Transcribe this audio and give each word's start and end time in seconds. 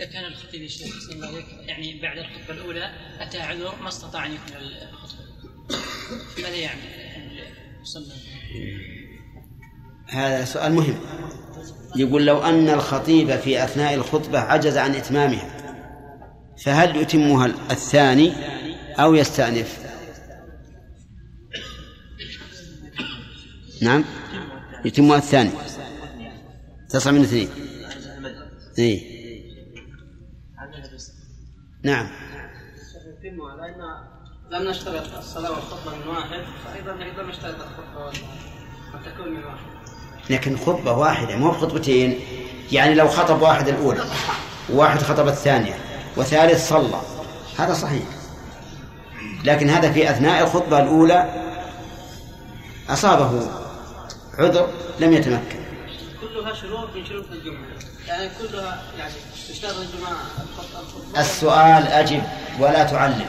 إذا 0.00 0.08
كان 0.08 0.24
الخطيب 0.24 0.62
الشيخ 0.62 1.00
صلى 1.00 1.14
الله 1.14 1.26
عليه 1.26 1.44
يعني 1.66 2.00
بعد 2.00 2.18
الخطبة 2.18 2.54
الأولى 2.54 2.90
أتى 3.20 3.40
عذر 3.40 3.74
ما 3.82 3.88
استطاع 3.88 4.26
أن 4.26 4.32
يكمل 4.32 4.72
الخطبة. 4.92 5.24
ماذا؟ 6.38 6.70
صلى 7.84 8.04
هذا 10.08 10.44
سؤال 10.44 10.72
مهم. 10.72 11.00
يقول 11.96 12.26
لو 12.26 12.42
أن 12.42 12.68
الخطيب 12.68 13.36
في 13.36 13.64
أثناء 13.64 13.94
الخطبة 13.94 14.38
عجز 14.38 14.76
عن 14.76 14.94
إتمامها 14.94 15.56
فهل 16.64 16.96
يتمها 16.96 17.46
الثاني 17.46 18.32
أو 18.98 19.14
يستأنف؟ 19.14 19.78
نعم 23.82 24.04
يتمها 24.84 25.16
الثاني. 25.16 25.50
تصل 26.88 27.14
من 27.14 27.20
اثنين. 27.20 27.48
إيه. 28.78 29.09
نعم. 31.82 32.08
لم 34.50 34.68
نشترط 34.68 35.16
الصلاة 35.18 35.50
والخطبة 35.50 35.96
من 35.96 36.08
واحد 36.08 36.44
فأيضا 36.64 37.04
أيضا 37.04 37.22
نشترط 37.22 37.54
الخطبة 37.54 38.08
أن 38.94 39.00
تكون 39.04 39.32
من 39.32 39.44
واحد 39.44 39.66
لكن 40.30 40.56
خطبة 40.56 40.92
واحدة 40.92 41.36
مو 41.36 41.52
خطبتين 41.52 42.20
يعني 42.72 42.94
لو 42.94 43.08
خطب 43.08 43.42
واحد 43.42 43.68
الأولى 43.68 44.04
وواحد 44.72 45.02
خطب 45.02 45.28
الثانية 45.28 45.74
وثالث 46.16 46.68
صلى. 46.68 47.00
هذا 47.58 47.74
صحيح. 47.74 48.04
لكن 49.44 49.70
هذا 49.70 49.92
في 49.92 50.10
أثناء 50.10 50.42
الخطبة 50.44 50.78
الأولى 50.78 51.50
أصابه 52.88 53.50
عذر 54.38 54.68
لم 55.00 55.12
يتمكن. 55.12 55.59
كلها 56.40 56.54
شروط 56.54 56.88
من 56.94 57.06
شروط 57.06 57.24
الجمعة؟ 57.32 57.60
يعني 58.08 58.30
كلها 58.38 58.82
يعني 58.98 59.12
تشترط 59.48 59.74
الجمعة 59.76 60.16
السؤال 61.18 61.86
أجب 61.86 62.22
ولا 62.58 62.84
تعلم. 62.84 63.26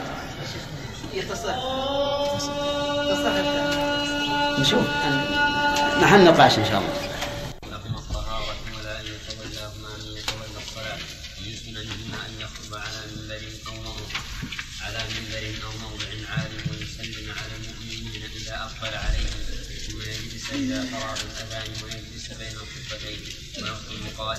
يتصح 1.14 1.54
تصح. 3.10 3.32
نشوف. 4.60 4.84
محل 6.02 6.24
نقاش 6.24 6.58
إن 6.58 6.64
شاء 6.64 6.78
الله. 6.78 7.11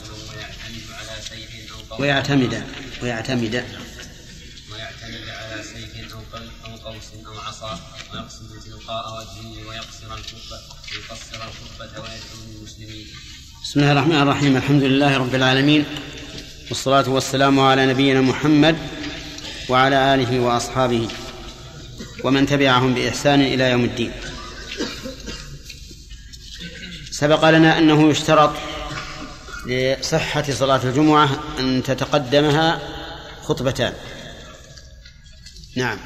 ويعتمد 0.01 0.85
على 0.99 1.21
سيف 1.29 1.71
أو 1.71 1.77
قوس 1.89 2.01
ويعتمد. 2.01 2.63
ويعتمد 3.01 3.65
ويعتمد 4.71 5.25
على 5.29 5.63
سيف 5.63 6.13
أو 6.13 6.19
أو 6.65 6.75
قوس 6.75 7.03
أو 7.27 7.39
عصا 7.39 7.79
ويقصد 8.13 8.49
تلقاء 8.65 9.05
وجهه 9.17 9.67
ويقصر 9.67 10.09
الخطبة 10.17 10.59
ويقصر 10.91 11.35
الخطبة 11.35 12.01
ويدعو 12.01 12.39
للمسلمين 12.47 13.07
بسم 13.63 13.79
الله 13.79 13.91
الرحمن 13.91 14.21
الرحيم. 14.21 14.57
الحمد 14.57 14.83
لله 14.83 15.17
رب 15.17 15.35
العالمين. 15.35 15.85
والصلاة 16.69 17.09
والسلام 17.09 17.59
على 17.59 17.85
نبينا 17.85 18.21
محمد 18.21 18.77
وعلى 19.69 20.15
آله 20.15 20.39
وأصحابه 20.39 21.07
ومن 22.23 22.45
تبعهم 22.45 22.93
بإحسان 22.93 23.41
إلى 23.41 23.71
يوم 23.71 23.83
الدين. 23.83 24.11
سبق 27.11 27.49
لنا 27.49 27.77
أنه 27.77 28.09
يشترط 28.09 28.53
لصحة 29.65 30.43
صلاة 30.51 30.83
الجمعة 30.83 31.43
أن 31.59 31.83
تتقدمها 31.83 32.79
خطبتان. 33.43 33.93
نعم. 35.75 35.99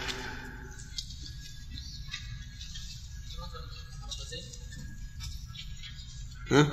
ها؟ 6.51 6.67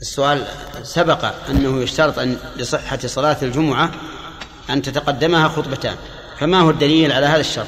السؤال 0.00 0.46
سبق 0.82 1.24
أنه 1.50 1.82
يشترط 1.82 2.18
أن 2.18 2.36
لصحة 2.56 2.98
صلاة 3.06 3.36
الجمعة 3.42 3.94
أن 4.70 4.82
تتقدمها 4.82 5.48
خطبتان. 5.48 5.96
فما 6.38 6.60
هو 6.60 6.70
الدليل 6.70 7.12
على 7.12 7.26
هذا 7.26 7.40
الشرط؟ 7.40 7.66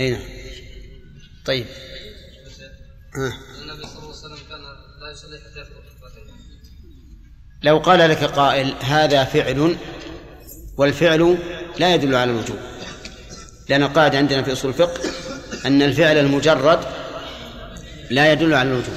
أي 0.00 0.10
نعم. 0.10 0.22
طيب. 1.44 1.66
النبي 3.16 3.86
صلى 3.86 3.98
الله 3.98 4.00
عليه 4.00 4.08
وسلم 4.08 4.48
كان 4.48 4.60
لا 5.00 5.10
يصلي 5.12 5.38
حتى 5.38 5.60
يفرغ 5.60 5.84
لو 7.62 7.78
قال 7.78 8.10
لك 8.10 8.24
قائل 8.24 8.74
هذا 8.80 9.24
فعل 9.24 9.76
والفعل 10.76 11.38
لا 11.78 11.94
يدل 11.94 12.14
على 12.14 12.30
الوجوب. 12.30 12.58
لأن 13.68 13.84
قاعدة 13.84 14.18
عندنا 14.18 14.42
في 14.42 14.52
أصول 14.52 14.70
الفقه 14.70 15.10
أن 15.66 15.82
الفعل 15.82 16.16
المجرد 16.16 16.80
لا 18.10 18.32
يدل 18.32 18.54
على 18.54 18.68
الوجوب. 18.68 18.96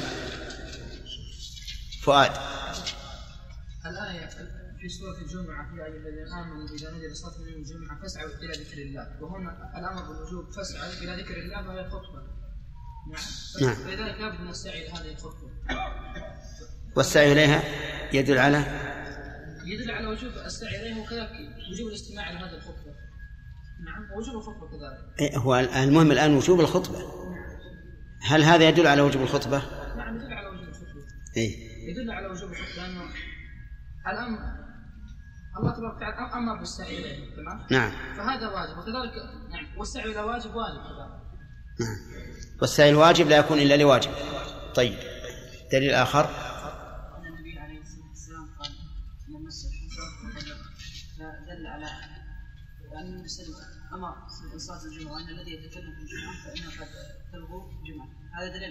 فؤاد. 2.02 2.30
الآية 3.86 4.28
في 4.80 4.88
سورة 4.88 5.18
الجمعة 5.18 5.76
يا 5.78 5.84
أيها 5.84 5.96
الذين 5.96 6.32
آمنوا 6.32 6.68
إذا 6.76 6.90
نودي 6.90 7.06
لصلاة 7.06 7.32
يوم 7.38 7.62
الجمعة 7.62 8.00
فاسعوا 8.02 8.30
إلى 8.42 8.52
ذكر 8.52 8.78
الله. 8.78 9.06
وهنا 9.20 9.78
الأمر 9.78 10.02
بالوجوب 10.02 10.52
فاسعوا 10.52 10.92
إلى 11.02 11.22
ذكر 11.22 11.36
الله 11.36 11.68
وهي 11.68 11.80
الخطبة. 11.80 12.47
نعم. 13.06 13.22
نعم. 13.62 13.74
فلذلك 13.74 14.20
لابد 14.20 14.40
من 14.40 14.48
السعي 14.48 14.88
لهذه 14.88 15.12
الخطبة 15.12 15.50
والسعي 16.96 17.32
إليها 17.32 17.62
يدل 18.12 18.38
على؟ 18.38 18.58
يدل 19.64 19.90
على 19.90 20.06
وجوب 20.06 20.32
السعي 20.32 20.80
إليه 20.80 21.02
وكذلك 21.02 21.30
وجوب 21.72 21.88
الاستماع 21.88 22.30
إلى 22.30 22.38
هذه 22.38 22.54
الخطبة 22.54 22.94
نعم 23.84 24.12
ووجوب 24.12 24.36
الخطبة 24.36 24.66
كذلك. 24.68 25.20
إيه، 25.20 25.38
هو 25.38 25.58
المهم 25.58 26.12
الآن 26.12 26.34
وجوب 26.34 26.60
الخطبة. 26.60 26.98
هل 28.22 28.42
هذا 28.42 28.68
يدل 28.68 28.86
على 28.86 29.02
وجوب 29.02 29.22
الخطبة؟ 29.22 29.62
نعم 29.96 30.16
يدل 30.16 30.32
على 30.32 30.48
وجوب 30.48 30.68
الخطبة 30.68 31.04
إيه. 31.36 31.56
يدل 31.90 32.10
على 32.10 32.26
وجوب 32.26 32.50
الخطبة 32.50 32.82
لأنه 32.82 33.02
الأمر 34.06 34.38
الله 35.58 35.76
تبارك 35.76 35.96
وتعالى 35.96 36.34
أمر 36.34 36.58
بالسعي 36.58 36.98
إليه 36.98 37.36
تمام؟ 37.36 37.66
نعم. 37.70 37.90
فهذا 38.16 38.48
واجب 38.48 38.78
وكذلك 38.78 39.12
نعم 39.50 39.78
والسعي 39.78 40.10
إلى 40.10 40.20
واجب 40.20 40.54
واجب 40.54 40.80
كذلك. 40.82 41.27
والسعي 42.60 42.90
الواجب 42.90 43.28
لا 43.28 43.36
يكون 43.36 43.58
إلا 43.58 43.76
لواجب. 43.76 44.10
طيب. 44.74 44.94
دليل 45.72 45.94
آخر. 45.94 46.24
أن 46.24 47.26
النبي 47.26 47.58
عليه 47.58 47.80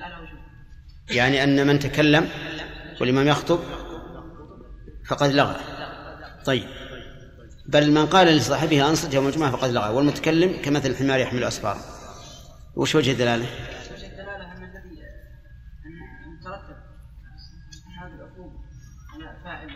على 0.04 0.16
يعني 1.10 1.44
أن 1.44 1.68
من 1.68 1.80
تكلم 1.80 2.30
والإمام 3.02 3.28
يخطب 3.28 3.60
فقد 5.06 5.32
لغى. 5.32 5.60
طيب. 6.46 6.70
بل 7.66 7.92
من 7.92 8.06
قال 8.06 8.28
لصاحبه 8.28 8.90
أنصت 8.90 9.14
يوم 9.14 9.28
الجمعة 9.28 9.52
فقد 9.52 9.70
لغى. 9.70 9.90
والمتكلم 9.90 10.62
كمثل 10.62 10.90
الحمار 10.90 11.20
يحمل 11.20 11.44
أسفارا 11.44 11.97
وش 12.78 12.96
وجه 12.96 13.12
الدلالة؟ 13.12 13.46
وجه 13.94 14.08
الدلالة 14.08 14.54
أن 14.54 14.64
الذي 14.64 15.02
أن 15.86 16.34
يترتب 16.34 16.78
هذه 18.02 18.16
العقوبة 18.16 18.60
على 19.14 19.38
فاعل 19.44 19.70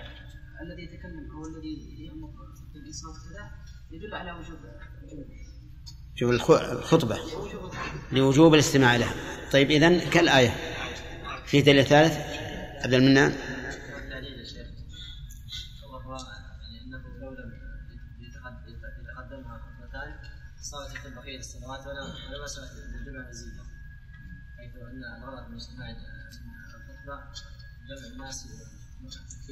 الذي 0.62 0.84
يتكلم 0.84 1.32
أو 1.32 1.48
الذي 1.48 2.06
يأمر 2.06 2.30
بالإنصات 2.74 3.16
كذا 3.30 3.52
يدل 3.92 4.16
على 4.16 4.32
وجوب 4.32 4.60
وجوب 6.16 6.32
الخطبة. 6.32 7.20
وجوب 7.22 7.74
لوجوب 8.12 8.54
الاستماع 8.54 8.96
لها. 8.96 9.14
طيب 9.52 9.72
إذن 9.72 10.00
كالآية. 10.00 10.56
في 11.46 11.62
دليل 11.62 11.86
ثالث؟ 11.86 12.18
عبد 12.84 12.94
المنان. 12.94 13.36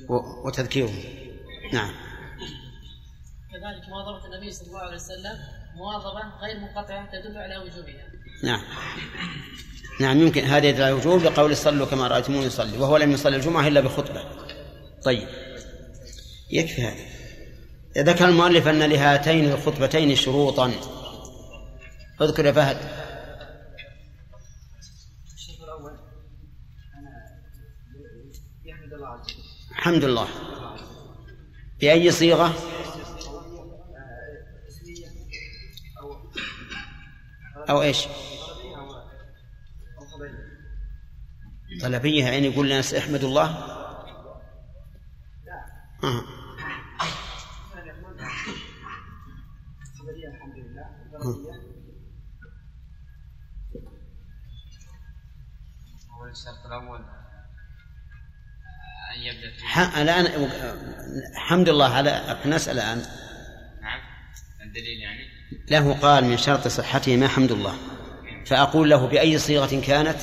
وتذكيرهم 0.10 1.04
نعم. 1.74 1.92
كذلك 3.52 3.90
مواظبة 3.90 4.26
النبي 4.26 4.52
صلى 4.52 4.68
الله 4.68 4.80
عليه 4.80 4.96
وسلم 4.96 5.38
مواظبة 5.76 6.22
غير 6.42 6.60
منقطعة 6.60 7.12
تدل 7.12 7.38
على 7.38 7.58
وجوبها. 7.58 8.08
نعم. 8.44 8.62
نعم 10.02 10.22
يمكن 10.22 10.44
هذا 10.44 10.68
يدل 10.68 10.84
على 10.84 10.92
الوجوب 10.92 11.24
لقول 11.24 11.58
صلوا 11.58 11.86
كما 11.86 12.08
رأيتموني 12.08 12.46
يصلي 12.46 12.78
وهو 12.78 12.98
لم 12.98 13.12
يصلي 13.12 13.36
الجمعة 13.36 13.68
إلا 13.68 13.82
بخطبة. 13.82 14.24
طيب. 15.04 15.28
يكفي 16.52 16.82
هذا. 16.82 17.10
ذكر 17.98 18.26
المؤلف 18.26 18.68
أن 18.68 18.84
لهاتين 18.84 19.52
الخطبتين 19.52 20.16
شروطا 20.16 20.74
اذكر 22.22 22.46
يا 22.46 22.52
فهد 22.52 22.78
الشرط 25.36 25.64
الأول 25.64 25.92
أن 26.96 27.12
يحمد 28.66 28.94
الله 28.94 29.22
عز 29.80 29.88
وجل 29.88 29.98
الحمد 29.98 30.06
لله. 30.06 30.28
بأي 31.80 32.12
صيغة؟ 32.12 32.54
أو 37.70 37.82
إيش؟ 37.82 38.08
طلبية 41.82 42.26
يعني 42.26 42.48
يقول 42.48 42.66
الناس 42.66 42.94
احمدوا 42.94 43.30
الله. 43.30 43.50
آه. 46.04 46.24
هو 56.12 56.26
الشرط 56.26 56.66
الأول 56.66 57.19
أن 59.20 59.24
يبدأ 59.24 60.02
الآن 60.02 60.26
الحمد 61.36 61.70
لله 61.70 61.96
على 61.96 62.38
نسأل 62.46 62.80
الآن. 62.80 62.98
نعم. 63.82 64.00
الدليل 64.66 65.00
يعني؟ 65.02 65.30
له 65.72 65.94
قال 65.94 66.26
من 66.26 66.38
شرط 66.38 66.68
صحته 66.68 67.18
ما 67.18 67.28
حمد 67.28 67.52
الله. 67.52 67.78
فأقول 68.46 68.90
له 68.90 69.08
بأي 69.08 69.38
صيغة 69.38 69.82
كانت؟ 69.82 70.18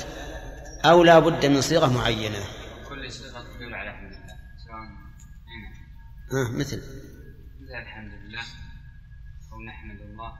أو 0.84 1.04
لا 1.04 1.18
بد 1.18 1.46
من 1.46 1.60
صيغة 1.60 1.86
معينة. 1.86 2.38
كل 2.88 3.12
صيغة 3.12 3.44
تدل 3.58 3.74
على 3.74 3.90
الحمد 3.90 4.10
لله 4.10 4.36
سواء 4.66 4.80
آه 6.32 6.50
مثل. 6.50 6.76
مثل 7.60 7.82
الحمد 7.82 8.12
لله 8.12 8.42
أو 9.52 9.62
نحمد 9.62 10.00
الله. 10.00 10.32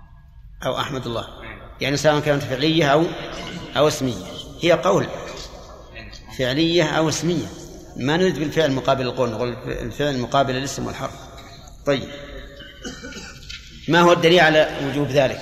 أو 0.66 0.80
أحمد 0.80 1.06
الله. 1.06 1.42
نعم. 1.42 1.58
يعني 1.80 1.96
سواء 1.96 2.20
كانت 2.20 2.42
فعلية 2.42 2.92
أو 2.92 3.04
أو 3.76 3.88
اسمية. 3.88 4.26
هي 4.62 4.72
قول. 4.72 5.06
نعم. 5.94 6.10
فعلية 6.38 6.84
أو 6.84 7.08
اسمية. 7.08 7.65
ما 7.96 8.16
نريد 8.16 8.38
بالفعل 8.38 8.72
مقابل 8.72 9.02
القول 9.02 9.30
نقول 9.30 9.52
الفعل 9.68 10.18
مقابل 10.18 10.56
الاسم 10.56 10.86
والحرف. 10.86 11.14
طيب. 11.86 12.08
ما 13.88 14.00
هو 14.00 14.12
الدليل 14.12 14.40
على 14.40 14.78
وجوب 14.82 15.08
ذلك؟ 15.08 15.40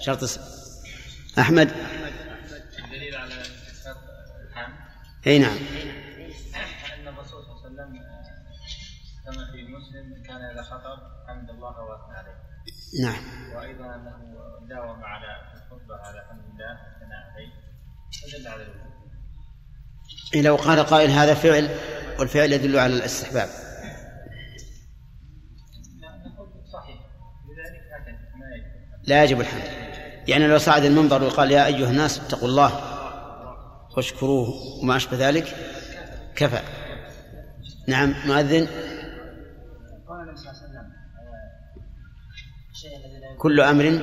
شرط 0.00 0.22
اسم 0.22 0.40
أحمد؟ 1.38 1.72
الدليل 2.84 3.14
على 3.14 3.42
شرط 3.84 3.96
الحمد؟ 4.50 4.74
أي 5.26 5.38
نعم. 5.38 5.56
أن 5.56 7.08
الرسول 7.08 7.44
صلى 7.44 7.66
الله 7.66 7.82
عليه 7.82 7.90
وسلم 7.90 8.02
كما 9.24 9.52
في 9.52 9.62
مسلم 9.62 10.22
كان 10.22 10.40
إذا 10.52 10.62
خطب 10.62 10.98
حمد 11.28 11.50
الله 11.50 11.80
وأثنى 11.80 12.16
عليه. 12.16 12.36
نعم. 13.02 13.24
وأيضا 13.56 13.94
أنه 13.94 14.18
داوم 14.68 15.04
على 15.04 15.36
الخطبة 15.54 15.96
على 15.96 16.26
حمد 16.30 16.44
الله 16.52 16.72
وثناء 16.72 17.32
عليه. 17.34 17.52
فدل 18.22 18.48
على 18.48 18.62
الوجوب. 18.62 18.91
لو 20.34 20.56
قال 20.56 20.80
قائل 20.80 21.10
هذا 21.10 21.34
فعل 21.34 21.68
والفعل 22.18 22.52
يدل 22.52 22.78
على 22.78 22.96
الاستحباب. 22.96 23.48
لا 29.04 29.24
يجب 29.24 29.40
الحمد. 29.40 29.62
يعني 30.28 30.46
لو 30.46 30.58
صعد 30.58 30.84
المنبر 30.84 31.22
وقال 31.22 31.50
يا 31.50 31.66
أيها 31.66 31.90
الناس 31.90 32.20
اتقوا 32.20 32.48
الله 32.48 32.72
واشكروه 33.96 34.48
وما 34.82 34.96
أشبه 34.96 35.28
ذلك 35.28 35.56
كفى. 36.36 36.60
نعم 37.88 38.14
مؤذن. 38.26 38.66
قال 40.08 40.20
النبي 40.20 40.36
صلى 40.36 40.50
الله 40.50 40.62
عليه 40.62 40.68
وسلم 40.68 40.92
الشيء 42.70 42.96
الذي 42.96 43.20
لا 43.20 43.36
كل 43.38 43.60
أمر 43.60 44.00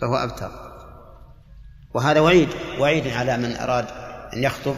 فهو 0.00 0.16
أبتر 0.16 0.69
وهذا 1.94 2.20
وعيد 2.20 2.48
وعيد 2.78 3.06
على 3.08 3.36
من 3.36 3.56
أراد 3.56 3.86
أن 4.32 4.44
يخطب 4.44 4.76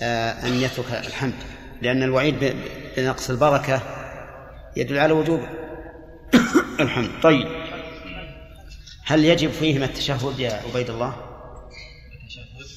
آه، 0.00 0.46
أن 0.46 0.60
يترك 0.60 0.92
الحمد. 0.92 1.34
لأن 1.82 2.02
الوعيد 2.02 2.56
بنقص 2.96 3.30
البركة 3.30 3.82
يدل 4.76 4.98
على 4.98 5.12
وجوب 5.12 5.46
الحمد. 6.80 7.10
طيب 7.22 7.48
هل 9.04 9.24
يجب 9.24 9.50
فيهما 9.50 9.84
التشهد 9.84 10.38
يا 10.38 10.52
عبيد 10.52 10.90
الله؟ 10.90 11.16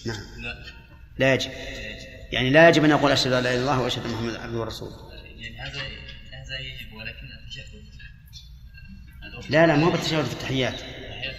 نعم. 0.06 0.18
لا 0.42 0.56
لا 1.18 1.34
يجب. 1.34 1.52
يعني 2.32 2.50
لا 2.50 2.70
يجب 2.70 2.84
أن 2.84 2.90
يقول 2.90 3.12
أشهد 3.12 3.34
أن 3.34 3.44
لا 3.44 3.50
إله 3.50 3.56
إلا 3.56 3.62
الله 3.62 3.82
وأشهد 3.82 4.06
أن 4.06 4.12
محمدا 4.12 4.42
عبده 4.42 4.60
ورسوله. 4.60 4.96
يعني 5.38 5.58
هذا 5.60 5.80
هذا 5.80 6.60
يجب 6.60 6.94
ولكن 6.94 7.28
التشهد. 7.44 7.84
لا 9.50 9.68
لا 9.68 9.76
مو 9.76 9.90
بالتشهد 9.90 10.26
في 10.26 10.34
التحيات. 10.34 10.82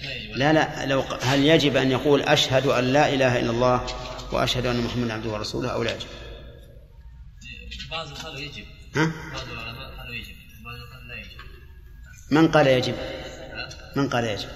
لا 0.05 0.15
يجب 0.15 0.37
لا 0.37 0.53
لا 0.53 0.87
لو 0.87 1.01
هل 1.01 1.45
يجب 1.45 1.77
أن 1.77 1.91
يقول 1.91 2.23
أشهد 2.23 2.67
أن 2.67 2.85
لا 2.93 3.15
إله 3.15 3.41
إلا 3.41 3.51
الله 3.51 3.87
وأشهد 4.33 4.67
أن 4.67 4.81
محمدا 4.81 5.15
عبده 5.15 5.31
ورسوله 5.31 5.69
أو 5.69 5.83
لا 5.83 5.91
يجب؟ 5.91 6.07
بعض 7.91 8.09
قالوا 8.09 8.41
يجب. 8.41 8.65
ها؟ 8.97 9.13
بعض 9.33 9.49
العلماء 9.53 9.97
قالوا 9.99 10.15
يجب. 10.15 10.35
بعض 10.65 10.75
قالوا 10.75 11.09
لا 11.09 11.15
يجب. 11.15 11.41
من 12.31 12.49
قال 12.49 12.67
يجب؟ 12.67 12.95
من 13.97 14.09
قال 14.09 14.25
يجب؟ 14.25 14.49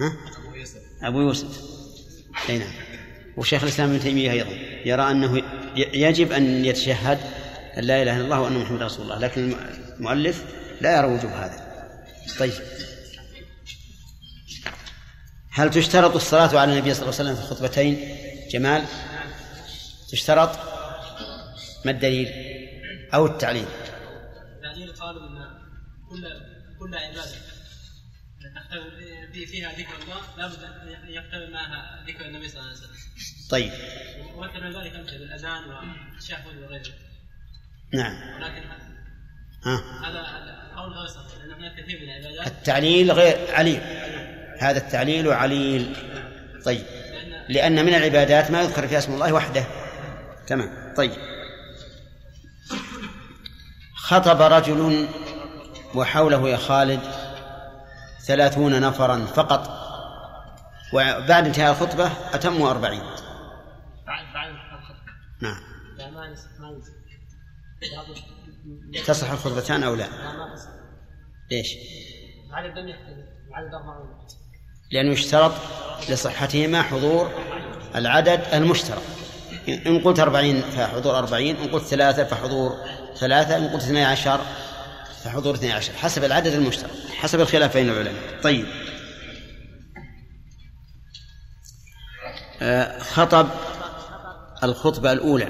ها؟ 0.00 0.12
أبو 0.38 0.56
يوسف. 0.56 0.78
أبو 1.02 1.20
يوسف. 1.20 1.60
أي 2.48 2.58
نعم. 2.58 2.72
وشيخ 3.36 3.62
الإسلام 3.62 3.90
ابن 3.90 4.00
تيمية 4.00 4.32
أيضا. 4.32 4.50
يرى 4.84 5.10
أنه 5.10 5.42
يجب 5.76 6.32
أن 6.32 6.64
يتشهد 6.64 7.18
أن 7.78 7.84
لا 7.84 8.02
إله 8.02 8.16
إلا 8.16 8.24
الله 8.24 8.40
وأن 8.40 8.58
محمدا 8.58 8.84
رسول 8.86 9.04
الله 9.04 9.18
لكن 9.18 9.54
المؤلف 9.98 10.44
لا 10.80 10.98
يرى 10.98 11.06
وجوب 11.06 11.30
هذا. 11.30 11.88
طيب. 12.38 12.52
هل 15.54 15.70
تشترط 15.70 16.14
الصلاة 16.14 16.58
على 16.58 16.72
النبي 16.72 16.94
صلى 16.94 17.02
الله 17.02 17.20
عليه 17.20 17.30
وسلم 17.30 17.34
في 17.34 17.42
الخطبتين؟ 17.42 18.18
جمال؟ 18.50 18.84
تشترط؟ 20.10 20.58
ما 21.84 21.90
الدليل؟ 21.90 22.28
أو 23.14 23.26
التعليل؟ 23.26 23.66
التعليل 24.56 24.92
قالوا 24.92 25.28
إن 25.28 25.48
كل 26.10 26.28
كل 26.78 26.94
في 29.32 29.46
فيها 29.46 29.72
ذكر 29.72 30.02
الله 30.02 30.20
لابد 30.38 30.64
أن 30.64 31.08
يختلف 31.08 31.50
معها 31.50 32.04
ذكر 32.06 32.26
النبي 32.26 32.48
صلى 32.48 32.60
الله 32.60 32.70
عليه 32.70 32.78
وسلم. 32.78 32.96
طيب. 33.50 33.72
ومثل 34.34 34.60
من 34.60 34.82
ذلك 34.82 34.94
امثله 34.94 35.16
الأذان 35.16 35.62
والتشهد 35.64 36.62
وغيره. 36.62 36.92
نعم. 37.92 38.36
ولكن 38.36 38.62
هذا 40.04 40.72
قول 40.76 40.92
غير 40.92 41.06
صحيح 41.06 41.38
لأن 41.38 41.52
هناك 41.52 41.82
كثير 41.82 42.00
من 42.00 42.08
العبادات. 42.10 42.46
التعليل 42.46 43.12
غير 43.12 43.54
عليل. 43.54 43.80
هذا 44.64 44.78
التعليل 44.78 45.28
عليل. 45.28 45.96
طيب. 46.64 46.84
لأن 47.48 47.84
من 47.84 47.94
العبادات 47.94 48.50
ما 48.50 48.62
يذكر 48.62 48.88
فيها 48.88 48.98
اسم 48.98 49.12
الله 49.12 49.32
وحده. 49.32 49.64
تمام. 50.46 50.94
طيب. 50.96 51.12
خطب 53.94 54.42
رجل 54.42 55.08
وحوله 55.94 56.48
يا 56.48 56.56
خالد 56.56 57.00
ثلاثون 58.26 58.80
نفرا 58.80 59.24
فقط. 59.24 59.84
وبعد 60.92 61.46
انتهاء 61.46 61.70
الخطبة 61.70 62.10
أتموا 62.32 62.70
أربعين. 62.70 63.02
بعد 64.06 64.24
بعد 64.34 64.50
الخطبه 64.50 65.12
نعم. 65.40 65.74
تصح 69.06 69.30
الخطبتان 69.30 69.82
أو 69.82 69.94
لا؟ 69.94 70.02
لا 70.02 70.32
ما 70.32 70.54
تصح 70.54 70.68
ليش 71.50 71.74
العدد 72.50 72.78
لم 72.78 72.88
يختلف. 72.88 73.26
العدد 73.48 73.74
أربعون 73.74 74.26
لأنه 74.94 75.12
يشترط 75.12 75.52
لصحتهما 76.08 76.82
حضور 76.82 77.30
العدد 77.94 78.40
المشترك. 78.52 79.02
إن 79.68 80.00
قلت 80.00 80.20
أربعين 80.20 80.60
فحضور 80.60 81.18
أربعين 81.18 81.56
إن 81.56 81.68
قلت 81.68 81.84
ثلاثة 81.84 82.24
فحضور 82.24 82.76
ثلاثة 83.16 83.56
إن 83.56 83.68
قلت 83.68 83.82
اثني 83.82 84.04
عشر 84.04 84.40
فحضور 85.24 85.54
اثني 85.54 85.72
عشر 85.72 85.92
حسب 85.92 86.24
العدد 86.24 86.52
المشترك 86.52 86.90
حسب 87.16 87.40
الخلاف 87.40 87.76
بين 87.76 87.90
العلماء. 87.90 88.40
طيب. 88.42 88.66
آه، 92.62 92.98
خطب 92.98 93.48
الخطبة 94.62 95.12
الأولى. 95.12 95.48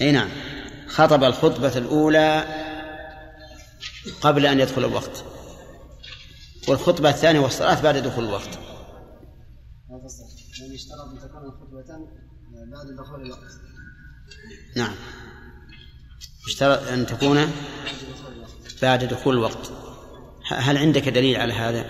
أي 0.00 0.12
نعم. 0.12 0.28
خطب 0.88 1.24
الخطبة 1.24 1.76
الأولى 1.76 2.44
قبل 4.20 4.46
أن 4.46 4.60
يدخل 4.60 4.84
الوقت. 4.84 5.33
والخطبة 6.68 7.08
الثانية 7.10 7.40
والصلاة 7.40 7.82
بعد 7.82 7.96
دخول 7.96 8.24
الوقت. 8.24 8.58
يعني 10.60 10.74
أن 10.74 11.20
تكون 11.20 11.44
الخطبتان 11.44 12.06
بعد 12.72 12.86
دخول 12.86 13.22
الوقت. 13.22 13.60
نعم. 14.76 14.94
اشترط 16.46 16.88
أن 16.88 17.06
تكون 17.06 17.52
بعد 18.82 19.04
دخول 19.04 19.34
الوقت. 19.34 19.72
هل 20.48 20.76
عندك 20.78 21.08
دليل 21.08 21.40
على 21.40 21.52
هذا؟ 21.52 21.82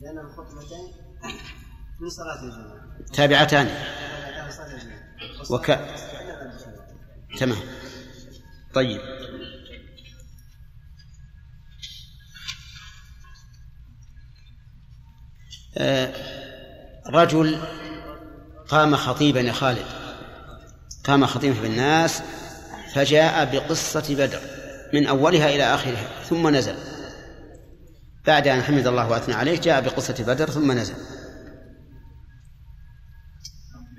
لأن 0.00 0.18
الخطبتين 0.18 0.92
من 2.00 2.08
صلاة 2.08 2.44
الجمعه 2.44 3.12
تابعتان. 3.12 3.68
وك 5.50 5.78
تمام. 7.38 7.58
طيب. 8.74 9.00
رجل 17.06 17.58
قام 18.68 18.96
خطيبا 18.96 19.40
يا 19.40 19.52
خالد. 19.52 19.86
قام 21.04 21.26
خطيبا 21.26 21.54
في 21.54 21.66
الناس 21.66 22.22
فجاء 22.94 23.52
بقصة 23.52 24.14
بدر 24.14 24.40
من 24.94 25.06
أولها 25.06 25.48
إلى 25.48 25.74
آخرها 25.74 26.22
ثم 26.28 26.48
نزل. 26.48 26.74
بعد 28.26 28.48
أن 28.48 28.62
حمد 28.62 28.86
الله 28.86 29.10
وأثنى 29.10 29.34
عليه 29.34 29.60
جاء 29.60 29.80
بقصة 29.80 30.24
بدر 30.26 30.50
ثم 30.50 30.72
نزل. 30.72 30.94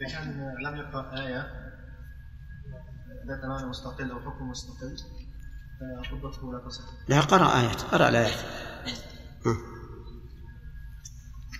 كان 0.08 0.56
لم 0.64 0.76
يقرأ 0.76 1.26
آية 1.26 1.66
ذات 3.28 3.46
معنى 3.46 3.66
مستقل 3.66 4.12
أو 4.12 4.20
حكم 4.20 4.50
مستقل 4.50 4.98
فخطبته 5.80 6.54
لا 6.54 6.60
تصح 6.68 6.84
لا 7.08 7.22
قرأ 7.22 7.60
آيات 7.60 7.82
قرأ 7.82 8.10
الآيات 8.10 8.40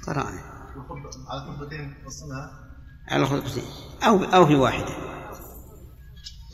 ها. 0.08 0.14
قرأ 0.14 0.30
آية 0.30 0.40
الخطبة 0.76 1.30
على 1.30 1.42
خطبتين 1.42 1.96
فصلها 2.06 2.52
على 3.08 3.26
خطبتين. 3.26 3.64
أو 4.04 4.24
أو 4.24 4.46
في 4.46 4.56
واحدة. 4.56 4.96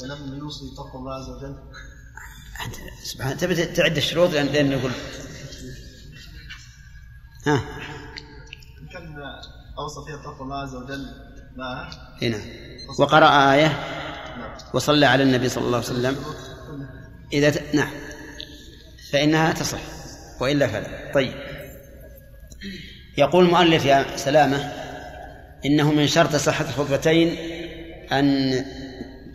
ولم 0.02 0.38
يوصي 0.38 0.76
تقوى 0.78 0.96
الله 0.96 1.14
عز 1.14 1.30
وجل؟ 1.30 1.56
أنت 2.66 2.76
سبحان 3.04 3.38
تبي 3.38 3.66
تعد 3.66 3.98
الشروط 3.98 4.30
لأن 4.30 4.46
لأن 4.46 4.78
نقول 4.78 4.92
ها؟ 7.48 7.62
كان 8.94 9.16
أوصى 9.78 10.02
فيها 10.08 10.24
تقوى 10.24 10.42
الله 10.42 10.58
عز 10.62 10.76
وجل 10.76 11.06
معه 11.56 11.90
هنا 12.22 12.40
وقرأ 13.00 13.54
آية 13.54 13.68
نعم. 14.38 14.58
وصلى 14.74 15.06
على 15.06 15.24
النبي 15.24 15.50
صلى 15.50 15.66
الله 15.66 15.78
عليه 15.78 15.88
وسلم. 15.88 16.16
إذا 17.34 17.50
ت... 17.50 17.76
نعم. 17.76 17.92
فإنها 19.12 19.52
تصح. 19.54 19.82
وإلا 20.40 20.68
فلا. 20.68 21.14
طيب. 21.14 21.34
يقول 23.18 23.46
المؤلف 23.46 23.86
يا 23.86 24.18
سلامة 24.18 24.72
إنه 25.66 25.92
من 25.92 26.08
شرط 26.08 26.36
صحة 26.36 26.66
الخطبتين 26.66 27.36
أن 28.12 28.54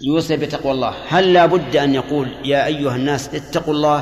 يوصي 0.00 0.36
بتقوى 0.36 0.72
الله. 0.72 0.94
هل 1.08 1.32
لا 1.32 1.46
بد 1.46 1.76
أن 1.76 1.94
يقول 1.94 2.28
يا 2.44 2.66
أيها 2.66 2.96
الناس 2.96 3.34
اتقوا 3.34 3.74
الله 3.74 4.00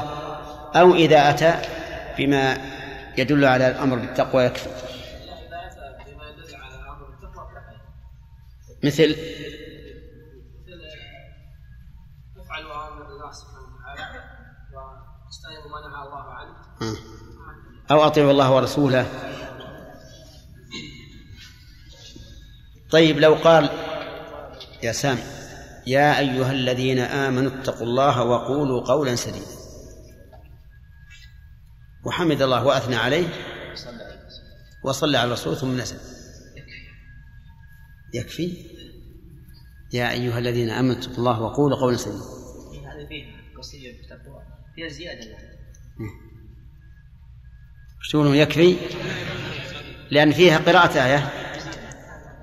أو 0.77 0.95
إذا 0.95 1.31
أتى 1.31 1.55
بما 2.19 2.59
يدل 3.19 3.45
على 3.45 3.69
الأمر 3.69 3.97
بالتقوى 3.99 4.45
يكفي؟ 4.45 4.69
مثل. 8.85 9.17
أو 17.91 18.07
أطيعوا 18.07 18.31
الله 18.31 18.53
ورسوله. 18.53 19.34
طيب 22.91 23.19
لو 23.19 23.35
قال 23.35 23.71
يا 24.83 24.93
سامي 24.93 25.21
يا 25.87 26.19
أيها 26.19 26.53
الذين 26.53 26.99
آمنوا 26.99 27.51
اتقوا 27.51 27.87
الله 27.87 28.23
وقولوا 28.25 28.81
قولا 28.81 29.15
سديدا. 29.15 29.47
وحمد 32.05 32.43
الله 32.43 32.65
وأثنى 32.67 32.97
عليه 32.97 33.29
وصلى 34.85 35.19
على 35.19 35.27
الرسول 35.27 35.57
ثم 35.57 35.77
نزل. 35.81 35.97
يكفي؟ 38.15 38.57
يا 39.93 40.11
أيها 40.11 40.39
الذين 40.39 40.71
آمنوا 40.71 40.95
اتقوا 40.95 41.19
الله 41.19 41.41
وقولوا 41.41 41.79
قولا 41.79 41.97
سديدا. 41.97 42.19
هذا 42.19 43.09
فيه 43.09 43.25
قصية 43.59 43.93
بالتقوى 43.93 44.43
فيها 44.75 44.89
زيادة 44.89 45.37
تقولون 48.11 48.35
يكفي؟ 48.35 48.77
لأن 50.11 50.33
فيها 50.33 50.59
قراءة 50.59 51.05
آية. 51.05 51.44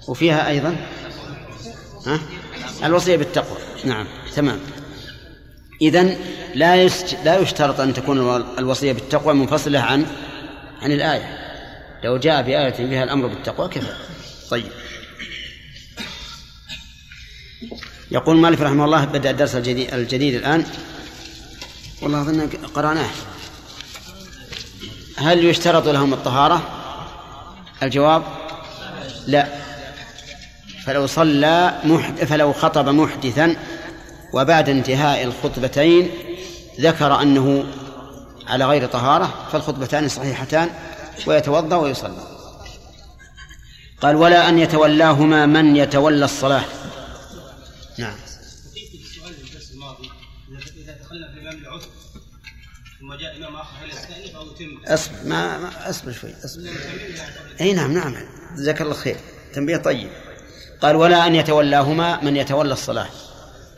وفيها 0.08 0.48
أيضا؟ 0.48 0.76
ها؟ 2.06 2.20
الوصية 2.84 3.18
بالتقوى. 3.18 3.58
نعم 3.84 4.08
تمام. 4.36 4.60
إذن 5.82 6.18
لا. 6.56 6.88
لا 7.24 7.40
يشترط 7.40 7.80
أن 7.80 7.94
تكون 7.94 8.44
الوصية 8.58 8.94
بالتقوى 8.94 9.34
منفصلة 9.34 9.80
عن 9.80 10.06
عن 10.82 10.92
الآية. 10.92 11.38
لو 12.04 12.18
جاء 12.18 12.42
بآية 12.42 12.72
فيها 12.72 13.04
الأمر 13.04 13.28
بالتقوى 13.28 13.68
كفى. 13.70 13.94
طيب. 14.50 14.72
يقول 18.12 18.38
مالك 18.38 18.62
رحمه 18.62 18.86
الله 18.86 19.06
بدأ 19.06 19.30
الدرس 19.30 19.56
الجديد, 19.56 19.94
الجديد 19.94 20.36
الآن. 20.36 20.66
والله 22.02 22.22
أظن 22.22 22.50
قرأناه. 22.76 23.10
هل 25.18 25.46
يشترط 25.46 25.88
لهم 25.88 26.14
الطهارة؟ 26.14 26.62
الجواب 27.84 28.24
لا. 29.28 29.61
فلو 30.86 31.08
صلى 31.08 31.82
محد 31.84 32.24
فلو 32.24 32.54
خطب 32.54 32.90
محدثا 32.90 33.56
وبعد 34.34 34.70
انتهاء 34.70 35.24
الخطبتين 35.24 36.12
ذكر 36.80 37.22
أنه 37.22 37.66
على 38.48 38.66
غير 38.66 38.86
طهارة 38.86 39.50
فالخطبتان 39.52 40.08
صحيحتان 40.10 40.70
ويتوضأ 41.28 41.76
ويصلي 41.76 42.32
قال 44.02 44.16
ولا 44.16 44.50
أن 44.50 44.60
يتولاهما 44.60 45.46
من 45.46 45.76
يتولى 45.76 46.26
الصلاة. 46.26 46.64
نعم. 47.98 48.16
ثم 53.00 53.14
جاء 53.14 53.38
امام 53.38 53.56
اخر 53.56 53.86
أو 54.36 54.94
اصبر 54.94 55.16
ما 55.26 55.70
أصبر 55.90 56.12
شوي 56.12 56.34
أصبر. 56.46 56.70
إي 57.62 57.74
نعم 57.74 57.94
نعم. 57.94 58.16
جزاك 58.58 58.82
الله 58.82 58.94
خير. 58.94 59.16
تنبيه 59.54 59.78
طيب. 59.78 60.10
قال 60.82 60.96
ولا 60.96 61.28
أن 61.28 61.36
يتولاهما 61.36 62.24
من 62.24 62.38
يتولى 62.38 62.74
الصلاة. 62.74 63.08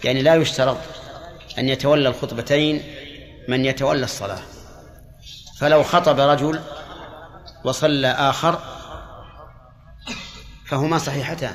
يعني 0.04 0.22
لا 0.22 0.36
يشترط 0.36 0.78
أن 1.58 1.70
يتولى 1.70 2.10
الخطبتين 2.10 2.84
من 3.48 3.66
يتولى 3.66 4.04
الصلاة. 4.04 4.40
فلو 5.58 5.84
خطب 5.84 6.20
رجل 6.20 6.62
وصلى 7.66 8.08
آخر 8.08 8.60
فهما 10.66 10.98
صحيحتان. 10.98 11.54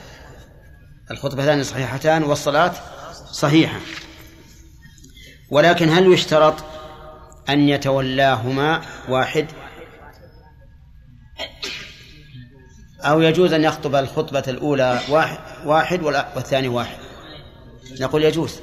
الخطبتان 1.11 1.63
صحيحتان 1.63 2.23
والصلاة 2.23 2.73
صحيحة. 3.33 3.81
ولكن 5.51 5.89
هل 5.89 6.13
يشترط 6.13 6.55
أن 7.49 7.69
يتولاهما 7.69 8.83
واحد؟ 9.09 9.47
أو 13.01 13.21
يجوز 13.21 13.53
أن 13.53 13.65
يخطب 13.65 13.95
الخطبة 13.95 14.43
الأولى 14.49 15.01
واحد, 15.65 16.03
والثاني 16.03 16.69
واحد. 16.69 16.97
نقول 18.01 18.25
يجوز. 18.25 18.61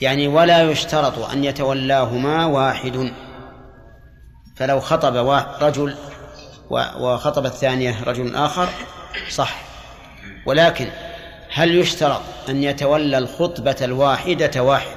يعني 0.00 0.28
ولا 0.28 0.62
يشترط 0.70 1.18
أن 1.18 1.44
يتولاهما 1.44 2.46
واحد. 2.46 3.12
فلو 4.56 4.80
خطب 4.80 5.16
رجل 5.60 5.94
وخطب 6.70 7.46
الثانية 7.46 8.04
رجل 8.04 8.34
آخر 8.36 8.68
صح. 9.30 9.62
ولكن 10.46 10.88
هل 11.52 11.74
يشترط 11.74 12.20
أن 12.48 12.62
يتولى 12.62 13.18
الخطبة 13.18 13.76
الواحدة 13.82 14.62
واحد؟ 14.62 14.96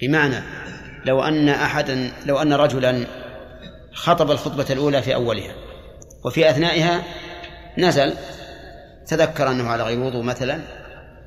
بمعنى 0.00 0.42
لو 1.04 1.22
أن 1.22 1.48
أحدا 1.48 2.12
لو 2.26 2.42
أن 2.42 2.52
رجلا 2.52 3.06
خطب 3.94 4.30
الخطبة 4.30 4.66
الأولى 4.70 5.02
في 5.02 5.14
أولها 5.14 5.67
وفي 6.24 6.50
أثنائها 6.50 7.02
نزل 7.78 8.14
تذكر 9.06 9.50
أنه 9.50 9.68
على 9.68 9.82
غير 9.82 10.00
وضوء 10.00 10.22
مثلا 10.22 10.60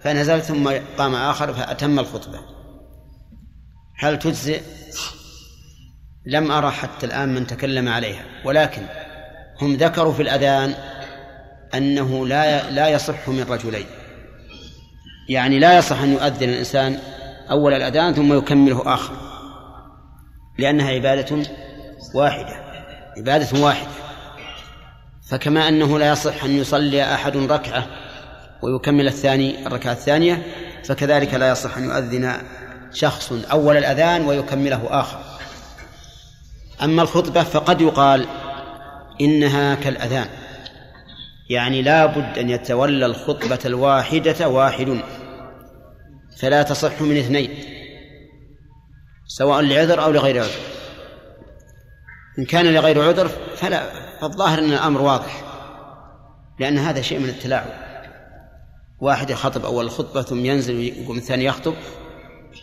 فنزل 0.02 0.42
ثم 0.42 0.72
قام 0.98 1.16
آخر 1.16 1.54
فأتم 1.54 2.00
الخطبة. 2.00 2.40
هل 3.98 4.20
تجزئ؟ 4.20 4.62
لم 6.26 6.52
أرى 6.52 6.72
حتى 6.72 7.06
الآن 7.06 7.34
من 7.34 7.48
تكلم 7.48 7.90
عليها. 7.90 8.24
ولكن 8.46 8.82
هم 9.62 9.76
ذكروا 9.76 10.14
في 10.14 10.22
الأذان 10.22 10.74
أنه 11.74 12.28
لا 12.28 12.72
لا 12.72 12.88
يصح 12.88 13.30
من 13.30 13.44
رجلين. 13.44 13.86
يعني 15.30 15.60
لا 15.60 15.78
يصح 15.78 16.02
أن 16.02 16.14
يؤذن 16.14 16.50
الإنسان 16.50 17.00
أول 17.50 17.74
الأذان 17.74 18.14
ثم 18.14 18.38
يكمله 18.38 18.94
آخر 18.94 19.14
لأنها 20.58 20.90
عبادة 20.90 21.46
واحدة 22.16 22.56
عبادة 23.18 23.60
واحدة. 23.64 24.11
فكما 25.30 25.68
أنه 25.68 26.00
لا 26.00 26.12
يصح 26.12 26.44
أن 26.44 26.52
يصلي 26.52 27.14
أحد 27.14 27.38
ركعة 27.38 27.88
ويكمل 28.62 29.08
الثاني 29.08 29.68
الركعة 29.68 29.92
الثانية 29.92 30.46
فكذلك 30.86 31.34
لا 31.34 31.52
يصح 31.52 31.78
أن 31.78 31.84
يؤذن 31.84 32.34
شخص 32.94 33.34
أول 33.52 33.78
الأذان 33.78 34.26
ويكمله 34.26 34.88
آخر. 34.90 35.20
أما 36.84 37.02
الخطبة 37.02 37.44
فقد 37.44 37.82
يقال 37.82 38.26
إنها 39.22 39.76
كالأذان 39.76 40.28
يعني 41.50 41.82
لا 41.82 42.06
بد 42.06 42.38
أن 42.38 42.50
يتولى 42.50 43.06
الخطبة 43.06 43.60
الواحدة 43.66 44.48
واحد 44.48 45.02
فلا 46.38 46.64
تصح 46.64 47.02
من 47.02 47.18
اثنين 47.18 47.50
سواء 49.28 49.62
لعذر 49.62 50.04
أو 50.04 50.12
لغير 50.12 50.40
عذر. 50.40 50.60
إن 52.40 52.46
كان 52.46 52.74
لغير 52.74 53.02
عذر 53.08 53.28
فلا 53.56 54.01
فالظاهر 54.22 54.60
أن 54.60 54.74
الأمر 54.74 55.02
واضح 55.02 55.44
لأن 56.60 56.78
هذا 56.78 57.02
شيء 57.02 57.20
من 57.20 57.30
التلاعب. 57.30 57.92
واحد 59.00 59.30
يخطب 59.30 59.66
أول 59.66 59.86
الخطبة 59.86 60.22
ثم 60.22 60.46
ينزل 60.46 60.76
ويقوم 60.76 61.18
الثاني 61.18 61.46
يخطب 61.46 61.74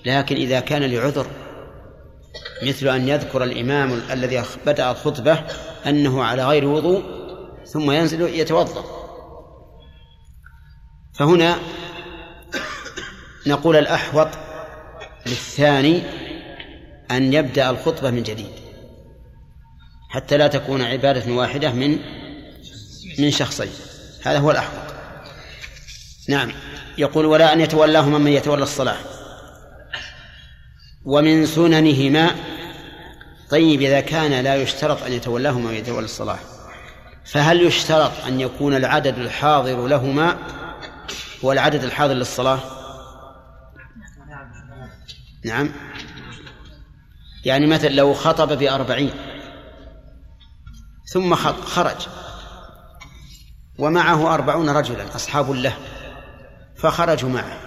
لكن 0.06 0.36
إذا 0.36 0.60
كان 0.60 0.82
لعذر 0.82 1.26
مثل 2.62 2.88
أن 2.88 3.08
يذكر 3.08 3.44
الإمام 3.44 3.92
الذي 4.10 4.42
بدأ 4.66 4.90
الخطبة 4.90 5.44
أنه 5.86 6.24
على 6.24 6.46
غير 6.46 6.64
وضوء 6.64 7.02
ثم 7.66 7.90
ينزل 7.90 8.20
يتوضأ. 8.20 8.84
فهنا 11.14 11.58
نقول 13.46 13.76
الأحوط 13.76 14.28
للثاني 15.26 16.02
أن 17.10 17.32
يبدأ 17.32 17.70
الخطبة 17.70 18.10
من 18.10 18.22
جديد. 18.22 18.57
حتى 20.08 20.36
لا 20.36 20.46
تكون 20.46 20.82
عبادة 20.82 21.32
واحدة 21.32 21.72
من 21.72 21.98
من 23.18 23.30
شخصين. 23.30 23.70
هذا 24.22 24.38
هو 24.38 24.50
الأحوط. 24.50 24.94
نعم. 26.28 26.52
يقول 26.98 27.26
ولا 27.26 27.52
أن 27.52 27.60
يتولاهما 27.60 28.18
من 28.18 28.32
يتولى 28.32 28.62
الصلاة. 28.62 28.96
ومن 31.04 31.46
سننهما 31.46 32.34
طيب 33.50 33.82
إذا 33.82 34.00
كان 34.00 34.44
لا 34.44 34.56
يشترط 34.56 35.02
أن 35.02 35.12
يتولاهما 35.12 35.70
من 35.70 35.74
يتولى 35.74 36.04
الصلاة 36.04 36.38
فهل 37.24 37.62
يشترط 37.62 38.12
أن 38.26 38.40
يكون 38.40 38.76
العدد 38.76 39.18
الحاضر 39.18 39.86
لهما 39.86 40.38
هو 41.44 41.52
العدد 41.52 41.84
الحاضر 41.84 42.14
للصلاة؟ 42.14 42.60
نعم. 45.44 45.70
يعني 47.44 47.66
مثلا 47.66 47.88
لو 47.88 48.14
خطب 48.14 48.58
بأربعين 48.58 49.10
ثم 51.12 51.34
خرج. 51.34 52.08
ومعه 53.78 54.34
أربعون 54.34 54.68
رجلا 54.68 55.14
أصحاب 55.16 55.50
له. 55.50 55.76
فخرجوا 56.76 57.30
معه. 57.30 57.60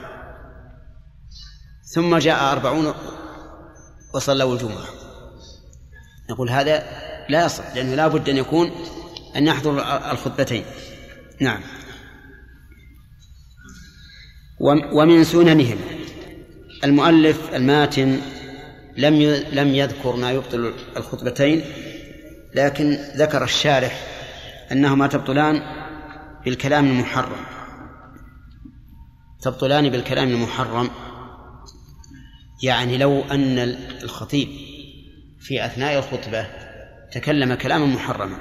ثم 1.83 2.17
جاء 2.17 2.51
أربعون 2.51 2.93
وصلوا 4.13 4.53
الجمعة. 4.53 4.85
نقول 6.29 6.49
هذا 6.49 6.83
لا 7.29 7.45
يصح 7.45 7.75
لأنه 7.75 7.95
لا 7.95 8.07
بد 8.07 8.29
أن 8.29 8.37
يكون 8.37 8.71
أن 9.35 9.47
يحضر 9.47 9.79
الخطبتين. 10.11 10.65
نعم. 11.39 11.61
ومن 14.91 15.23
سننهم 15.23 15.77
المؤلف 16.83 17.53
الماتن 17.53 18.21
لم 18.97 19.21
لم 19.51 19.75
يذكر 19.75 20.15
ما 20.15 20.31
يبطل 20.31 20.73
الخطبتين. 20.97 21.63
لكن 22.55 22.97
ذكر 23.15 23.43
الشارح 23.43 24.07
أنهما 24.71 25.07
تبطلان 25.07 25.61
بالكلام 26.45 26.85
المحرم. 26.87 27.45
تبطلان 29.41 29.89
بالكلام 29.89 30.29
المحرم. 30.29 30.89
يعني 32.63 32.97
لو 32.97 33.21
أن 33.21 33.59
الخطيب 34.03 34.47
في 35.39 35.65
أثناء 35.65 35.97
الخطبة 35.99 36.47
تكلم 37.11 37.53
كلاما 37.53 37.85
محرما 37.85 38.37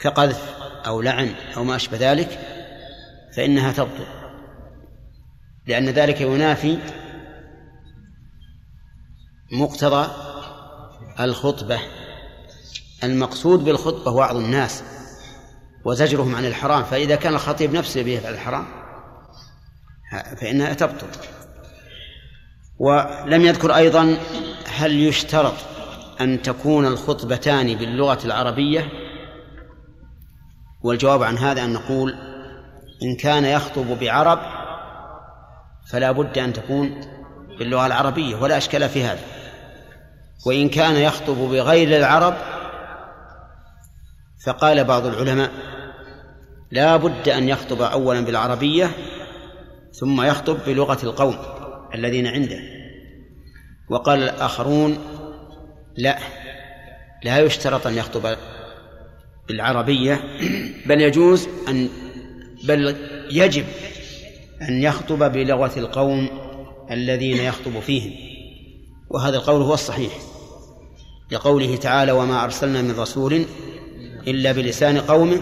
كقذف 0.00 0.56
أو 0.86 1.02
لعن 1.02 1.34
أو 1.56 1.64
ما 1.64 1.76
أشبه 1.76 1.98
ذلك 2.00 2.38
فإنها 3.36 3.72
تبطل. 3.72 4.06
لأن 5.66 5.88
ذلك 5.88 6.20
ينافي 6.20 6.78
مقتضى 9.52 10.10
الخطبة. 11.20 11.80
المقصود 13.04 13.64
بالخطبة 13.64 14.10
وعظ 14.10 14.36
الناس 14.36 14.82
وزجرهم 15.84 16.34
عن 16.34 16.44
الحرام 16.44 16.84
فإذا 16.84 17.16
كان 17.16 17.34
الخطيب 17.34 17.72
نفسه 17.72 18.00
يفعل 18.00 18.34
الحرام 18.34 18.66
فإنها 20.40 20.74
تبطل. 20.74 21.06
ولم 22.78 23.44
يذكر 23.44 23.76
أيضا 23.76 24.18
هل 24.76 25.02
يشترط 25.02 25.54
أن 26.20 26.42
تكون 26.42 26.86
الخطبتان 26.86 27.74
باللغة 27.74 28.18
العربية؟ 28.24 28.88
والجواب 30.82 31.22
عن 31.22 31.38
هذا 31.38 31.64
أن 31.64 31.72
نقول 31.72 32.14
إن 33.02 33.16
كان 33.16 33.44
يخطب 33.44 33.98
بعرب 34.00 34.38
فلا 35.90 36.12
بد 36.12 36.38
أن 36.38 36.52
تكون 36.52 37.00
باللغة 37.58 37.86
العربية 37.86 38.36
ولا 38.36 38.56
أشكال 38.58 38.88
في 38.88 39.04
هذا. 39.04 39.22
وإن 40.46 40.68
كان 40.68 40.96
يخطب 40.96 41.36
بغير 41.36 41.98
العرب 41.98 42.34
فقال 44.44 44.84
بعض 44.84 45.06
العلماء 45.06 45.50
لا 46.70 46.96
بد 46.96 47.28
أن 47.28 47.48
يخطب 47.48 47.82
أولا 47.82 48.20
بالعربية 48.20 48.90
ثم 49.92 50.22
يخطب 50.22 50.58
بلغة 50.66 50.98
القوم 51.02 51.36
الذين 51.94 52.26
عنده. 52.26 52.60
وقال 53.90 54.22
الآخرون 54.22 54.98
لا 55.96 56.18
لا 57.24 57.38
يشترط 57.38 57.86
أن 57.86 57.94
يخطب 57.94 58.36
بالعربية 59.48 60.20
بل 60.86 61.00
يجوز 61.00 61.48
أن 61.68 61.88
بل 62.64 62.96
يجب 63.30 63.64
أن 64.62 64.82
يخطب 64.82 65.32
بلغة 65.32 65.78
القوم 65.78 66.28
الذين 66.90 67.36
يخطب 67.36 67.80
فيهم. 67.80 68.12
وهذا 69.10 69.36
القول 69.36 69.62
هو 69.62 69.74
الصحيح 69.74 70.12
لقوله 71.30 71.76
تعالى 71.76 72.12
وما 72.12 72.44
أرسلنا 72.44 72.82
من 72.82 73.00
رسول 73.00 73.44
إلا 74.30 74.52
بلسان 74.52 74.98
قومه 74.98 75.40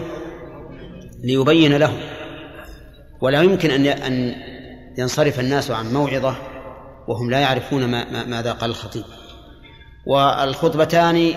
ليبين 1.23 1.77
لهم. 1.77 1.99
ولا 3.21 3.41
يمكن 3.41 3.71
أن 3.71 3.85
أن 3.85 4.35
ينصرف 4.97 5.39
الناس 5.39 5.71
عن 5.71 5.93
موعظة 5.93 6.35
وهم 7.07 7.31
لا 7.31 7.39
يعرفون 7.39 7.85
ما 7.85 8.25
ماذا 8.25 8.51
قال 8.51 8.69
الخطيب. 8.69 9.03
والخطبتان 10.05 11.33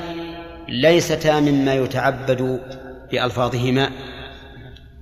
ليستا 0.69 1.41
مما 1.41 1.75
يتعبد 1.75 2.61
بألفاظهما 3.13 3.91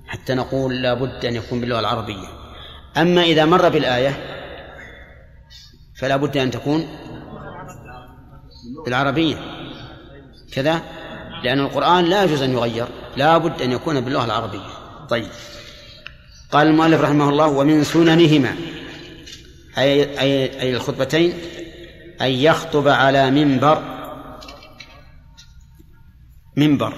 حتى 0.07 0.33
نقول 0.33 0.81
لا 0.81 0.93
بد 0.93 1.25
أن 1.25 1.35
يكون 1.35 1.61
باللغة 1.61 1.79
العربية. 1.79 2.27
أما 2.97 3.23
إذا 3.23 3.45
مر 3.45 3.69
بالآية 3.69 4.17
فلا 5.95 6.17
بد 6.17 6.37
أن 6.37 6.51
تكون 6.51 6.87
بالعربية. 8.85 9.35
كذا؟ 10.53 10.81
لأن 11.43 11.59
القرآن 11.59 12.05
لا 12.05 12.23
يجوز 12.23 12.41
أن 12.41 12.53
يغير 12.53 12.87
لا 13.17 13.37
بد 13.37 13.61
أن 13.61 13.71
يكون 13.71 14.01
باللغة 14.01 14.25
العربية. 14.25 14.59
طيب. 15.09 15.27
قال 16.51 16.67
المؤلف 16.67 17.01
رحمه 17.01 17.29
الله 17.29 17.47
ومن 17.47 17.83
سننهما 17.83 18.55
أي, 19.77 20.19
أي, 20.19 20.61
أي 20.61 20.75
الخطبتين 20.75 21.33
أن 22.21 22.31
يخطب 22.31 22.87
على 22.87 23.31
منبر 23.31 23.83
منبر 26.57 26.93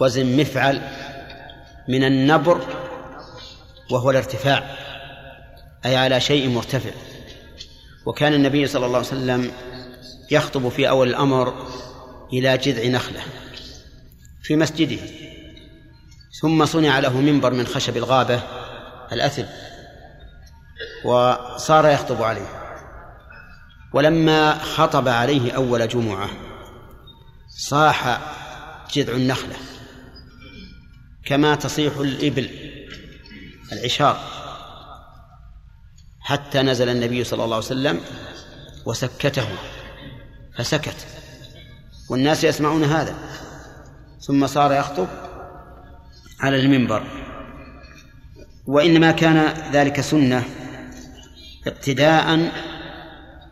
وزن 0.00 0.40
مفعل 0.40 0.82
من 1.88 2.04
النبر 2.04 2.60
وهو 3.90 4.10
الارتفاع 4.10 4.76
أي 5.84 5.96
على 5.96 6.20
شيء 6.20 6.48
مرتفع. 6.48 6.90
وكان 8.06 8.34
النبي 8.34 8.66
صلى 8.66 8.86
الله 8.86 8.98
عليه 8.98 9.06
وسلم 9.06 9.50
يخطب 10.30 10.68
في 10.68 10.88
أول 10.88 11.08
الأمر 11.08 11.66
إلى 12.32 12.58
جذع 12.58 12.88
نخلة 12.88 13.20
في 14.42 14.56
مسجده 14.56 15.00
ثم 16.40 16.66
صنع 16.66 16.98
له 16.98 17.20
منبر 17.20 17.52
من 17.52 17.66
خشب 17.66 17.96
الغابة 17.96 18.42
الأثل 19.12 19.46
وصار 21.04 21.86
يخطب 21.86 22.22
عليه. 22.22 22.62
ولما 23.92 24.58
خطب 24.58 25.08
عليه 25.08 25.52
أول 25.52 25.88
جمعة 25.88 26.30
صاح 27.48 28.20
جذع 28.94 29.12
النخلة 29.12 29.56
كما 31.24 31.54
تصيح 31.54 31.96
الإبل 31.96 32.50
العشار 33.72 34.20
حتى 36.20 36.62
نزل 36.62 36.88
النبي 36.88 37.24
صلى 37.24 37.44
الله 37.44 37.56
عليه 37.56 37.66
وسلم 37.66 38.00
وسكته 38.86 39.48
فسكت. 40.56 41.11
والناس 42.10 42.44
يسمعون 42.44 42.84
هذا. 42.84 43.14
ثم 44.20 44.46
صار 44.46 44.72
يخطب 44.72 45.08
على 46.40 46.56
المنبر. 46.56 47.06
وإنما 48.66 49.10
كان 49.10 49.54
ذلك 49.72 50.00
سنة 50.00 50.44
اقتداء 51.66 52.52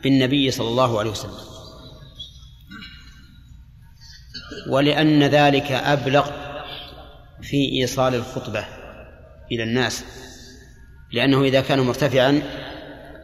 بالنبي 0.02 0.50
صلى 0.50 0.68
الله 0.68 0.98
عليه 0.98 1.10
وسلم. 1.10 1.38
ولأن 4.70 5.22
ذلك 5.22 5.72
أبلغ 5.72 6.30
في 7.42 7.72
إيصال 7.72 8.14
الخطبة 8.14 8.64
إلى 9.52 9.62
الناس. 9.62 10.04
لأنه 11.12 11.42
إذا 11.42 11.60
كان 11.60 11.80
مرتفعا 11.80 12.42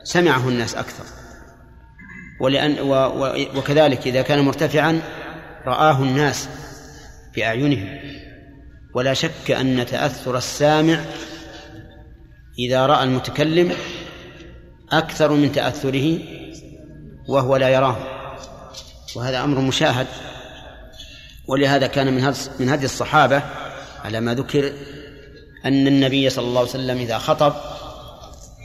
سمعه 0.04 0.48
الناس 0.48 0.74
أكثر. 0.74 1.04
ولأن 2.40 2.80
و 2.80 2.92
و 2.94 3.46
وكذلك 3.56 4.06
إذا 4.06 4.22
كان 4.22 4.40
مرتفعا 4.40 5.00
رآه 5.66 6.02
الناس 6.02 6.48
بأعينهم. 7.36 7.98
ولا 8.94 9.14
شك 9.14 9.50
أن 9.50 9.86
تأثر 9.86 10.36
السامع 10.36 11.00
إذا 12.58 12.86
رأى 12.86 13.04
المتكلم 13.04 13.72
أكثر 14.92 15.32
من 15.32 15.52
تأثره 15.52 16.18
وهو 17.28 17.56
لا 17.56 17.68
يراه. 17.68 17.96
وهذا 19.16 19.44
أمر 19.44 19.60
مشاهد. 19.60 20.06
ولهذا 21.48 21.86
كان 21.86 22.06
من 22.06 22.34
من 22.60 22.68
هدي 22.68 22.84
الصحابة 22.84 23.42
على 24.04 24.20
ما 24.20 24.34
ذكر 24.34 24.72
أن 25.64 25.86
النبي 25.86 26.30
صلى 26.30 26.44
الله 26.44 26.60
عليه 26.60 26.70
وسلم 26.70 26.98
إذا 26.98 27.18
خطب 27.18 27.54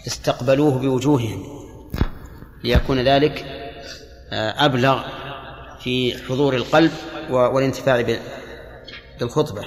استقبلوه 0.08 0.80
بوجوههم 0.80 1.44
ليكون 2.64 3.00
ذلك 3.00 3.46
أبلغ 4.34 5.04
في 5.80 6.24
حضور 6.30 6.56
القلب 6.56 6.91
والانتفاع 7.30 8.17
بالخطبة. 9.20 9.65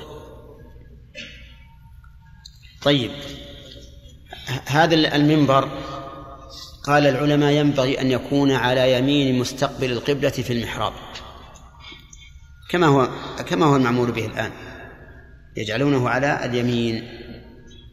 طيب. 2.82 3.10
هذا 4.66 4.94
المنبر 4.94 5.68
قال 6.84 7.06
العلماء 7.06 7.52
ينبغي 7.52 8.00
أن 8.00 8.10
يكون 8.10 8.52
على 8.52 8.98
يمين 8.98 9.38
مستقبل 9.38 9.92
القبلة 9.92 10.30
في 10.30 10.52
المحراب. 10.52 10.92
كما 12.70 12.86
هو 12.86 13.08
كما 13.46 13.66
هو 13.66 13.76
المعمول 13.76 14.12
به 14.12 14.26
الآن. 14.26 14.52
يجعلونه 15.56 16.08
على 16.08 16.44
اليمين 16.44 17.08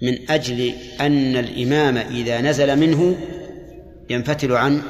من 0.01 0.31
أجل 0.31 0.73
أن 1.01 1.36
الإمام 1.36 1.97
إذا 1.97 2.41
نزل 2.41 2.79
منه 2.79 3.17
ينفتل 4.10 4.51
عن 4.51 4.84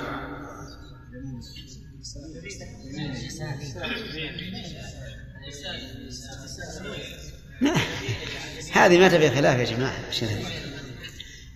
هذه 8.85 8.99
ما 8.99 9.07
تبي 9.07 9.29
خلاف 9.29 9.59
يا 9.59 9.75
جماعة. 9.75 9.99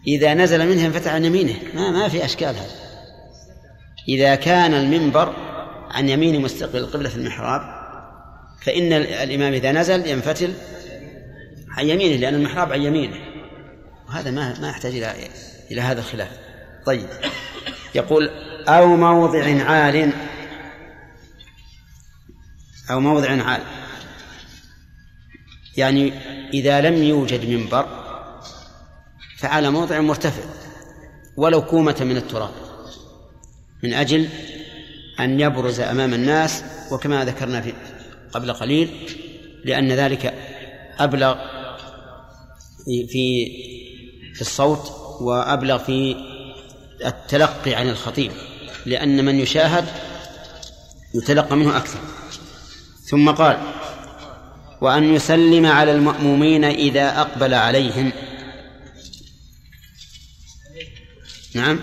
إذا 0.08 0.34
نزل 0.34 0.68
منها 0.68 0.88
انفتح 0.88 1.14
عن 1.14 1.26
يمينه 1.26 1.56
ما 1.74 1.92
ما 1.92 2.10
في 2.10 2.26
أشكال 2.26 2.56
هذا 2.56 2.86
إذا 4.08 4.36
كان 4.36 4.74
المنبر 4.74 5.36
عن 5.92 6.10
يمين 6.10 6.42
مستقبل 6.42 6.80
القبلة 6.80 7.10
في 7.10 7.16
المحراب 7.16 7.62
فإن 8.62 8.94
الإمام 8.94 9.54
إذا 9.54 9.72
نزل 9.72 10.08
ينفتل 10.08 10.54
عن 11.70 11.86
يمينه 11.86 12.16
لأن 12.16 12.36
المحراب 12.36 12.74
عن 12.74 12.82
يمينه. 12.82 13.18
وهذا 14.08 14.32
ما 14.32 14.60
ما 14.60 14.70
يحتاج 14.70 14.96
إلى 14.96 15.16
إلى 15.72 15.82
هذا 15.82 16.00
الخلاف. 16.00 16.30
طيب. 16.86 17.08
يقول 17.96 18.30
أو 18.68 18.96
موضع 18.96 19.64
عال. 19.64 20.12
أو 22.92 23.00
موضع 23.00 23.44
عال. 23.44 23.62
يعني 25.78 26.14
إذا 26.54 26.82
لم 26.82 27.04
يوجد 27.04 27.50
منبر 27.50 27.88
فعلى 29.38 29.70
موضع 29.70 30.00
مرتفع 30.00 30.44
ولو 31.38 31.66
كومة 31.66 31.96
من 32.02 32.18
التراب 32.18 32.52
من 33.84 33.94
أجل 33.94 34.30
أن 35.20 35.40
يبرز 35.40 35.80
أمام 35.80 36.14
الناس 36.14 36.64
وكما 36.92 37.26
ذكرنا 37.26 37.62
في 37.62 37.74
قبل 38.34 38.54
قليل 38.54 38.90
لأن 39.66 39.92
ذلك 39.92 40.34
أبلغ 41.00 41.36
في 42.86 43.52
في 44.34 44.42
الصوت 44.42 44.92
وأبلغ 45.22 45.78
في 45.78 46.16
التلقي 47.06 47.76
عن 47.76 47.90
الخطيب 47.90 48.32
لأن 48.86 49.26
من 49.26 49.40
يشاهد 49.40 49.86
يتلقى 51.14 51.56
منه 51.56 51.78
أكثر. 51.78 52.00
ثم 53.04 53.32
قال 53.32 53.58
وأن 54.82 55.16
يسلم 55.16 55.66
على 55.66 55.92
المأمومين 55.92 56.64
إذا 56.64 57.22
أقبل 57.22 57.54
عليهم. 57.54 58.12
نعم. 61.54 61.80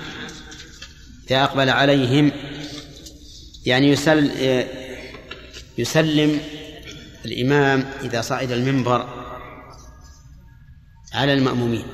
إذا 1.30 1.44
أقبل 1.44 1.70
عليهم. 1.70 2.32
يعني 3.66 3.88
يسل 3.88 4.30
يسلم 5.78 6.40
الإمام 7.24 7.90
إذا 8.02 8.20
صعد 8.20 8.52
المنبر 8.52 9.08
على 11.12 11.34
المأمومين. 11.34 11.84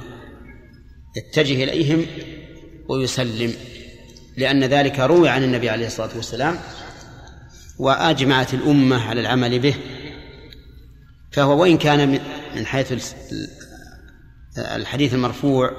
يتجه 1.17 1.65
إليهم 1.65 2.07
ويسلم. 2.89 3.55
لأن 4.37 4.65
ذلك 4.65 4.99
روي 4.99 5.29
عن 5.29 5.45
النبي 5.45 5.71
عليه 5.71 5.87
الصلاة 5.87 6.17
والسلام 6.17 6.59
وأجمعت 7.79 8.55
الأمة 8.55 9.09
على 9.09 9.21
العمل 9.21 9.59
به. 9.59 9.75
فهو 11.33 11.61
وإن 11.63 11.79
كان 11.79 12.21
من 12.57 12.67
حيث 12.67 13.15
الحديث 14.59 15.15
المرفوع 15.15 15.73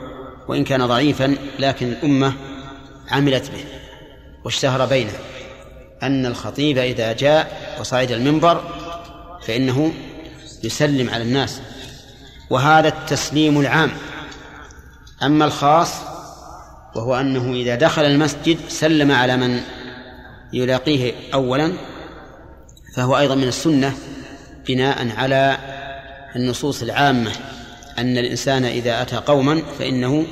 وإن 0.47 0.63
كان 0.63 0.87
ضعيفا 0.87 1.35
لكن 1.59 1.87
الأمة 1.87 2.33
عملت 3.11 3.51
به 3.51 3.63
واشتهر 4.45 4.85
بينه 4.85 5.13
أن 6.03 6.25
الخطيب 6.25 6.77
إذا 6.77 7.13
جاء 7.13 7.75
وصعد 7.79 8.11
المنبر 8.11 8.63
فإنه 9.41 9.93
يسلم 10.63 11.09
على 11.09 11.23
الناس. 11.23 11.61
وهذا 12.49 12.87
التسليم 12.87 13.59
العام. 13.59 13.91
أما 15.23 15.45
الخاص 15.45 15.93
وهو 16.95 17.15
أنه 17.15 17.53
إذا 17.53 17.75
دخل 17.75 18.01
المسجد 18.05 18.57
سلم 18.67 19.11
على 19.11 19.37
من 19.37 19.61
يلاقيه 20.53 21.13
أولا 21.33 21.73
فهو 22.95 23.17
أيضا 23.17 23.35
من 23.35 23.47
السنة 23.47 23.93
بناء 24.69 25.11
على 25.17 25.57
النصوص 26.35 26.81
العامة 26.81 27.31
أن 27.97 28.17
الإنسان 28.17 28.65
إذا 28.65 29.01
أتى 29.01 29.15
قوما 29.15 29.61
فإنه 29.79 30.27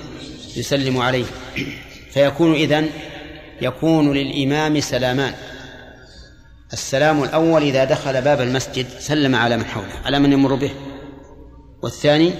يسلم 0.55 0.97
عليه. 0.97 1.25
فيكون 2.13 2.53
إذن 2.53 2.89
يكون 3.61 4.13
للإمام 4.13 4.79
سلامان. 4.79 5.33
السلام 6.73 7.23
الأول 7.23 7.61
إذا 7.61 7.83
دخل 7.83 8.21
باب 8.21 8.41
المسجد 8.41 8.85
سلم 8.99 9.35
على 9.35 9.57
من 9.57 9.65
حوله 9.65 9.93
على 10.05 10.19
من 10.19 10.31
يمر 10.31 10.55
به. 10.55 10.71
والثاني 11.83 12.33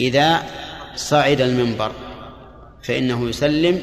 إذا 0.00 0.42
صعد 0.96 1.40
المنبر 1.40 1.92
فإنه 2.82 3.28
يسلم 3.28 3.80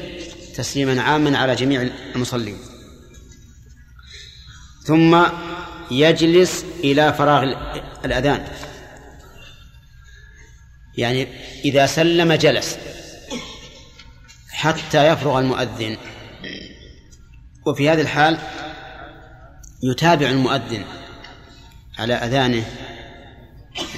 تسليما 0.56 1.02
عاما 1.02 1.38
على 1.38 1.54
جميع 1.54 1.88
المصلين. 2.14 2.56
ثم 4.84 5.24
يجلس 5.90 6.64
إلى 6.84 7.12
فراغ 7.12 7.54
الأذان. 8.04 8.44
يعني 10.96 11.26
إذا 11.64 11.86
سلم 11.86 12.32
جلس 12.32 12.78
حتى 14.50 15.08
يفرغ 15.08 15.38
المؤذن. 15.38 15.96
وفي 17.66 17.90
هذه 17.90 18.00
الحال 18.00 18.38
يتابع 19.82 20.26
المؤذن 20.30 20.84
على 21.98 22.14
أذانه 22.14 22.64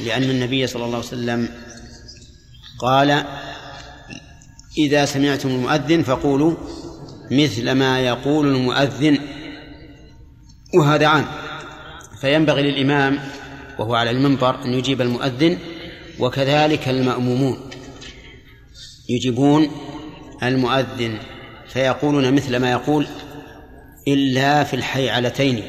لأن 0.05 0.23
النبي 0.23 0.67
صلى 0.67 0.85
الله 0.85 0.97
عليه 0.97 1.07
وسلم 1.07 1.49
قال 2.79 3.25
إذا 4.79 5.05
سمعتم 5.05 5.49
المؤذن 5.49 6.03
فقولوا 6.03 6.57
مثل 7.31 7.73
ما 7.73 8.01
يقول 8.01 8.47
المؤذن. 8.47 9.19
وهذا 10.75 11.07
عام. 11.07 11.27
فينبغي 12.23 12.63
للإمام 12.63 13.19
وهو 13.79 13.95
على 13.95 14.11
المنبر 14.11 14.65
أن 14.65 14.75
يجيب 14.75 15.01
المؤذن 15.01 15.59
وكذلك 16.19 16.89
المأمومون. 16.89 17.71
يجيبون 19.09 19.71
المؤذن 20.43 21.19
فيقولون 21.69 22.35
مثل 22.35 22.57
ما 22.57 22.71
يقول 22.71 23.07
إلا 24.09 24.65
في 24.65 24.75
الحيعلتين. 24.75 25.63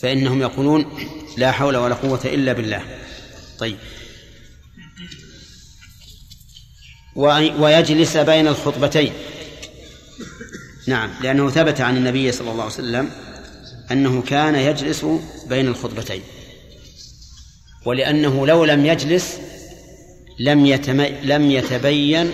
فإنهم 0.00 0.40
يقولون 0.40 0.86
لا 1.36 1.50
حول 1.52 1.76
ولا 1.76 1.94
قوة 1.94 2.20
إلا 2.24 2.52
بالله. 2.52 2.82
طيب. 3.58 3.76
ويجلس 7.58 8.16
بين 8.16 8.48
الخطبتين. 8.48 9.12
نعم 10.86 11.10
لأنه 11.22 11.50
ثبت 11.50 11.80
عن 11.80 11.96
النبي 11.96 12.32
صلى 12.32 12.50
الله 12.50 12.64
عليه 12.64 12.74
وسلم 12.74 13.10
أنه 13.92 14.22
كان 14.22 14.54
يجلس 14.54 15.06
بين 15.48 15.68
الخطبتين 15.68 16.22
ولأنه 17.86 18.46
لو 18.46 18.64
لم 18.64 18.86
يجلس 18.86 19.40
لم 20.38 20.66
لم 21.22 21.50
يتبين 21.50 22.32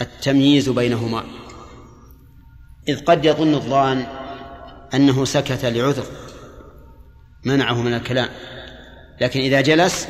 التمييز 0.00 0.68
بينهما. 0.68 1.24
إذ 2.88 3.00
قد 3.00 3.24
يظن 3.24 3.54
الظان 3.54 4.06
أنه 4.94 5.24
سكت 5.24 5.64
لعذر 5.64 6.06
منعه 7.44 7.82
من 7.82 7.94
الكلام 7.94 8.28
لكن 9.20 9.40
إذا 9.40 9.60
جلس 9.60 10.08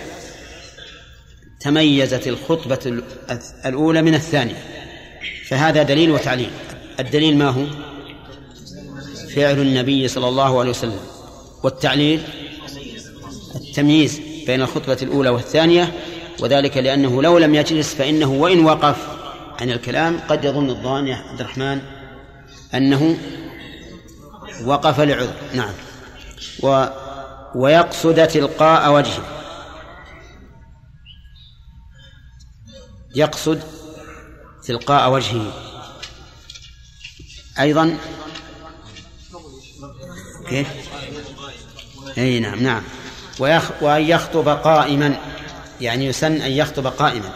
تميزت 1.60 2.28
الخطبة 2.28 3.02
الأولى 3.66 4.02
من 4.02 4.14
الثانية 4.14 4.56
فهذا 5.46 5.82
دليل 5.82 6.10
وتعليل. 6.10 6.50
الدليل 7.00 7.36
ما 7.36 7.48
هو؟ 7.48 7.93
فعل 9.36 9.58
النبي 9.60 10.08
صلى 10.08 10.28
الله 10.28 10.60
عليه 10.60 10.70
وسلم. 10.70 11.00
والتعليل 11.62 12.22
التمييز 13.54 14.20
بين 14.46 14.62
الخطبة 14.62 14.98
الأولى 15.02 15.28
والثانية 15.28 15.92
وذلك 16.40 16.76
لأنه 16.76 17.22
لو 17.22 17.38
لم 17.38 17.54
يجلس 17.54 17.94
فإنه 17.94 18.32
وإن 18.32 18.64
وقف 18.64 18.96
عن 19.60 19.70
الكلام 19.70 20.20
قد 20.28 20.44
يظن 20.44 20.70
الظان 20.70 21.08
يا 21.08 21.16
عبد 21.16 21.40
الرحمن 21.40 21.80
أنه 22.74 23.18
وقف 24.64 25.00
لعذر. 25.00 25.34
نعم. 25.54 25.72
و 26.62 26.86
ويقصد 27.54 28.26
تلقاء 28.26 28.92
وجهه. 28.92 29.24
يقصد 33.14 33.60
تلقاء 34.66 35.12
وجهه. 35.12 35.52
أيضا 37.60 37.98
كيف؟ 40.48 40.68
أي 42.18 42.40
نعم 42.40 42.62
نعم. 42.62 42.82
ويخ 43.38 43.70
وأن 43.82 44.02
يخطب 44.02 44.48
قائما 44.48 45.16
يعني 45.80 46.06
يسن 46.06 46.42
أن 46.42 46.50
يخطب 46.50 46.86
قائما 46.86 47.32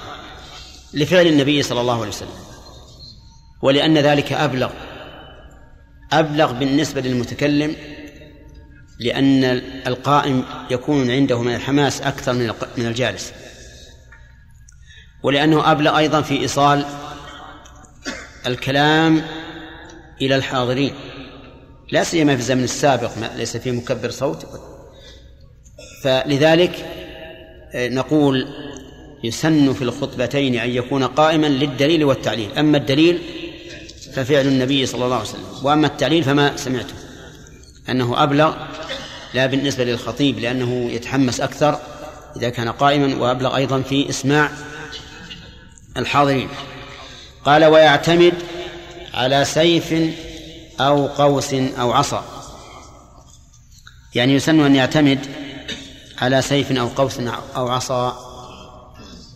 لفعل 0.95 1.27
النبي 1.27 1.63
صلى 1.63 1.81
الله 1.81 1.99
عليه 1.99 2.09
وسلم. 2.09 2.39
ولأن 3.63 3.99
ذلك 3.99 4.33
أبلغ 4.33 4.71
أبلغ 6.13 6.53
بالنسبة 6.53 7.01
للمتكلم 7.01 7.77
لأن 9.01 9.45
القائم 9.87 10.45
يكون 10.71 11.11
عنده 11.11 11.43
من 11.43 11.55
الحماس 11.55 12.01
أكثر 12.01 12.33
من 12.33 12.53
من 12.77 12.87
الجالس. 12.87 13.33
ولأنه 15.23 15.73
أبلغ 15.73 15.99
أيضا 15.99 16.23
في 16.23 16.41
إيصال 16.41 16.85
الكلام 18.47 19.23
إلى 20.23 20.37
الحاضرين. 20.37 20.95
لا 21.91 22.05
سيما 22.05 22.35
في 22.35 22.41
الزمن 22.41 22.65
السابق 22.65 23.19
ما 23.19 23.31
ليس 23.37 23.57
فيه 23.57 23.71
مكبر 23.71 24.11
صوت. 24.11 24.47
فلذلك 26.03 26.87
آه، 27.73 27.89
نقول 27.89 28.49
يسن 29.25 29.73
في 29.73 29.83
الخطبتين 29.83 30.57
أن 30.57 30.71
يكون 30.71 31.05
قائما 31.05 31.47
للدليل 31.47 32.05
والتعليل. 32.05 32.59
أما 32.59 32.79
الدليل 32.79 33.19
ففعل 34.13 34.47
النبي 34.47 34.87
صلى 34.87 35.05
الله 35.05 35.17
عليه 35.17 35.29
وسلم. 35.29 35.45
وأما 35.63 35.87
التعليل 35.87 36.25
فما 36.25 36.57
سمعته. 36.57 36.95
أنه 37.89 38.23
أبلغ 38.23 38.55
لا 39.35 39.47
بالنسبة 39.47 39.85
للخطيب 39.85 40.39
لأنه 40.39 40.91
يتحمس 40.93 41.41
أكثر 41.41 41.81
إذا 42.37 42.49
كان 42.49 42.69
قائما 42.69 43.17
وأبلغ 43.17 43.57
أيضا 43.57 43.81
في 43.81 44.09
إسماع 44.09 44.51
الحاضرين. 45.97 46.49
قال 47.45 47.65
ويعتمد 47.65 48.35
على 49.15 49.45
سيف 49.45 49.95
أو 50.81 51.07
قوس 51.07 51.55
أو 51.55 51.93
عصا. 51.93 52.25
يعني 54.15 54.35
يسن 54.35 54.61
أن 54.61 54.77
يعتمد 54.77 55.27
على 56.19 56.43
سيف 56.43 56.73
أو 56.73 56.89
قوس 56.89 57.21
أو 57.57 57.69
عصا 57.69 58.29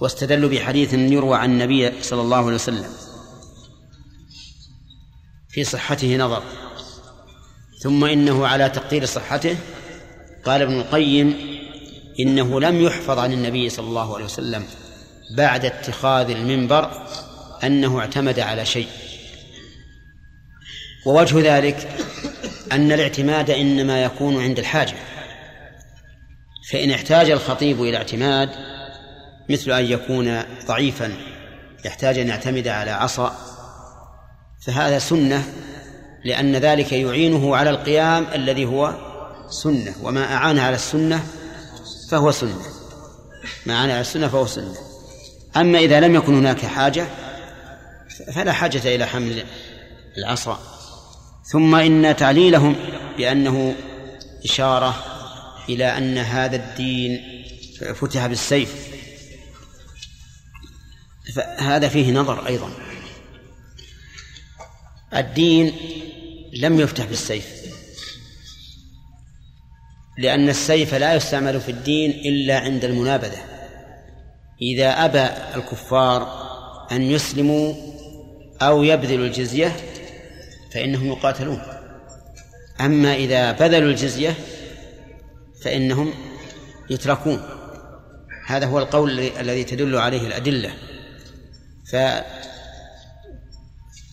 واستدلوا 0.00 0.50
بحديث 0.50 0.94
يروى 0.94 1.38
عن 1.38 1.50
النبي 1.50 2.02
صلى 2.02 2.20
الله 2.20 2.36
عليه 2.36 2.54
وسلم. 2.54 2.90
في 5.48 5.64
صحته 5.64 6.16
نظر. 6.16 6.42
ثم 7.82 8.04
إنه 8.04 8.46
على 8.46 8.68
تقدير 8.68 9.04
صحته 9.04 9.56
قال 10.44 10.62
ابن 10.62 10.80
القيم 10.80 11.36
إنه 12.20 12.60
لم 12.60 12.80
يحفظ 12.80 13.18
عن 13.18 13.32
النبي 13.32 13.68
صلى 13.68 13.86
الله 13.86 14.14
عليه 14.14 14.24
وسلم 14.24 14.66
بعد 15.36 15.64
اتخاذ 15.64 16.30
المنبر 16.30 16.90
أنه 17.64 18.00
اعتمد 18.00 18.40
على 18.40 18.66
شيء. 18.66 18.88
ووجه 21.06 21.56
ذلك 21.56 21.88
أن 22.72 22.92
الاعتماد 22.92 23.50
إنما 23.50 24.02
يكون 24.02 24.42
عند 24.42 24.58
الحاجة. 24.58 24.94
فإن 26.70 26.90
احتاج 26.90 27.30
الخطيب 27.30 27.82
إلى 27.82 27.96
اعتماد 27.96 28.50
مثل 29.50 29.70
أن 29.70 29.84
يكون 29.84 30.42
ضعيفا 30.66 31.12
يحتاج 31.84 32.18
أن 32.18 32.28
يعتمد 32.28 32.68
على 32.68 32.90
عصا 32.90 33.36
فهذا 34.66 34.98
سنة 34.98 35.44
لأن 36.24 36.56
ذلك 36.56 36.92
يعينه 36.92 37.56
على 37.56 37.70
القيام 37.70 38.26
الذي 38.34 38.64
هو 38.64 38.94
سنة 39.50 39.94
وما 40.02 40.34
أعان 40.34 40.58
على 40.58 40.74
السنة 40.74 41.24
فهو 42.10 42.30
سنة. 42.30 42.62
ما 43.66 43.74
أعان 43.74 43.90
على 43.90 44.00
السنة 44.00 44.28
فهو 44.28 44.46
سنة. 44.46 44.74
أما 45.56 45.78
إذا 45.78 46.00
لم 46.00 46.14
يكن 46.14 46.34
هناك 46.34 46.66
حاجة 46.66 47.06
فلا 48.34 48.52
حاجة 48.52 48.94
إلى 48.94 49.06
حمل 49.06 49.44
العصا. 50.18 50.58
ثم 51.44 51.74
إن 51.74 52.16
تعليلهم 52.16 52.76
بأنه 53.16 53.74
إشارة 54.44 55.04
إلى 55.68 55.98
أن 55.98 56.18
هذا 56.18 56.56
الدين 56.56 57.20
فتح 57.94 58.26
بالسيف. 58.26 58.92
فهذا 61.34 61.88
فيه 61.88 62.12
نظر 62.12 62.46
أيضا. 62.46 62.70
الدين 65.14 65.72
لم 66.52 66.80
يفتح 66.80 67.04
بالسيف. 67.04 67.46
لأن 70.18 70.48
السيف 70.48 70.94
لا 70.94 71.14
يستعمل 71.14 71.60
في 71.60 71.70
الدين 71.70 72.10
إلا 72.10 72.58
عند 72.58 72.84
المنابذة. 72.84 73.38
إذا 74.62 75.04
أبى 75.04 75.56
الكفار 75.56 76.42
أن 76.92 77.02
يسلموا 77.02 77.74
أو 78.62 78.82
يبذلوا 78.82 79.26
الجزية 79.26 79.76
فإنهم 80.74 81.06
يقاتلون. 81.06 81.62
أما 82.80 83.14
إذا 83.14 83.52
بذلوا 83.52 83.90
الجزية 83.90 84.34
فإنهم 85.64 86.14
يتركون. 86.90 87.42
هذا 88.46 88.66
هو 88.66 88.78
القول 88.78 89.20
الذي 89.20 89.64
تدل 89.64 89.96
عليه 89.96 90.26
الأدلة. 90.26 90.74
ف 91.90 91.96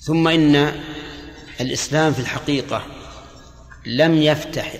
ثم 0.02 0.28
إن 0.28 0.72
الإسلام 1.62 2.14
في 2.14 2.20
الحقيقة 2.20 2.86
لم 3.86 4.22
يفتح 4.22 4.74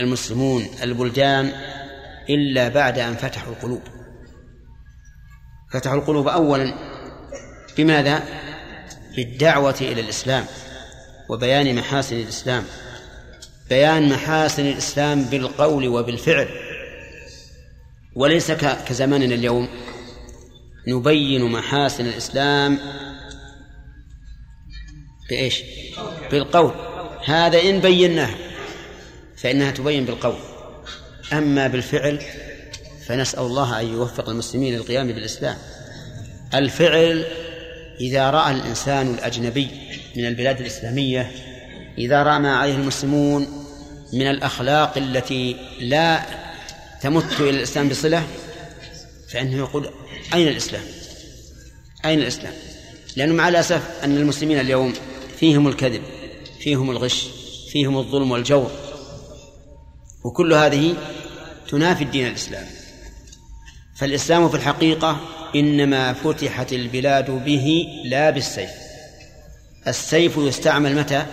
المسلمون 0.00 0.66
البلدان 0.82 1.52
إلا 2.30 2.68
بعد 2.68 2.98
أن 2.98 3.14
فتحوا 3.14 3.52
القلوب. 3.52 3.82
فتحوا 5.72 5.98
القلوب 5.98 6.28
أولا 6.28 6.74
بماذا؟ 7.76 8.22
بالدعوة 9.16 9.76
إلى 9.80 10.00
الإسلام. 10.00 10.44
وبيان 11.28 11.74
محاسن 11.74 12.16
الإسلام. 12.16 12.64
بيان 13.68 14.08
محاسن 14.08 14.66
الإسلام 14.66 15.24
بالقول 15.24 15.88
وبالفعل. 15.88 16.48
وليس 18.14 18.52
كزماننا 18.88 19.34
اليوم 19.34 19.68
نبين 20.88 21.42
محاسن 21.42 22.06
الإسلام 22.06 22.78
بإيش؟ 25.30 25.62
بالقول. 26.30 26.74
هذا 27.24 27.60
إن 27.60 27.80
بيناه 27.80 28.34
فإنها 29.36 29.70
تبين 29.70 30.04
بالقول. 30.04 30.36
أما 31.32 31.66
بالفعل 31.66 32.20
فنسأل 33.06 33.40
الله 33.40 33.80
أن 33.80 33.86
يوفق 33.86 34.28
المسلمين 34.28 34.74
للقيام 34.74 35.06
بالإسلام. 35.06 35.56
الفعل 36.54 37.26
إذا 38.00 38.30
رأى 38.30 38.52
الإنسان 38.52 39.14
الأجنبي 39.14 39.70
من 40.16 40.26
البلاد 40.26 40.60
الإسلامية 40.60 41.30
إذا 41.98 42.22
رأى 42.22 42.38
ما 42.38 42.56
عليه 42.56 42.74
المسلمون 42.74 43.46
من 44.12 44.30
الأخلاق 44.30 44.98
التي 44.98 45.56
لا 45.80 46.22
تمت 47.02 47.40
إلى 47.40 47.50
الإسلام 47.50 47.88
بصلة 47.88 48.26
فإنه 49.32 49.56
يقول 49.56 49.90
أين 50.34 50.48
الإسلام؟ 50.48 50.82
أين 52.04 52.18
الإسلام؟ 52.18 52.52
لأنه 53.16 53.34
مع 53.34 53.48
الأسف 53.48 54.04
أن 54.04 54.16
المسلمين 54.16 54.60
اليوم 54.60 54.94
فيهم 55.38 55.68
الكذب 55.68 56.02
فيهم 56.60 56.90
الغش 56.90 57.28
فيهم 57.72 57.98
الظلم 57.98 58.30
والجور 58.30 58.70
وكل 60.24 60.52
هذه 60.52 60.94
تنافي 61.68 62.04
الدين 62.04 62.26
الإسلامي 62.26 62.66
فالإسلام 63.96 64.48
في 64.48 64.56
الحقيقة 64.56 65.20
إنما 65.54 66.12
فتحت 66.12 66.72
البلاد 66.72 67.30
به 67.30 67.86
لا 68.04 68.30
بالسيف. 68.30 68.85
السيف 69.88 70.36
يستعمل 70.36 70.96
متى؟ 70.96 71.26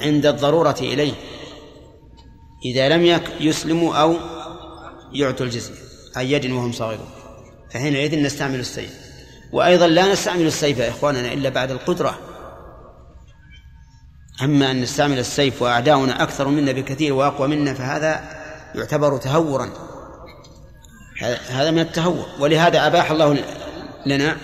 عند 0.00 0.26
الضرورة 0.26 0.76
إليه. 0.80 1.12
إذا 2.64 2.88
لم 2.88 3.20
يسلموا 3.40 3.94
أو 3.94 4.16
يعطوا 5.12 5.46
الجزية 5.46 5.74
أي 6.16 6.32
يد 6.32 6.50
وهم 6.50 6.72
صاغرون. 6.72 7.08
فحينئذ 7.70 8.22
نستعمل 8.22 8.60
السيف. 8.60 8.90
وأيضا 9.52 9.86
لا 9.86 10.12
نستعمل 10.12 10.46
السيف 10.46 10.78
يا 10.78 10.88
إخواننا 10.88 11.32
إلا 11.32 11.48
بعد 11.48 11.70
القدرة. 11.70 12.18
أما 14.42 14.70
أن 14.70 14.80
نستعمل 14.80 15.18
السيف 15.18 15.62
وأعداؤنا 15.62 16.22
أكثر 16.22 16.48
منا 16.48 16.72
بكثير 16.72 17.12
وأقوى 17.12 17.48
منا 17.48 17.74
فهذا 17.74 18.38
يعتبر 18.74 19.18
تهورا. 19.18 19.70
هذا 21.48 21.70
من 21.70 21.78
التهور. 21.78 22.26
ولهذا 22.40 22.86
أباح 22.86 23.10
الله 23.10 23.44
لنا 24.06 24.36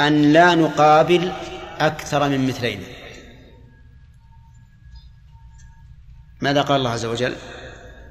أن 0.00 0.32
لا 0.32 0.54
نقابل 0.54 1.32
أكثر 1.86 2.28
من 2.28 2.46
مثلين. 2.46 2.82
ماذا 6.40 6.62
قال 6.62 6.76
الله 6.76 6.90
عز 6.90 7.04
وجل؟ 7.04 7.36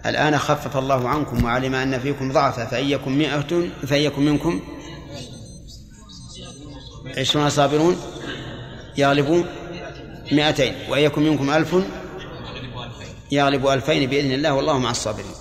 الآن 0.06 0.38
خفف 0.38 0.78
الله 0.78 1.10
عنكم 1.10 1.44
وعلم 1.44 1.76
أن 1.76 2.00
فيكم 2.00 2.32
ضعفا 2.32 2.66
فإن 2.66 2.90
يكن 2.90 3.18
مئة 3.18 3.70
فإن 3.88 4.02
يكن 4.02 4.26
منكم 4.26 4.62
عشرون 7.18 7.50
صابرون 7.50 7.98
يغلبوا 8.98 9.44
مئتين 10.32 10.76
وإن 10.90 11.04
يكن 11.04 11.22
منكم 11.22 11.50
ألف 11.50 11.76
يغلب 13.32 13.68
ألفين 13.68 14.10
بإذن 14.10 14.32
الله 14.32 14.54
والله 14.54 14.78
مع 14.78 14.92
الصابرين. 14.92 15.36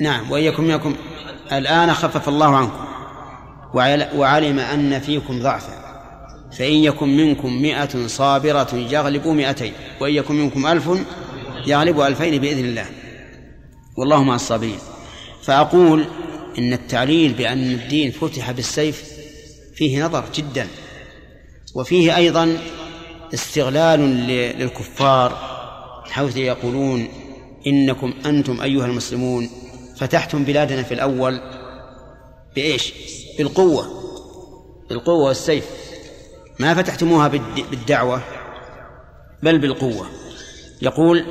نعم 0.00 0.30
وإن 0.30 0.42
يكن 0.42 0.64
منكم 0.64 0.96
الآن 1.52 1.94
خفف 1.94 2.28
الله 2.28 2.56
عنكم 2.56 2.88
وعلم 4.16 4.58
أن 4.58 5.00
فيكم 5.00 5.42
ضعفا. 5.42 5.78
فإن 6.58 6.74
يكن 6.74 7.16
منكم 7.16 7.62
مئة 7.62 8.06
صابرة 8.06 8.68
يغلبوا 8.74 9.34
مئتين 9.34 9.72
وإن 10.00 10.14
يكن 10.14 10.34
منكم 10.34 10.66
ألف 10.66 10.90
يغلب 11.66 12.00
ألفين 12.00 12.40
بإذن 12.40 12.64
الله. 12.64 12.86
والله 13.98 14.22
مع 14.22 14.34
الصابرين. 14.34 14.78
فأقول 15.42 16.04
إن 16.58 16.72
التعليل 16.72 17.32
بأن 17.32 17.72
الدين 17.72 18.10
فتح 18.10 18.50
بالسيف 18.50 19.04
فيه 19.74 20.04
نظر 20.04 20.24
جدا 20.34 20.66
وفيه 21.74 22.16
أيضا 22.16 22.58
استغلال 23.34 24.00
للكفار 24.00 25.38
حيث 26.10 26.36
يقولون 26.36 27.08
إنكم 27.66 28.14
أنتم 28.26 28.60
أيها 28.60 28.86
المسلمون. 28.86 29.50
فتحتم 29.98 30.44
بلادنا 30.44 30.82
في 30.82 30.94
الأول 30.94 31.40
بإيش؟ 32.54 32.92
بالقوة. 33.38 33.98
بالقوة 34.88 35.24
والسيف. 35.24 35.64
ما 36.58 36.74
فتحتموها 36.74 37.28
بالدعوة 37.70 38.22
بل 39.42 39.58
بالقوة. 39.58 40.10
يقول 40.82 41.26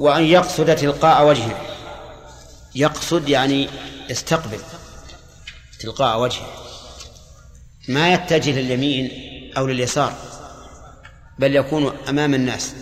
وأن 0.00 0.24
يقصد 0.24 0.76
تلقاء 0.76 1.28
وجهه. 1.28 1.60
يقصد 2.74 3.28
يعني 3.28 3.68
يستقبل 4.10 4.58
تلقاء 5.80 6.20
وجهه. 6.20 6.46
ما 7.88 8.12
يتجه 8.14 8.60
لليمين 8.60 9.10
أو 9.56 9.66
لليسار 9.66 10.12
بل 11.38 11.56
يكون 11.56 11.96
أمام 12.08 12.34
الناس. 12.34 12.74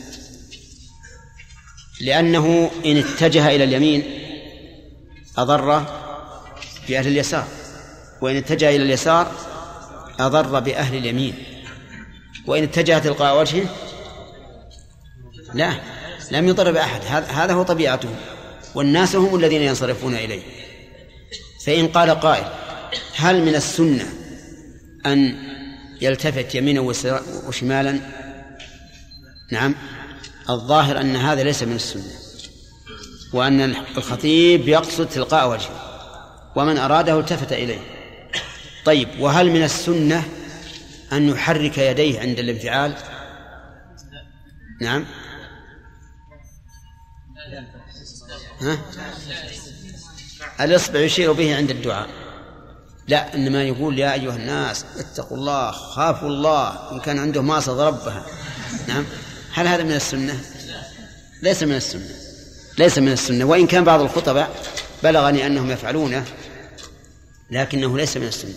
لأنه 2.00 2.70
إن 2.84 2.96
اتجه 2.96 3.48
إلى 3.48 3.64
اليمين 3.64 4.02
أضر 5.38 5.84
بأهل 6.88 7.06
اليسار 7.06 7.46
وإن 8.20 8.36
اتجه 8.36 8.68
إلى 8.68 8.82
اليسار 8.82 9.32
أضر 10.20 10.60
بأهل 10.60 10.96
اليمين. 10.96 11.34
وإن 12.46 12.62
اتجه 12.62 12.98
تلقاء 12.98 13.40
وجهه 13.40 13.68
لا 15.54 15.72
لم 16.30 16.48
يضر 16.48 16.72
بأحد. 16.72 17.00
هذا 17.28 17.52
هو 17.52 17.62
طبيعته. 17.62 18.08
والناس 18.74 19.16
هم 19.16 19.36
الذين 19.36 19.62
ينصرفون 19.62 20.14
إليه. 20.14 20.42
فإن 21.66 21.88
قال 21.88 22.10
قائل 22.10 22.46
هل 23.16 23.42
من 23.42 23.54
السنة 23.54 24.04
أن 25.06 25.36
يلتفت 26.00 26.54
يمينا 26.54 26.80
وشمالا؟ 27.46 28.00
نعم. 29.52 29.74
الظاهر 30.50 31.00
أن 31.00 31.16
هذا 31.16 31.42
ليس 31.42 31.62
من 31.62 31.76
السنة 31.76 32.12
وأن 33.32 33.60
الخطيب 33.96 34.68
يقصد 34.68 35.08
تلقاء 35.08 35.50
وجهه 35.50 35.82
ومن 36.56 36.78
أراده 36.78 37.20
التفت 37.20 37.52
إليه. 37.52 37.80
طيب 38.84 39.08
وهل 39.20 39.50
من 39.50 39.62
السنة 39.62 40.24
أن 41.12 41.28
يحرك 41.28 41.78
يديه 41.78 42.20
عند 42.20 42.38
الانفعال؟ 42.38 42.94
نعم. 44.80 45.04
ها؟ 48.60 48.78
الإصبع 50.60 51.00
يشير 51.00 51.32
به 51.32 51.56
عند 51.56 51.70
الدعاء. 51.70 52.08
لا 53.08 53.34
إنما 53.34 53.62
يقول 53.62 53.98
يا 53.98 54.12
أيها 54.12 54.36
الناس 54.36 54.84
اتقوا 54.98 55.36
الله 55.36 55.70
خافوا 55.70 56.28
الله 56.28 56.92
إن 56.92 57.00
كان 57.00 57.18
عنده 57.18 57.42
ماصد 57.42 57.80
ربها. 57.80 58.26
نعم. 58.88 59.04
هل 59.56 59.66
هذا 59.66 59.82
من 59.82 59.92
السنة؟ 59.92 60.40
ليس 61.42 61.62
من 61.62 61.74
السنة. 61.74 62.08
ليس 62.78 62.98
من 62.98 63.12
السنة. 63.12 63.44
وإن 63.44 63.66
كان 63.66 63.84
بعض 63.84 64.00
الخطباء 64.00 64.56
بلغني 65.02 65.46
أنهم 65.46 65.70
يفعلونه 65.70 66.24
لكنه 67.50 67.96
ليس 67.96 68.16
من 68.16 68.26
السنة. 68.26 68.54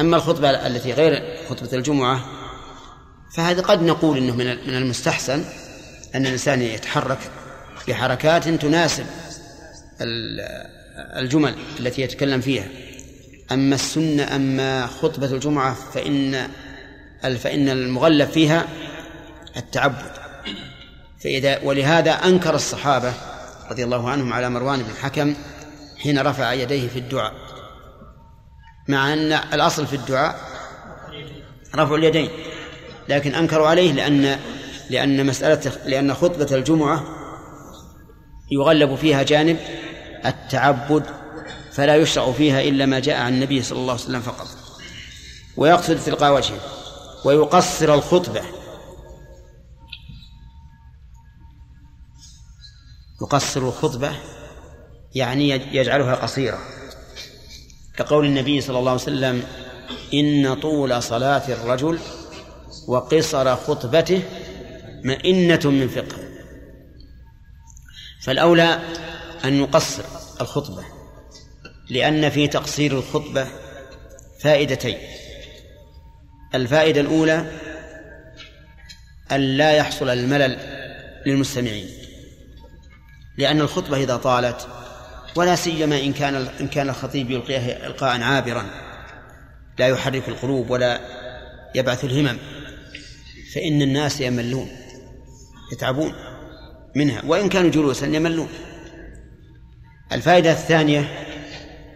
أما 0.00 0.16
الخطبة 0.16 0.50
التي 0.50 0.92
غير 0.92 1.36
خطبة 1.48 1.68
الجمعة 1.72 2.24
فهذا 3.36 3.62
قد 3.62 3.82
نقول 3.82 4.18
أنه 4.18 4.36
من 4.36 4.74
المستحسن 4.74 5.44
أن 6.14 6.26
الإنسان 6.26 6.62
يتحرك 6.62 7.18
بحركات 7.88 8.48
تناسب 8.48 9.06
الجمل 11.16 11.54
التي 11.80 12.02
يتكلم 12.02 12.40
فيها. 12.40 12.66
أما 13.52 13.74
السنة 13.74 14.36
أما 14.36 14.86
خطبة 14.86 15.26
الجمعة 15.26 15.74
فإن 15.94 16.48
فإن 17.22 17.68
المغلب 17.68 18.28
فيها 18.28 18.68
التعبد. 19.56 20.20
فإذا 21.24 21.60
ولهذا 21.64 22.10
أنكر 22.10 22.54
الصحابة 22.54 23.12
رضي 23.70 23.84
الله 23.84 24.10
عنهم 24.10 24.32
على 24.32 24.50
مروان 24.50 24.82
بن 24.82 24.90
الحكم 24.90 25.34
حين 25.98 26.18
رفع 26.18 26.52
يديه 26.52 26.88
في 26.88 26.98
الدعاء. 26.98 27.32
مع 28.88 29.12
أن 29.12 29.32
الأصل 29.32 29.86
في 29.86 29.96
الدعاء 29.96 30.40
رفع 31.76 31.94
اليدين 31.94 32.30
لكن 33.08 33.34
أنكروا 33.34 33.68
عليه 33.68 33.92
لأن 33.92 34.38
لأن 34.90 35.26
مسألة 35.26 35.72
لأن 35.86 36.14
خطبة 36.14 36.56
الجمعة 36.56 37.04
يغلب 38.50 38.94
فيها 38.94 39.22
جانب 39.22 39.56
التعبد 40.26 41.04
فلا 41.72 41.96
يشرع 41.96 42.32
فيها 42.32 42.60
إلا 42.60 42.86
ما 42.86 42.98
جاء 42.98 43.20
عن 43.20 43.34
النبي 43.34 43.62
صلى 43.62 43.78
الله 43.78 43.92
عليه 43.92 44.02
وسلم 44.02 44.20
فقط. 44.20 44.46
ويقصد 45.56 45.98
تلقاء 46.06 46.34
وجهه 46.34 46.60
ويقصر 47.24 47.94
الخطبة 47.94 48.42
يقصر 53.22 53.60
الخطبة 53.60 54.12
يعني 55.14 55.48
يجعلها 55.48 56.14
قصيرة. 56.14 56.58
كقول 57.96 58.26
النبي 58.26 58.60
صلى 58.60 58.78
الله 58.78 58.90
عليه 58.90 59.02
وسلم 59.02 59.42
إن 60.14 60.54
طول 60.54 61.02
صلاة 61.02 61.48
الرجل 61.48 61.98
وقصر 62.88 63.56
خطبته 63.56 64.22
مئنة 65.04 65.60
من 65.64 65.88
فقه. 65.88 66.18
فالأولى 68.22 68.78
أن 69.44 69.60
يقصر 69.60 70.02
الخطبة 70.40 70.84
لأن 71.90 72.30
في 72.30 72.48
تقصير 72.48 72.92
الخطبة 72.98 73.48
فائدتين. 74.40 74.98
الفائدة 76.54 77.00
الأولى 77.00 77.50
أن 79.32 79.40
لا 79.40 79.72
يحصل 79.72 80.08
الملل 80.08 80.58
للمستمعين. 81.26 81.99
لأن 83.40 83.60
الخطبة 83.60 83.96
إذا 83.96 84.16
طالت 84.16 84.68
ولا 85.36 85.56
سيما 85.56 85.98
إن 85.98 86.12
كان 86.12 86.34
إن 86.60 86.68
كان 86.68 86.88
الخطيب 86.88 87.30
يلقيها 87.30 87.86
إلقاء 87.86 88.22
عابرا 88.22 88.64
لا 89.78 89.88
يحرك 89.88 90.28
القلوب 90.28 90.70
ولا 90.70 91.00
يبعث 91.74 92.04
الهمم 92.04 92.38
فإن 93.54 93.82
الناس 93.82 94.20
يملون 94.20 94.68
يتعبون 95.72 96.12
منها 96.96 97.22
وإن 97.26 97.48
كانوا 97.48 97.70
جلوسا 97.70 98.06
يملون 98.06 98.48
الفائدة 100.12 100.52
الثانية 100.52 101.26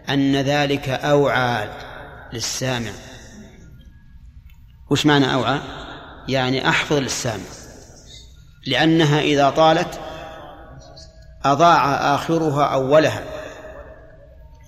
أن 0.09 0.35
ذلك 0.35 0.89
أوعى 0.89 1.69
للسامع 2.33 2.91
وش 4.89 5.05
معنى 5.05 5.33
أوعى؟ 5.33 5.59
يعني 6.27 6.69
أحفظ 6.69 6.97
للسامع 6.97 7.43
لأنها 8.67 9.21
إذا 9.21 9.49
طالت 9.49 9.99
أضاع 11.45 12.15
آخرها 12.15 12.63
أولها. 12.63 13.23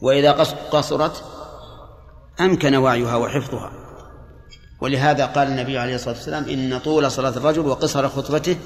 وإذا 0.01 0.31
قصرت 0.71 1.23
أمكن 2.39 2.75
وعيها 2.75 3.15
وحفظها. 3.15 3.71
ولهذا 4.81 5.25
قال 5.25 5.47
النبي 5.47 5.77
عليه 5.77 5.95
الصلاة 5.95 6.15
والسلام 6.15 6.43
إن 6.43 6.79
طول 6.79 7.11
صلاة 7.11 7.29
الرجل 7.29 7.67
وقصر 7.67 8.09
خطبته 8.09 8.57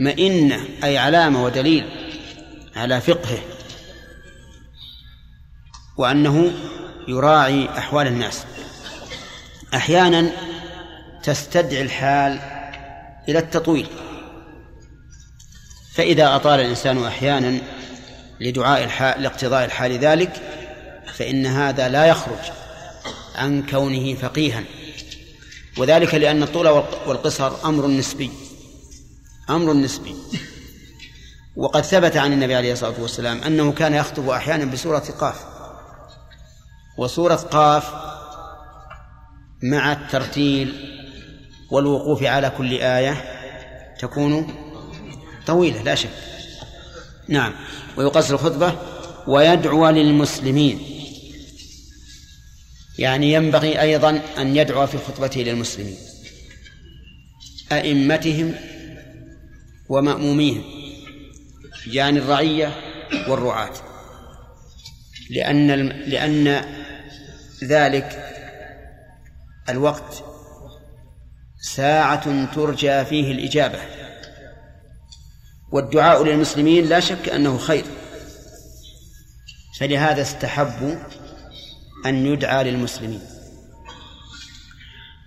مئنة 0.00 0.60
أي 0.84 0.98
علامة 0.98 1.44
ودليل 1.44 1.84
على 2.76 3.00
فقهه. 3.00 3.38
وأنه 5.96 6.52
يراعي 7.08 7.68
أحوال 7.78 8.06
الناس. 8.06 8.44
أحيانا 9.74 10.30
تستدعي 11.22 11.82
الحال 11.82 12.38
إلى 13.28 13.38
التطويل. 13.38 13.86
فإذا 15.94 16.36
أطال 16.36 16.60
الإنسان 16.60 17.04
أحيانا 17.04 17.60
لدعاء 18.40 18.84
الحال 18.84 19.22
لاقتضاء 19.22 19.64
الحال 19.64 19.98
ذلك 19.98 20.32
فإن 21.14 21.46
هذا 21.46 21.88
لا 21.88 22.06
يخرج 22.06 22.38
عن 23.34 23.66
كونه 23.66 24.14
فقيها. 24.14 24.62
وذلك 25.78 26.14
لأن 26.14 26.42
الطول 26.42 26.68
والقصر 27.06 27.52
أمر 27.64 27.86
نسبي 27.86 28.30
أمر 29.50 29.72
نسبي. 29.72 30.14
وقد 31.56 31.82
ثبت 31.84 32.16
عن 32.16 32.32
النبي 32.32 32.54
عليه 32.54 32.72
الصلاة 32.72 33.00
والسلام 33.00 33.42
أنه 33.42 33.72
كان 33.72 33.94
يخطب 33.94 34.28
أحيانا 34.28 34.64
بسورة 34.64 35.04
قاف. 35.20 35.44
وسورة 36.98 37.34
قاف 37.34 37.94
مع 39.62 39.92
الترتيل 39.92 40.88
والوقوف 41.70 42.22
على 42.22 42.50
كل 42.50 42.72
آية 42.72 43.24
تكون 43.98 44.61
طويلة 45.46 45.82
لا 45.82 45.94
شك. 45.94 46.10
نعم. 47.28 47.54
ويقصر 47.96 48.34
الخطبة 48.34 48.78
ويدعو 49.26 49.88
للمسلمين. 49.88 50.80
يعني 52.98 53.32
ينبغي 53.32 53.80
أيضا 53.80 54.22
أن 54.38 54.56
يدعو 54.56 54.86
في 54.86 54.98
خطبته 54.98 55.40
للمسلمين. 55.40 55.96
أئمتهم 57.72 58.54
ومأموميهم 59.88 60.64
يعني 61.86 62.18
الرعية 62.18 62.76
والرعاة. 63.28 63.72
لأن 65.30 65.88
لأن 65.88 66.64
ذلك 67.64 68.28
الوقت 69.68 70.24
ساعة 71.60 72.54
ترجى 72.54 73.04
فيه 73.04 73.32
الإجابة. 73.32 74.01
والدعاء 75.72 76.24
للمسلمين 76.24 76.86
لا 76.86 77.00
شك 77.00 77.28
أنه 77.28 77.58
خير. 77.58 77.84
فلهذا 79.80 80.22
استحبوا 80.22 80.94
أن 82.06 82.26
يدعى 82.26 82.64
للمسلمين. 82.64 83.20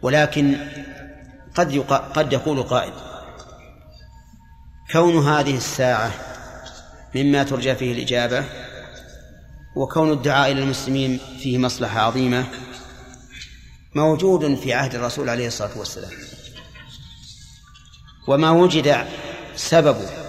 ولكن 0.02 0.58
قد 1.56 1.78
قد 2.16 2.34
يقول 2.34 2.64
قائل 2.64 2.94
كون 4.92 5.28
هذه 5.28 5.58
الساعة 5.58 6.12
مما 7.16 7.44
ترجى 7.44 7.76
فيه 7.76 7.94
الإجابة 7.94 8.46
وكون 9.76 10.12
الدعاء 10.12 10.52
إلى 10.52 10.64
المسلمين 10.64 11.20
فيه 11.40 11.58
مصلحة 11.58 12.00
عظيمة 12.00 12.46
موجود 13.96 14.56
في 14.56 14.74
عهد 14.74 14.96
الرسول 14.96 15.30
عليه 15.30 15.48
الصلاة 15.48 15.78
والسلام. 15.78 16.12
وما 18.28 18.52
وجد 18.52 19.08
سببه 19.56 20.25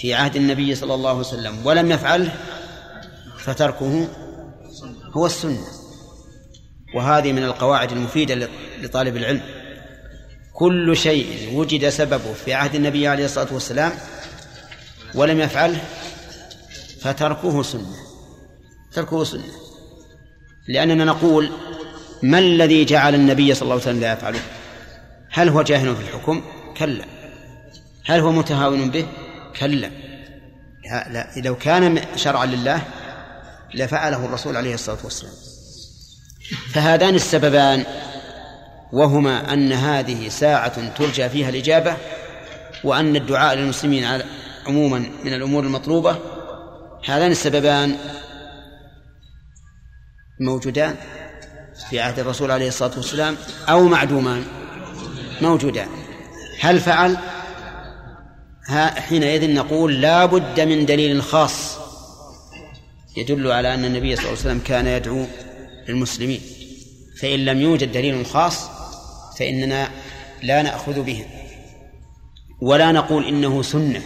في 0.00 0.14
عهد 0.14 0.36
النبي 0.36 0.74
صلى 0.74 0.94
الله 0.94 1.10
عليه 1.10 1.20
وسلم 1.20 1.66
ولم 1.66 1.92
يفعله 1.92 2.32
فتركه 3.38 4.08
هو 5.12 5.26
السنة. 5.26 5.64
وهذه 6.94 7.32
من 7.32 7.44
القواعد 7.44 7.92
المفيدة 7.92 8.48
لطالب 8.82 9.16
العلم. 9.16 9.40
كل 10.52 10.96
شيء 10.96 11.58
وجد 11.58 11.88
سببه 11.88 12.32
في 12.44 12.54
عهد 12.54 12.74
النبي 12.74 13.08
عليه 13.08 13.24
الصلاة 13.24 13.48
والسلام 13.52 13.92
ولم 15.14 15.40
يفعله 15.40 15.80
فتركه 17.00 17.62
سنة. 17.62 17.96
تركه 18.92 19.24
سنة. 19.24 19.44
لأننا 20.68 21.04
نقول 21.04 21.50
ما 22.22 22.38
الذي 22.38 22.84
جعل 22.84 23.14
النبي 23.14 23.54
صلى 23.54 23.62
الله 23.62 23.74
عليه 23.74 23.82
وسلم 23.82 24.00
لا 24.00 24.12
يفعله؟ 24.12 24.40
هل 25.30 25.48
هو 25.48 25.62
جاهل 25.62 25.96
في 25.96 26.02
الحكم؟ 26.02 26.42
كلا. 26.76 27.04
هل 28.04 28.20
هو 28.20 28.32
متهاون 28.32 28.90
به؟ 28.90 29.06
كلا 29.58 29.90
لا, 30.90 31.08
لا 31.08 31.30
لو 31.36 31.56
كان 31.56 32.04
شرعا 32.16 32.46
لله 32.46 32.82
لفعله 33.74 34.24
الرسول 34.24 34.56
عليه 34.56 34.74
الصلاة 34.74 34.98
والسلام. 35.04 35.32
فهذان 36.72 37.14
السببان 37.14 37.84
وهما 38.92 39.52
أن 39.52 39.72
هذه 39.72 40.28
ساعة 40.28 40.94
ترجى 40.94 41.28
فيها 41.28 41.48
الإجابة 41.48 41.96
وأن 42.84 43.16
الدعاء 43.16 43.54
للمسلمين 43.54 44.22
عموما 44.66 44.98
من 45.24 45.34
الأمور 45.34 45.64
المطلوبة. 45.64 46.18
هذان 47.04 47.30
السببان 47.30 47.96
موجودان 50.40 50.96
في 51.90 52.00
عهد 52.00 52.18
الرسول 52.18 52.50
عليه 52.50 52.68
الصلاة 52.68 52.96
والسلام 52.96 53.36
أو 53.68 53.84
معدومان 53.84 54.44
موجودان. 55.40 55.88
هل 56.60 56.80
فعل؟ 56.80 57.18
حينئذ 58.68 59.54
نقول 59.54 60.00
لا 60.00 60.26
بد 60.26 60.60
من 60.60 60.86
دليل 60.86 61.22
خاص 61.22 61.78
يدل 63.16 63.52
على 63.52 63.74
أن 63.74 63.84
النبي 63.84 64.16
صلى 64.16 64.24
الله 64.24 64.38
عليه 64.38 64.40
وسلم 64.40 64.58
كان 64.58 64.86
يدعو 64.86 65.26
للمسلمين. 65.88 66.40
فإن 67.20 67.44
لم 67.44 67.60
يوجد 67.60 67.92
دليل 67.92 68.26
خاص 68.26 68.68
فإننا 69.38 69.90
لا 70.42 70.62
نأخذ 70.62 71.02
به 71.02 71.24
ولا 72.60 72.92
نقول 72.92 73.24
إنه 73.24 73.62
سنة 73.62 74.02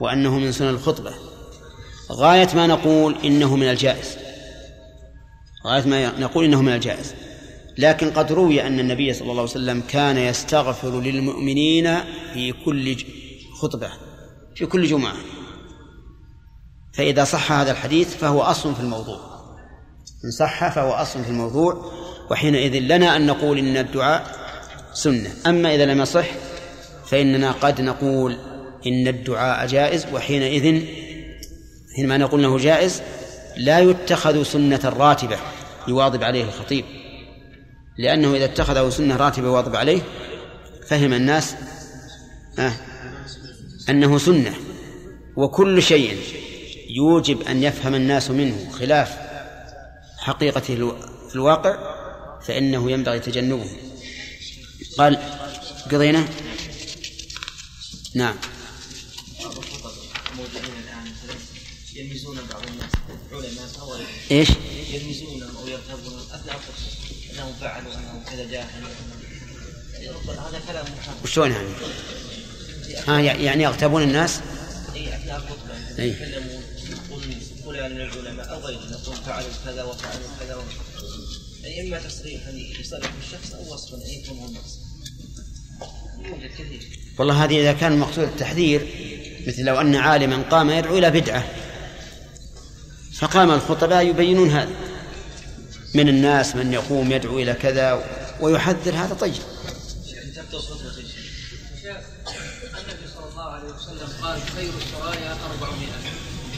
وأنه 0.00 0.38
من 0.38 0.52
سنن 0.52 0.68
الخطبة. 0.68 1.14
غاية 2.12 2.48
ما 2.54 2.66
نقول 2.66 3.16
إنه 3.24 3.56
من 3.56 3.70
الجائز. 3.70 4.16
غاية 5.66 5.84
ما 5.84 6.20
نقول 6.20 6.44
إنه 6.44 6.62
من 6.62 6.72
الجائز. 6.72 7.14
لكن 7.78 8.10
قد 8.10 8.32
روي 8.32 8.66
أن 8.66 8.80
النبي 8.80 9.12
صلى 9.12 9.22
الله 9.22 9.42
عليه 9.42 9.42
وسلم 9.42 9.82
كان 9.88 10.18
يستغفر 10.18 11.00
للمؤمنين 11.00 11.98
في 12.34 12.52
كل 12.64 12.96
خطبة 13.58 13.90
في 14.54 14.66
كل 14.66 14.86
جمعة. 14.86 15.16
فإذا 16.94 17.24
صح 17.24 17.52
هذا 17.52 17.70
الحديث 17.70 18.16
فهو 18.16 18.42
أصل 18.42 18.74
في 18.74 18.80
الموضوع. 18.80 19.20
إن 20.24 20.30
صح 20.30 20.74
فهو 20.74 20.92
أصل 20.92 21.24
في 21.24 21.30
الموضوع 21.30 21.92
وحينئذ 22.30 22.78
لنا 22.78 23.16
أن 23.16 23.26
نقول 23.26 23.58
إن 23.58 23.76
الدعاء 23.76 24.36
سنة. 24.92 25.30
أما 25.46 25.74
إذا 25.74 25.86
لم 25.86 26.00
يصح 26.00 26.26
فإننا 27.06 27.52
قد 27.52 27.80
نقول 27.80 28.36
إن 28.86 29.08
الدعاء 29.08 29.66
جائز 29.66 30.06
وحينئذ 30.12 30.82
حينما 31.96 32.16
نقول 32.16 32.40
أنه 32.40 32.58
جائز 32.58 33.02
لا 33.56 33.78
يتخذ 33.78 34.42
سنة 34.42 34.80
راتبة 34.84 35.36
يواظب 35.88 36.22
عليه 36.22 36.44
الخطيب. 36.44 36.84
لأنه 37.98 38.34
إذا 38.34 38.44
اتخذه 38.44 38.90
سنة 38.90 39.16
راتبة 39.16 39.46
يواظب 39.46 39.76
عليه 39.76 40.00
فهم 40.88 41.12
الناس 41.12 41.54
آه 42.58 42.72
أنه 43.90 44.18
سنة 44.18 44.54
وكل 45.36 45.82
شيء 45.82 46.18
يوجب 46.88 47.42
أن 47.42 47.62
يفهم 47.62 47.94
الناس 47.94 48.30
منه 48.30 48.70
خلاف 48.70 49.16
حقيقته 50.18 50.74
في 51.28 51.34
الواقع 51.34 51.78
فإنه 52.46 52.90
ينبغي 52.90 53.20
تجنبه 53.20 53.70
قال 54.98 55.18
قضينا 55.92 56.28
نعم 58.14 58.36
بعض 63.32 63.44
الناس 63.44 63.72
فهو 63.76 63.96
إيش؟ 64.30 64.48
يلمزونهم 64.92 65.56
أو 65.56 65.66
يرتبون 65.68 66.20
اثناء 66.34 66.60
انهم 67.32 67.52
فعلوا 67.60 67.94
انهم 67.94 68.24
كذا 68.24 68.50
جاهل 68.50 68.84
هذا 70.28 70.60
كلام 70.68 70.86
وشلون 71.24 71.50
يعني؟ 71.50 71.68
ها 73.06 73.20
يعني 73.20 73.62
يغتابون 73.62 74.02
الناس؟ 74.02 74.40
اي 74.94 75.14
أثناء 75.14 75.36
الخطبة 75.36 76.04
يتكلمون 76.04 76.62
يقول 76.90 77.22
فلان 77.64 77.94
من 77.94 78.00
العلماء 78.00 78.50
أو 78.50 78.58
غيره 78.58 78.80
يقول 78.90 79.16
فعلوا 79.16 79.48
كذا 79.64 79.82
وفعلوا 79.82 80.28
كذا 80.40 80.62
يعني 81.62 81.88
إما 81.88 81.98
تصريحا 81.98 82.50
يصرح 82.80 83.10
الشخص 83.22 83.54
أو 83.54 83.74
وصفا 83.74 83.96
ان 83.96 84.10
يكون 84.10 84.38
هم 84.38 84.56
يوجد 86.24 86.50
كثير. 86.52 86.98
والله 87.18 87.44
هذه 87.44 87.60
إذا 87.60 87.72
كان 87.72 87.92
المقصود 87.92 88.24
التحذير 88.24 88.86
مثل 89.46 89.64
لو 89.64 89.80
أن 89.80 89.96
عالما 89.96 90.42
قام 90.50 90.70
يدعو 90.70 90.98
إلى 90.98 91.10
بدعة. 91.10 91.44
فقام 93.12 93.50
الخطباء 93.50 94.06
يبينون 94.06 94.50
هذا. 94.50 94.72
من 95.94 96.08
الناس 96.08 96.56
من 96.56 96.72
يقوم 96.72 97.12
يدعو 97.12 97.38
إلى 97.38 97.54
كذا 97.54 98.04
ويحذر 98.40 98.94
هذا 98.94 99.14
طيب. 99.14 99.42
قال 104.28 104.40
خير 104.56 104.72
السرايا 104.78 105.36
أربعمائة 105.50 105.98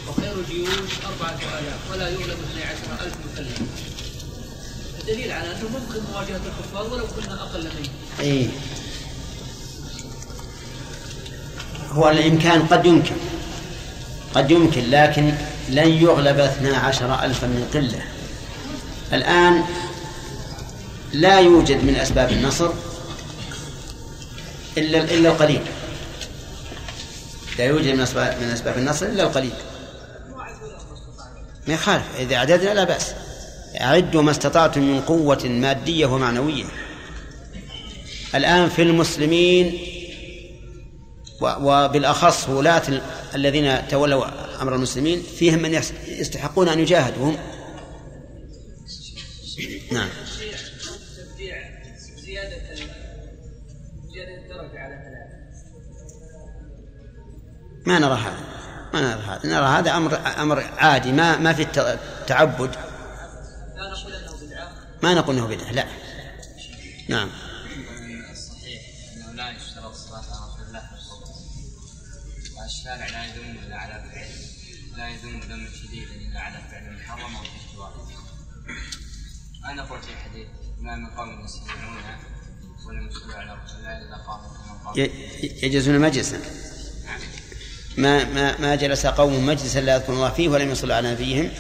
وخير 0.09 0.33
الجيوش 0.33 0.91
أربعة 1.07 1.39
آلاف 1.59 1.91
ولا 1.93 2.09
يغلب 2.09 2.31
اثني 2.31 2.62
عشر 2.62 3.05
ألف 3.07 3.14
مكلم 3.33 3.66
الدليل 5.01 5.33
على 5.33 5.47
أنه 5.47 5.68
ممكن 5.68 6.01
مواجهة 6.12 6.41
الكفار 6.47 6.93
ولو 6.93 7.05
كنا 7.07 7.43
أقل 7.43 7.61
منهم 7.61 7.93
إيه 8.21 8.49
هو 11.91 12.11
الإمكان 12.11 12.62
قد 12.62 12.87
يمكن. 12.87 13.16
قد 14.35 14.51
يمكن 14.51 14.91
لكن 14.91 15.35
لن 15.68 15.89
يغلب 15.89 16.39
اثنا 16.39 16.77
عشر 16.77 17.25
ألفا 17.25 17.47
من 17.47 17.68
قلة. 17.75 18.03
الآن 19.12 19.64
لا 21.12 21.41
يوجد 21.41 21.85
من 21.85 21.97
أسباب 21.97 22.31
النصر 22.31 22.71
إلا 24.79 24.99
إلا 24.99 25.29
القليل. 25.29 25.62
لا 27.59 27.64
يوجد 27.64 27.94
من 27.94 28.01
أسباب 28.01 28.42
من 28.42 28.48
أسباب 28.48 28.78
النصر 28.78 29.07
إلا 29.07 29.22
القليل. 29.22 29.53
ما 31.66 31.74
يخالف. 31.74 32.05
إذا 32.18 32.36
عددنا 32.36 32.74
لا 32.74 32.84
بأس. 32.84 33.14
أعدوا 33.80 34.22
ما 34.22 34.30
استطعتم 34.30 34.82
من 34.82 35.01
قوة 35.01 35.44
مادية 35.44 36.07
ومعنوية. 36.07 36.64
الآن 38.34 38.68
في 38.68 38.82
المسلمين 38.82 39.78
وبالأخص 41.42 42.48
ولاة 42.48 42.82
الذين 43.34 43.88
تولوا 43.88 44.24
أمر 44.62 44.74
المسلمين 44.74 45.22
فيهم 45.38 45.62
من 45.62 45.82
يستحقون 46.09 46.68
أن 46.68 46.78
يجاهدوا. 46.78 47.32
نعم. 49.92 50.09
ما 57.87 57.99
نرى 57.99 58.14
هذا. 58.14 58.45
ما 58.95 59.01
نرى 59.01 59.22
هذا. 59.22 59.41
نرى 59.45 59.66
هذا 59.66 59.97
أمر 59.97 60.43
أمر 60.43 60.61
عادي. 60.78 61.12
ما 61.12 61.37
ما 61.39 61.53
في 61.53 61.62
التعبد 61.62 62.76
ما 65.03 65.14
نقول 65.14 65.37
أنه 65.37 65.47
بدعة. 65.47 65.72
لا. 65.72 65.87
نعم. 67.09 67.31
الصحيح 68.31 68.83
أنه 69.16 69.33
لا 73.07 73.24
يدوم 73.24 73.57
إلا 73.66 73.76
على 73.76 74.05
فعل 74.12 74.28
لا 74.97 75.09
يدوم 75.09 75.41
دم 75.41 75.66
شديدا 75.83 76.14
إلا 76.14 76.41
على 76.41 76.59
فعل 76.70 76.97
محرم 76.97 77.37
أو 77.37 77.43
اشتراك 77.43 77.93
أنا 79.70 79.83
قلت 79.83 80.05
في 80.05 80.16
حديث 80.16 80.47
ما 80.81 80.97
من 80.97 81.07
قوم 81.07 81.45
يسلمون 81.45 82.03
ولم 82.87 83.09
يصلوا 83.09 83.35
على 83.35 83.59
رسول 83.64 83.78
الله 83.78 83.99
إلا 83.99 84.16
قاموا 84.16 84.49
كما 84.49 84.74
قاموا. 84.85 85.09
يجلسون 85.62 86.01
مجلسا. 86.01 86.41
ما 87.97 88.24
ما 88.24 88.61
ما 88.61 88.74
جلس 88.74 89.07
قوم 89.07 89.47
مجلسا 89.47 89.78
لا 89.78 89.95
يذكر 89.95 90.12
الله 90.12 90.30
فيه 90.30 90.49
ولم 90.49 90.70
يصلوا 90.70 90.95
على 90.95 91.12
نبيهم. 91.12 91.51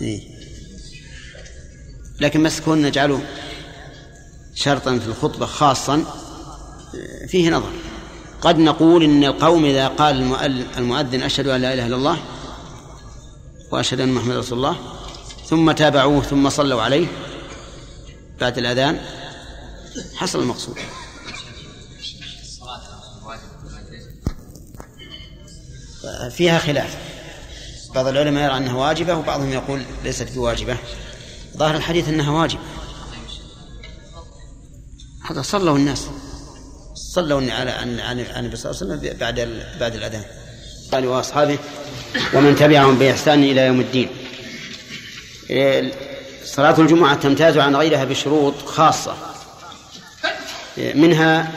إيه. 0.00 0.20
لكن 2.20 2.42
مسكون 2.42 2.82
نجعله 2.82 3.22
شرطا 4.54 4.98
في 4.98 5.06
الخطبة 5.06 5.46
خاصا 5.46 6.04
فيه 7.28 7.50
نظر. 7.50 7.72
قد 8.40 8.58
نقول 8.58 9.02
إن 9.04 9.24
القوم 9.24 9.64
إذا 9.64 9.88
قال 9.88 10.34
المؤذن 10.78 11.22
أشهد 11.22 11.46
أن 11.46 11.60
لا 11.60 11.74
إله 11.74 11.86
إلا 11.86 11.96
الله 11.96 12.18
وأشهد 13.72 14.00
أن 14.00 14.12
محمد 14.12 14.36
رسول 14.36 14.58
الله 14.58 14.76
ثم 15.46 15.72
تابعوه 15.72 16.22
ثم 16.22 16.48
صلوا 16.48 16.82
عليه 16.82 17.06
بعد 18.40 18.58
الأذان 18.58 19.00
حصل 20.14 20.40
المقصود. 20.40 20.76
فيها 26.28 26.58
خلاف. 26.58 26.96
بعض 27.94 28.06
العلماء 28.06 28.44
يرى 28.44 28.56
أنها 28.56 28.74
واجبة 28.74 29.14
وبعضهم 29.14 29.52
يقول 29.52 29.82
ليست 30.04 30.28
بواجبة. 30.34 30.76
ظاهر 31.56 31.76
الحديث 31.76 32.08
أنها 32.08 32.30
واجبة. 32.30 32.62
هذا 35.30 35.42
صلوا 35.42 35.76
الناس. 35.76 36.06
صلوا 36.94 37.52
على 37.52 37.70
عن 37.70 38.20
النبي 38.20 38.56
صلى 38.56 38.70
الله 38.70 38.82
عليه 38.82 39.06
وسلم 39.06 39.18
بعد 39.18 39.64
بعد 39.80 39.94
الأذان. 39.94 40.24
قال 40.92 41.06
وأصحابه 41.06 41.58
ومن 42.34 42.56
تبعهم 42.56 42.98
بإحسان 42.98 43.42
إلى 43.42 43.60
يوم 43.60 43.80
الدين. 43.80 44.08
صلاة 46.44 46.80
الجمعة 46.80 47.14
تمتاز 47.14 47.58
عن 47.58 47.76
غيرها 47.76 48.04
بشروط 48.04 48.54
خاصة. 48.66 49.16
منها 50.76 51.52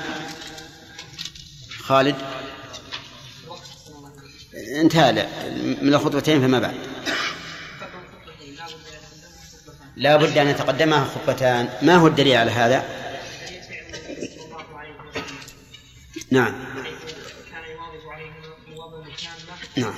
خالد 1.84 2.16
انتهى 4.76 5.12
من 5.82 5.94
الخطبتين 5.94 6.42
فما 6.42 6.60
بعد. 6.60 6.76
لا 9.96 10.16
بد 10.16 10.38
أن 10.38 10.48
يتقدمها 10.48 11.06
خطبتان. 11.06 11.70
ما 11.82 11.96
هو 11.96 12.08
الدليل 12.08 12.38
على 12.38 12.52
هذا؟ 12.52 12.86
نعم. 16.32 16.54
نعم. 19.78 19.94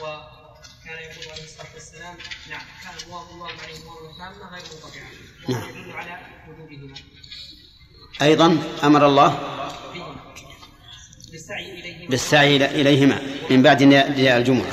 وكان 0.00 0.98
يقول 1.02 1.32
عليه 1.32 1.44
الصلاه 1.44 1.74
والسلام 1.74 2.14
نعم. 2.50 2.60
كان 2.84 2.94
تامه 2.98 3.46
غير 4.52 4.62
منقطعه 4.72 5.10
نعم 5.48 5.68
يدل 5.68 5.92
على 5.92 6.18
أيضا 8.22 8.58
أمر 8.84 9.06
الله؟ 9.06 9.30
بالسعي 11.30 11.72
إليهما 11.72 11.87
بالسعي 12.08 12.56
إليهما 12.56 13.18
من 13.50 13.62
بعد 13.62 13.82
نداء 13.82 14.36
الجمعة 14.36 14.72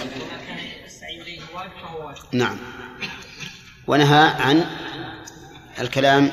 نعم. 2.32 2.58
ونهى 3.88 4.28
عن 4.28 4.66
الكلام 5.80 6.32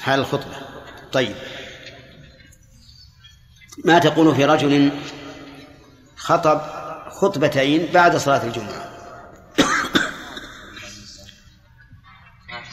حال 0.00 0.20
الخطبة. 0.20 0.56
طيب. 1.12 1.34
ما 3.84 3.98
تقول 3.98 4.34
في 4.34 4.44
رجل 4.44 4.90
خطب 6.16 6.60
خطبتين 7.10 7.88
بعد 7.94 8.16
صلاة 8.16 8.44
الجمعة 8.44 8.90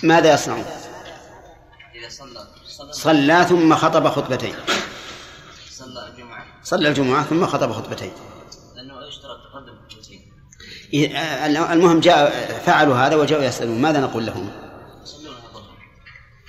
ماذا 0.03 0.33
يصنع 0.33 0.63
صلى 2.09 2.47
صلى 2.91 3.45
ثم 3.49 3.75
خطب 3.75 4.07
خطبتين. 4.07 4.55
صلى 6.71 6.87
الجمعة 6.87 7.23
ثم 7.23 7.45
خطب 7.45 7.71
خطبتين. 7.71 8.11
لأنه 8.75 9.07
يشترط 9.07 9.37
تقدم 9.43 9.77
خطبتين 9.89 10.31
المهم 11.73 11.99
جاء 11.99 12.59
فعلوا 12.59 12.95
هذا 12.95 13.15
وجاءوا 13.15 13.43
يسألون 13.43 13.81
ماذا 13.81 13.99
نقول 13.99 14.25
لهم؟ 14.25 14.51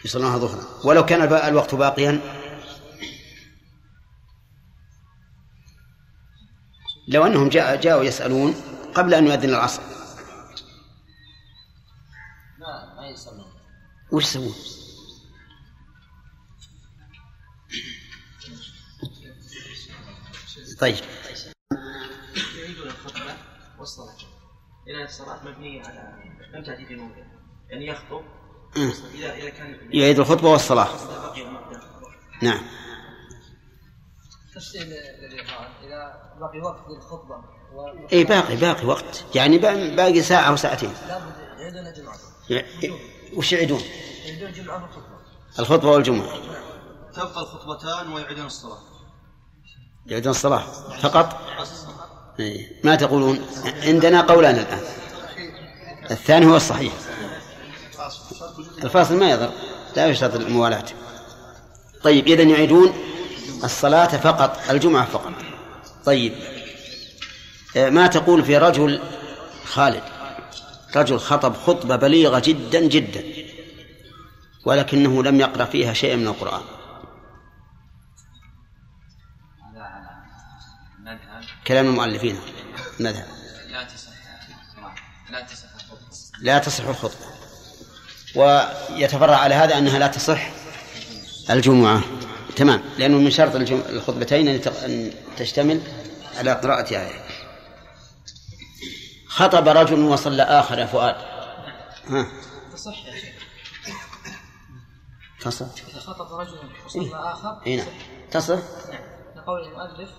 يصلونها 0.04 0.38
ظهرا. 0.38 0.64
ولو 0.84 1.04
كان 1.04 1.22
الوقت 1.48 1.74
باقيا. 1.74 2.20
لو 7.08 7.26
أنهم 7.26 7.48
جاء 7.48 7.80
جاءوا 7.80 8.04
يسألون 8.04 8.54
قبل 8.94 9.14
أن 9.14 9.26
يؤذن 9.26 9.48
العصر. 9.48 9.82
ما 12.58 12.94
ما 12.96 13.08
يصلون. 13.08 13.52
وش 14.12 14.24
يسوون؟ 14.24 14.54
طيب. 20.82 20.96
يعيدون 22.58 22.86
الخطبة 22.86 23.36
والصلاة 23.78 24.16
إذا 24.88 25.04
الصلاة 25.04 25.44
مبنية 25.44 25.82
على 25.82 26.14
لم 26.54 26.64
تأتي 26.64 26.86
في 26.86 26.96
موضع 26.96 27.16
يعني 27.70 27.86
يخطب 27.86 28.24
إذا 29.14 29.34
إذا 29.34 29.50
كان 29.50 29.78
يعيد 29.90 30.18
الخطبة 30.18 30.48
والصلاة. 30.48 30.88
نعم. 32.42 32.62
تفصيل 34.54 34.92
إذا 35.82 36.32
باقي 36.40 36.60
وقت 36.60 36.80
للخطبة 36.88 37.44
اي 38.12 38.24
باقي 38.24 38.56
باقي 38.56 38.86
وقت. 38.86 39.24
يعني 39.34 39.58
باقي 39.96 40.22
ساعة 40.22 40.48
أو 40.48 40.56
ساعتين. 40.56 40.92
لابد 41.08 41.34
يعيدون 41.58 41.92
جمعة 41.92 42.18
وش 43.36 43.52
يعيدون؟ 43.52 43.82
يعيدون 44.24 44.52
جمعة 44.52 44.82
والخطبة 44.82 45.18
الخطبة 45.58 45.90
والجمعة. 45.90 46.36
تبقى 47.12 47.42
الخطبتان 47.42 48.12
ويعيدون 48.12 48.46
الصلاة. 48.46 48.91
يعيدون 50.06 50.30
الصلاة 50.30 50.64
فقط؟ 51.02 51.40
إيه. 52.40 52.80
ما 52.84 52.94
تقولون؟ 52.94 53.46
عندنا 53.82 54.20
قولان 54.20 54.54
الآن. 54.54 54.80
الثاني 56.10 56.46
هو 56.46 56.56
الصحيح. 56.56 56.92
الفاصل 58.84 59.16
ما 59.16 59.30
يضر. 59.30 59.50
لا 59.96 60.06
يشترط 60.06 60.34
الموالاة. 60.34 60.84
طيب 62.02 62.26
إذا 62.26 62.42
يعيدون 62.42 62.92
الصلاة 63.64 64.06
فقط 64.06 64.58
الجمعة 64.70 65.04
فقط. 65.04 65.32
طيب. 66.04 66.32
آه، 67.76 67.90
ما 67.90 68.06
تقول 68.06 68.44
في 68.44 68.58
رجل 68.58 69.00
خالد؟ 69.64 70.02
رجل 70.96 71.18
خطب 71.18 71.54
خطبة 71.56 71.96
بليغة 71.96 72.38
جدا 72.38 72.80
جدا 72.80 73.24
ولكنه 74.64 75.22
لم 75.22 75.40
يقرأ 75.40 75.64
فيها 75.64 75.92
شيئا 75.92 76.16
من 76.16 76.28
القرآن. 76.28 76.62
كلام 81.66 81.86
المؤلفين. 81.86 82.40
مذهب. 83.00 83.26
لا 83.70 83.82
تصح 83.84 84.12
لا 85.30 85.42
تصح 85.42 85.68
الخطبة. 85.74 86.06
لا 86.40 86.58
تصح 86.58 86.84
الخطبة 86.84 87.26
ويتفرع 88.36 89.36
على 89.36 89.54
هذا 89.54 89.78
أنها 89.78 89.98
لا 89.98 90.06
تصح 90.06 90.50
الجمعة. 91.50 92.02
تمام. 92.56 92.82
لأنه 92.98 93.18
من 93.18 93.30
شرط 93.30 93.54
الخطبتين 93.90 94.48
أن 94.48 95.12
تشتمل 95.36 95.80
على 96.38 96.52
قراءة 96.52 96.90
آية. 96.90 97.22
خطب 99.26 99.68
رجل 99.68 100.00
وصلى 100.00 100.42
آخر 100.42 100.78
يا 100.78 100.86
فؤاد. 100.86 101.16
ها. 102.08 102.26
تصح 102.72 103.06
يا 103.06 103.12
شيخ. 103.12 103.34
تصح. 105.40 105.66
إذا 105.88 106.00
خطب 106.00 106.32
رجل 106.32 106.58
وصلى 106.86 107.02
إيه؟ 107.02 107.32
آخر 107.32 107.62
اي 107.66 107.76
نعم. 107.76 107.86
تصح. 108.30 108.58
نعم. 108.90 109.02
لقول 109.36 109.64
المؤلف 109.68 110.10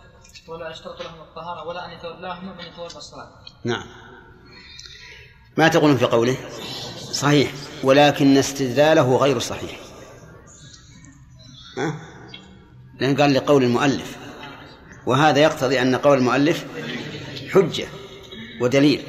ولا 0.48 0.70
يشترط 0.72 1.02
لهم 1.02 1.22
الطهارة 1.22 1.68
ولا 1.68 1.86
أن 1.86 1.92
يتولاهما 1.92 2.54
من 2.54 2.60
يتولى 2.60 2.88
الصلاة. 2.88 3.30
نعم. 3.64 3.86
ما 5.58 5.68
تقولون 5.68 5.98
في 5.98 6.06
قوله؟ 6.06 6.38
صحيح. 7.12 7.52
ولكن 7.84 8.38
استدلاله 8.38 9.18
غير 9.18 9.40
صحيح. 9.40 9.80
ها؟ 11.78 11.96
لأن 13.00 13.22
قال 13.22 13.34
لقول 13.34 13.64
المؤلف. 13.64 14.18
وهذا 15.06 15.40
يقتضي 15.40 15.82
أن 15.82 15.96
قول 15.96 16.18
المؤلف 16.18 16.66
حجة 17.54 17.88
ودليل. 18.62 19.04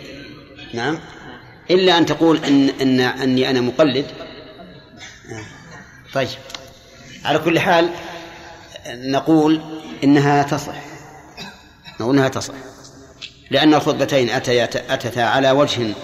نعم. 0.75 0.99
إلا 1.71 1.99
أن 1.99 2.07
تقول 2.07 2.45
إن, 2.45 2.69
إن 2.69 3.01
أني 3.01 3.51
أنا 3.51 3.61
مقلد. 3.61 4.07
طيب. 6.15 6.29
على 7.25 7.39
كل 7.39 7.59
حال 7.59 7.91
نقول 8.87 9.61
إنها 10.05 10.43
تصح. 10.43 10.94
نقول 12.01 12.31
تصح. 12.31 12.55
لأن 13.51 13.75
الخطبتين 13.75 14.31
أتيا 14.31 14.65
أتتا 14.95 15.21
على 15.21 15.51
وجه 15.51 15.95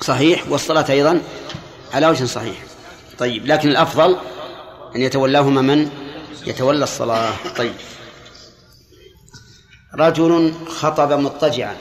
صحيح 0.00 0.48
والصلاة 0.48 0.90
أيضا 0.90 1.20
على 1.92 2.06
وجه 2.06 2.24
صحيح. 2.24 2.56
طيب 3.18 3.46
لكن 3.46 3.68
الأفضل 3.68 4.16
أن 4.96 5.00
يتولاهما 5.00 5.60
من؟ 5.60 5.90
يتولى 6.46 6.84
الصلاة. 6.84 7.32
طيب. 7.56 7.74
رجل 9.94 10.54
خطب 10.68 11.12
مضطجعا. 11.12 11.76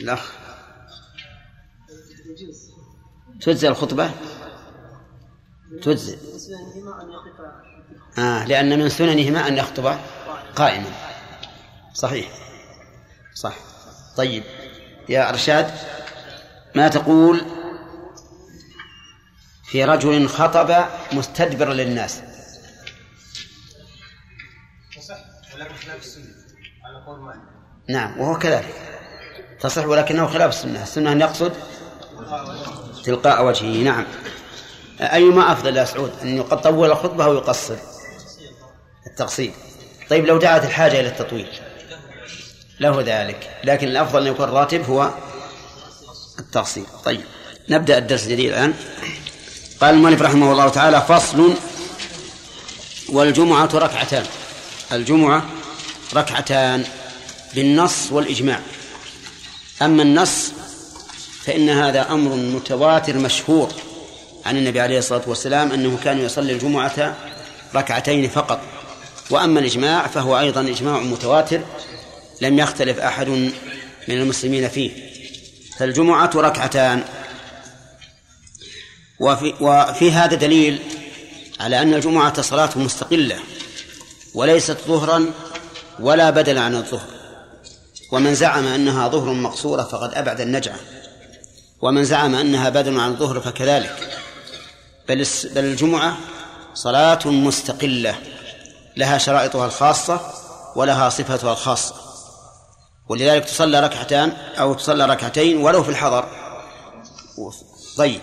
الأخ. 0.00 0.32
تجزي 3.40 3.68
الخطبة؟ 3.68 4.10
تجزي. 5.82 6.18
آه 8.18 8.46
لأن 8.46 8.78
من 8.78 8.88
سننهما 8.88 9.48
أن 9.48 9.56
يخطب 9.56 9.98
قائما. 10.56 11.09
صحيح. 12.00 12.28
صح. 13.34 13.54
طيب. 14.16 14.44
يا 15.08 15.28
أرشاد 15.28 15.70
ما 16.74 16.88
تقول 16.88 17.40
في 19.64 19.84
رجل 19.84 20.28
خطب 20.28 20.84
مستدبرا 21.12 21.74
للناس؟ 21.74 22.22
نعم 27.88 28.20
وهو 28.20 28.38
كذلك. 28.38 28.74
تصح 29.60 29.86
ولكنه 29.86 30.26
خلاف 30.26 30.50
السنة. 30.50 30.82
السنة 30.82 31.12
أن 31.12 31.20
يقصد 31.20 31.52
تلقاء 33.04 33.44
وجهه. 33.44 33.82
نعم. 33.84 34.06
أيما 35.00 35.52
أفضل 35.52 35.76
يا 35.76 35.84
سعود 35.84 36.12
أن 36.22 36.36
يقد 36.36 36.60
طول 36.60 36.90
الخطبة 36.90 37.24
أو 37.24 37.34
يقصر 37.34 37.76
التقصير. 39.06 39.52
طيب 40.10 40.26
لو 40.26 40.38
دعت 40.38 40.64
الحاجة 40.64 41.00
إلى 41.00 41.08
التطويل 41.08 41.59
له 42.80 43.02
ذلك. 43.06 43.50
لكن 43.64 43.88
الأفضل 43.88 44.20
أن 44.26 44.32
يكون 44.32 44.48
الراتب 44.48 44.84
هو 44.90 45.10
التقصير. 46.38 46.84
طيب 47.04 47.20
نبدأ 47.68 47.98
الدرس 47.98 48.24
الجديد 48.24 48.48
الآن. 48.48 48.74
قال 49.80 49.94
المؤلف 49.94 50.22
رحمه 50.22 50.52
الله 50.52 50.68
تعالى 50.68 51.02
فصل 51.08 51.54
والجمعة 53.08 53.70
ركعتان. 53.74 54.26
الجمعة 54.92 55.46
ركعتان 56.14 56.84
بالنص 57.54 58.12
والإجماع. 58.12 58.60
أما 59.82 60.02
النص 60.02 60.52
فإن 61.44 61.70
هذا 61.70 62.10
أمر 62.10 62.34
متواتر 62.36 63.16
مشهور 63.16 63.72
عن 64.46 64.56
النبي 64.56 64.80
عليه 64.80 64.98
الصلاة 64.98 65.22
والسلام 65.26 65.72
أنه 65.72 65.98
كان 66.04 66.18
يصلي 66.18 66.52
الجمعة 66.52 67.16
ركعتين 67.74 68.28
فقط. 68.28 68.60
وأما 69.30 69.60
الإجماع 69.60 70.06
فهو 70.06 70.38
أيضا 70.38 70.60
إجماع 70.60 70.98
متواتر 70.98 71.60
لم 72.40 72.58
يختلف 72.58 72.98
أحد 72.98 73.28
من 73.28 73.52
المسلمين 74.08 74.68
فيه. 74.68 74.90
فالجمعة 75.78 76.30
ركعتان. 76.34 77.04
وفي, 79.20 79.54
وفي 79.60 80.12
هذا 80.12 80.34
دليل 80.34 80.78
على 81.60 81.82
أن 81.82 81.94
الجمعة 81.94 82.42
صلاة 82.42 82.70
مستقلة 82.76 83.38
وليست 84.34 84.76
ظهرا 84.86 85.26
ولا 86.00 86.30
بدلا 86.30 86.60
عن 86.60 86.74
الظهر. 86.74 87.08
ومن 88.12 88.34
زعم 88.34 88.66
أنها 88.66 89.08
ظهر 89.08 89.32
مقصورة 89.32 89.82
فقد 89.82 90.14
أبعد 90.14 90.40
النجعة. 90.40 90.76
ومن 91.82 92.04
زعم 92.04 92.34
أنها 92.34 92.68
بدل 92.68 93.00
عن 93.00 93.10
الظهر 93.10 93.40
فكذلك. 93.40 94.18
بل 95.08 95.26
بل 95.44 95.64
الجمعة 95.64 96.18
صلاة 96.74 97.26
مستقلة 97.26 98.18
لها 98.96 99.18
شرائطها 99.18 99.66
الخاصة 99.66 100.20
ولها 100.76 101.08
صفتها 101.08 101.52
الخاصة. 101.52 101.94
ولذلك 103.10 103.44
تصلى 103.44 103.80
ركعتان 103.80 104.32
أو 104.58 104.74
تصلى 104.74 105.06
ركعتين 105.06 105.56
ولو 105.56 105.82
في 105.82 105.88
الحضر. 105.88 106.28
طيب. 107.96 108.20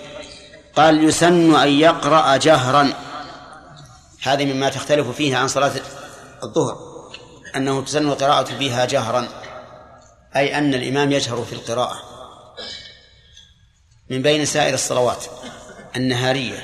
قال 0.76 1.04
يسن 1.04 1.56
أن 1.56 1.70
يقرأ 1.70 2.38
جهرا. 2.38 2.94
هذه 4.24 4.54
مما 4.54 4.70
تختلف 4.70 5.08
فيه 5.08 5.38
عن 5.38 5.48
صلاة 5.48 5.72
الظهر 6.44 6.78
أنه 7.56 7.82
تسن 7.82 8.08
القراءة 8.08 8.44
فيها 8.44 8.86
جهرا 8.86 9.28
أي 10.36 10.58
أن 10.58 10.74
الإمام 10.74 11.12
يجهر 11.12 11.46
في 11.46 11.54
القراءة. 11.54 11.98
من 14.10 14.22
بين 14.22 14.46
سائر 14.46 14.74
الصلوات 14.74 15.26
النهارية. 15.96 16.64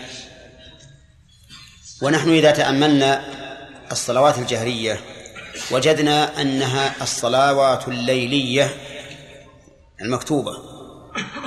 ونحن 2.02 2.30
إذا 2.30 2.52
تأملنا 2.52 3.26
الصلوات 3.92 4.38
الجهرية 4.38 5.13
وجدنا 5.72 6.42
أنها 6.42 7.04
الصلوات 7.04 7.88
الليلية 7.88 8.76
المكتوبة 10.02 10.58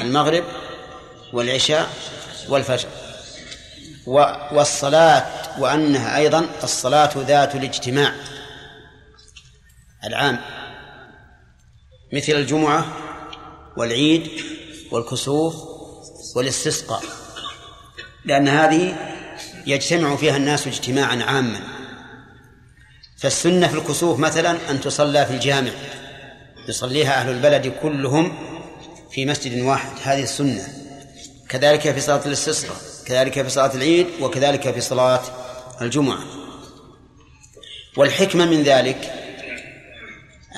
المغرب 0.00 0.44
والعشاء 1.32 1.90
والفجر. 2.48 2.88
والصلاة 4.52 5.26
وأنها 5.60 6.16
أيضا 6.16 6.48
الصلاة 6.62 7.10
ذات 7.16 7.54
الاجتماع 7.54 8.14
العام 10.04 10.40
مثل 12.12 12.32
الجمعة 12.32 12.86
والعيد 13.76 14.30
والكسوف 14.90 15.54
والاستسقاء 16.36 17.02
لأن 18.24 18.48
هذه 18.48 18.96
يجتمع 19.66 20.16
فيها 20.16 20.36
الناس 20.36 20.66
اجتماعا 20.66 21.22
عاما. 21.22 21.75
فالسنة 23.16 23.68
في 23.68 23.74
الكسوف 23.74 24.18
مثلا 24.18 24.70
أن 24.70 24.80
تصلى 24.80 25.26
في 25.26 25.32
الجامع. 25.32 25.70
يصليها 26.68 27.20
أهل 27.20 27.30
البلد 27.30 27.72
كلهم 27.82 28.38
في 29.10 29.26
مسجد 29.26 29.60
واحد. 29.60 29.90
هذه 30.02 30.22
السنة. 30.22 30.68
كذلك 31.48 31.80
في 31.80 32.00
صلاة 32.00 32.26
الاستسقاء 32.26 32.76
كذلك 33.06 33.42
في 33.42 33.50
صلاة 33.50 33.74
العيد 33.74 34.06
وكذلك 34.20 34.74
في 34.74 34.80
صلاة 34.80 35.22
الجمعة. 35.82 36.18
والحكمة 37.96 38.44
من 38.44 38.62
ذلك 38.62 39.12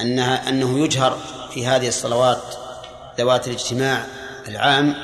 أنها 0.01 0.49
أنه 0.49 0.85
يجهر 0.85 1.19
في 1.55 1.67
هذه 1.67 1.89
الصلوات 1.89 2.43
ذوات 3.19 3.49
الاجتماع 3.49 4.07
العام. 4.49 4.95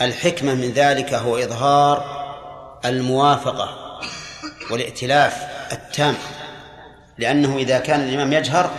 الحكمة 0.00 0.54
من 0.54 0.72
ذلك 0.72 1.14
هو 1.14 1.36
إظهار 1.36 2.22
الموافقة 2.84 3.98
والائتلاف 4.70 5.34
التام. 5.72 6.16
لأنه 7.18 7.56
إذا 7.56 7.78
كان 7.78 8.00
الإمام 8.00 8.32
يجهر 8.32 8.70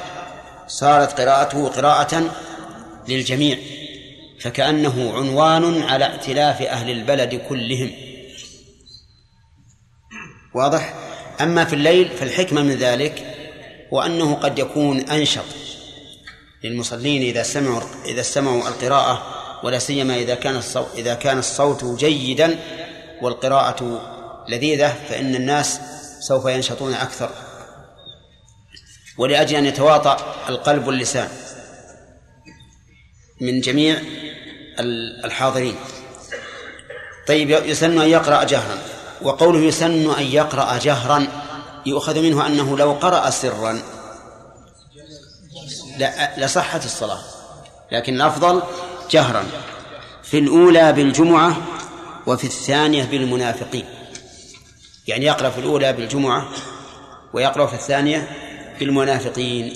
صارت 0.67 1.21
قراءته 1.21 1.67
قراءة 1.67 2.31
للجميع 3.07 3.57
فكأنه 4.39 5.13
عنوان 5.13 5.81
على 5.81 6.05
ائتلاف 6.05 6.61
أهل 6.61 6.89
البلد 6.89 7.35
كلهم. 7.49 7.91
واضح؟ 10.55 10.93
أما 11.41 11.65
في 11.65 11.73
الليل 11.73 12.09
فالحكمة 12.09 12.61
من 12.61 12.75
ذلك 12.75 13.35
وأنه 13.91 14.33
قد 14.33 14.59
يكون 14.59 14.99
أنشط 14.99 15.45
للمصلين 16.63 17.21
إذا 17.21 17.43
سمعوا 17.43 17.81
إذا 18.05 18.21
سمعوا 18.21 18.67
القراءة 18.67 19.23
ولا 19.63 19.79
سيما 19.79 20.15
إذا 20.15 20.35
كان 20.35 20.55
الصوت 20.55 20.87
إذا 20.95 21.13
كان 21.13 21.39
الصوت 21.39 21.99
جيدا 21.99 22.59
والقراءة 23.21 24.01
لذيذة 24.49 24.95
فإن 25.09 25.35
الناس 25.35 25.79
سوف 26.19 26.45
ينشطون 26.45 26.93
أكثر. 26.93 27.29
ولأجل 29.17 29.55
أن 29.55 29.65
يتواطأ 29.65 30.35
القلب 30.49 30.87
واللسان 30.87 31.29
من 33.41 33.61
جميع 33.61 34.01
الحاضرين. 35.25 35.75
طيب 37.27 37.49
يسن 37.49 38.01
أن 38.01 38.09
يقرأ 38.09 38.43
جهرا. 38.43 38.77
وقوله 39.21 39.59
يسن 39.59 40.13
أن 40.13 40.23
يقرأ 40.23 40.77
جهرا 40.77 41.27
يؤخذ 41.85 42.19
منه 42.19 42.47
أنه 42.47 42.77
لو 42.77 42.91
قرأ 42.91 43.29
سرا 43.29 43.81
لصحت 46.37 46.85
الصلاة 46.85 47.21
لكن 47.91 48.15
الأفضل 48.15 48.61
جهرا. 49.11 49.45
في 50.23 50.39
الأولى 50.39 50.93
بالجمعة 50.93 51.57
وفي 52.27 52.43
الثانية 52.43 53.03
بالمنافقين. 53.03 53.85
يعني 55.07 55.25
يقرأ 55.25 55.49
في 55.49 55.59
الأولى 55.59 55.93
بالجمعة 55.93 56.47
ويقرأ 57.33 57.65
في 57.65 57.73
الثانية 57.73 58.27
بالمنافقين 58.79 59.73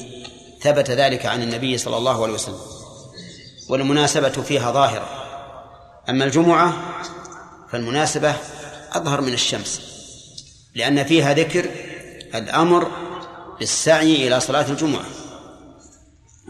ثبت 0.61 0.91
ذلك 0.91 1.25
عن 1.25 1.43
النبي 1.43 1.77
صلى 1.77 1.97
الله 1.97 2.23
عليه 2.23 2.33
وسلم. 2.33 2.59
والمناسبة 3.69 4.29
فيها 4.29 4.71
ظاهرة. 4.71 5.09
أما 6.09 6.25
الجمعة 6.25 6.73
فالمناسبة 7.71 8.35
أظهر 8.91 9.21
من 9.21 9.33
الشمس 9.33 9.81
لأن 10.75 11.03
فيها 11.03 11.33
ذكر 11.33 11.69
الأمر 12.35 12.91
بالسعي 13.59 14.27
إلى 14.27 14.39
صلاة 14.39 14.71
الجمعة. 14.71 15.05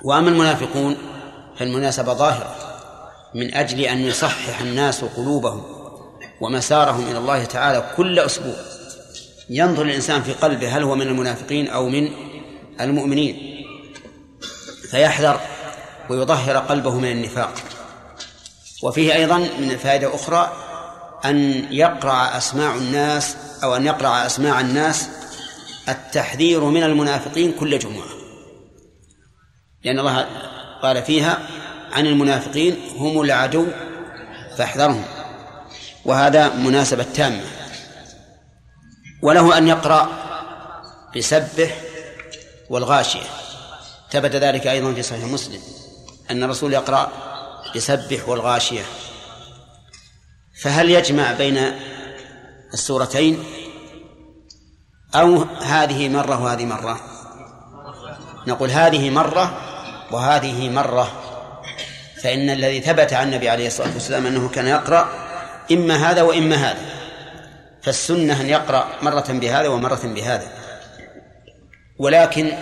وأما 0.03 0.29
المنافقون 0.29 0.97
فالمناسبة 1.59 2.13
ظاهرة 2.13 2.55
من 3.35 3.53
أجل 3.53 3.79
أن 3.79 3.97
يصحح 3.97 4.61
الناس 4.61 5.03
قلوبهم 5.03 5.63
ومسارهم 6.41 7.07
إلى 7.07 7.17
الله 7.17 7.43
تعالى 7.43 7.93
كل 7.97 8.19
أسبوع. 8.19 8.55
ينظر 9.49 9.81
الإنسان 9.81 10.21
في 10.23 10.33
قلبه 10.33 10.77
هل 10.77 10.83
هو 10.83 10.95
من 10.95 11.07
المنافقين 11.07 11.67
أو 11.67 11.89
من 11.89 12.09
المؤمنين 12.81 13.65
فيحذر 14.91 15.39
ويطهر 16.09 16.57
قلبه 16.57 16.99
من 16.99 17.11
النفاق. 17.11 17.53
وفيه 18.83 19.15
أيضا 19.15 19.37
من 19.37 19.77
فائدة 19.77 20.15
أخرى 20.15 20.53
أن 21.25 21.67
يقرع 21.71 22.37
أسماع 22.37 22.75
الناس 22.75 23.37
أو 23.63 23.75
أن 23.75 23.85
يقرع 23.85 24.25
أسماع 24.25 24.59
الناس 24.59 25.09
التحذير 25.89 26.63
من 26.63 26.83
المنافقين 26.83 27.51
كل 27.51 27.79
جمعة. 27.79 28.07
لأن 29.83 29.99
الله 29.99 30.27
قال 30.81 31.03
فيها 31.03 31.39
عن 31.91 32.05
المنافقين 32.05 32.77
هم 32.97 33.21
العدو 33.21 33.65
فاحذرهم. 34.57 35.05
وهذا 36.05 36.49
مناسبة 36.49 37.03
تامة. 37.03 37.43
وله 39.21 39.57
أن 39.57 39.67
يقرأ 39.67 40.09
بسبح 41.17 41.86
والغاشية. 42.69 43.27
ثبت 44.11 44.35
ذلك 44.35 44.67
أيضا 44.67 44.93
في 44.93 45.03
صحيح 45.03 45.23
مسلم 45.23 45.61
أن 46.31 46.43
الرسول 46.43 46.73
يقرأ 46.73 47.11
بسبح 47.75 48.29
والغاشية. 48.29 48.83
فهل 50.61 50.89
يجمع 50.89 51.31
بين 51.31 51.71
السورتين؟ 52.73 53.43
أو 55.15 55.43
هذه 55.61 56.09
مرة 56.09 56.43
وهذه 56.43 56.65
مرة؟ 56.65 56.99
نقول 58.47 58.69
هذه 58.69 59.09
مرة 59.09 59.57
وهذه 60.11 60.69
مرة. 60.69 61.11
فإن 62.23 62.49
الذي 62.49 62.81
ثبت 62.81 63.13
عن 63.13 63.27
النبي 63.27 63.49
عليه 63.49 63.67
الصلاة 63.67 63.93
والسلام 63.93 64.25
أنه 64.25 64.49
كان 64.49 64.67
يقرأ 64.67 65.09
إما 65.71 65.95
هذا 65.95 66.21
وإما 66.21 66.55
هذا. 66.55 66.85
فالسنة 67.83 68.41
أن 68.41 68.49
يقرأ 68.49 68.87
مرة 69.01 69.25
بهذا 69.29 69.67
ومرة 69.67 69.99
بهذا. 70.03 70.56
ولكن 71.99 72.57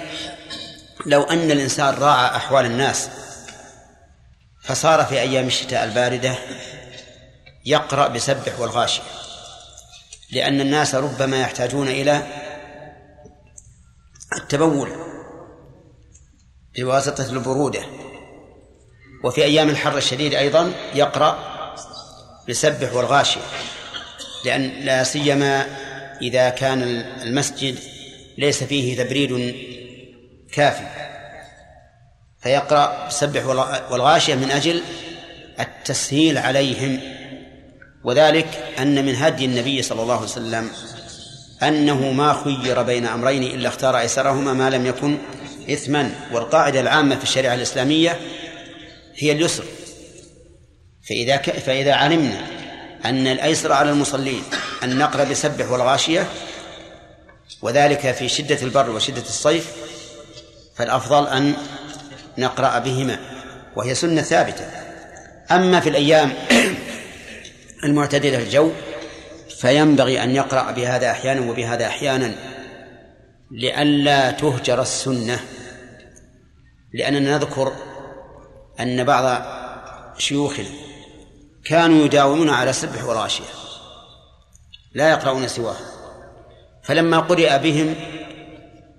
لو 1.06 1.24
أن 1.24 1.52
الإنسان 1.52 1.94
راعى 1.94 2.36
أحوال 2.36 2.66
الناس 2.66 3.10
فصار 4.64 5.06
في 5.06 5.20
أيام 5.20 5.48
الشتاء 5.48 5.84
الباردة 5.84 6.36
يقرأ 7.66 8.08
بسبح 8.08 8.60
والغاشية 8.60 9.02
لأن 10.32 10.62
الناس 10.62 10.96
ربما 10.96 11.42
يحتاجون 11.42 11.88
إلى 11.88 12.28
التبول 14.38 14.90
بواسطة 16.78 17.30
البرودة. 17.30 17.84
وفي 19.24 19.44
أيام 19.44 19.70
الحر 19.70 19.98
الشديد 19.98 20.34
أيضا 20.34 20.74
يقرأ 20.94 21.38
بسبح 22.50 22.94
والغاشية 22.94 23.42
لأن 24.46 24.62
لا 24.62 25.04
سيما 25.04 25.66
إذا 26.22 26.50
كان 26.50 26.82
المسجد 27.22 27.80
ليس 28.38 28.64
فيه 28.64 29.04
تبريد 29.04 29.56
كافي. 30.54 30.88
فيقرأ 32.42 33.08
بسبح 33.08 33.46
والغاشية 33.92 34.36
من 34.36 34.52
أجل 34.52 34.82
التسهيل 35.60 36.38
عليهم. 36.38 37.00
وذلك 38.04 38.74
أن 38.80 39.06
من 39.06 39.16
هدي 39.16 39.46
النبي 39.46 39.82
صلى 39.82 40.02
الله 40.02 40.16
عليه 40.16 40.26
وسلم 40.26 40.70
أنه 41.64 42.12
ما 42.12 42.44
خير 42.44 42.82
بين 42.82 43.06
أمرين 43.06 43.44
إلا 43.44 43.70
اختار 43.70 44.00
أيسرهما 44.00 44.54
ما 44.54 44.70
لم 44.70 44.86
يكن 44.86 45.18
إثما. 45.70 46.12
والقاعدة 46.32 46.80
العامة 46.80 47.16
في 47.16 47.24
الشريعة 47.24 47.54
الإسلامية 47.54 48.20
هي 49.16 49.32
اليسر. 49.32 49.64
فإذا 51.10 51.36
ك... 51.36 51.52
فإذا 51.52 51.94
علمنا 51.94 52.42
أن 53.06 53.28
الأيسر 53.28 53.72
على 53.72 53.92
المصلين 53.92 54.44
أن 54.84 54.98
نقرأ 54.98 55.24
بسبح 55.24 55.72
والغاشية 55.72 56.28
وذلك 57.66 58.12
في 58.12 58.30
شدة 58.30 58.62
البر 58.62 58.90
وشدة 58.90 59.22
الصيف 59.22 59.72
فالأفضل 60.76 61.28
أن 61.28 61.54
نقرأ 62.38 62.80
بهما 62.80 63.20
وهي 63.76 63.96
سنة 63.96 64.22
ثابتة. 64.22 64.66
أما 65.52 65.80
في 65.80 65.90
الأيام 65.90 66.34
المعتدلة 67.86 68.38
الجو 68.38 68.72
فينبغي 69.60 70.24
أن 70.24 70.36
يقرأ 70.36 70.72
بهذا 70.72 71.12
أحيانا 71.12 71.52
وبهذا 71.52 71.88
أحيانا 71.88 72.36
لئلا 73.52 74.32
تهجر 74.32 74.82
السنة. 74.82 75.40
لأننا 76.94 77.38
نذكر 77.38 77.74
أن 78.80 79.04
بعض 79.04 79.46
شيوخنا 80.18 80.70
كانوا 81.66 82.06
يداومون 82.06 82.50
على 82.50 82.74
سبح 82.74 83.04
والغاشية 83.04 83.44
لا 84.94 85.10
يقرؤون 85.10 85.48
سواه 85.48 85.95
فلما 86.86 87.20
قرئ 87.20 87.60
بهم 87.60 87.96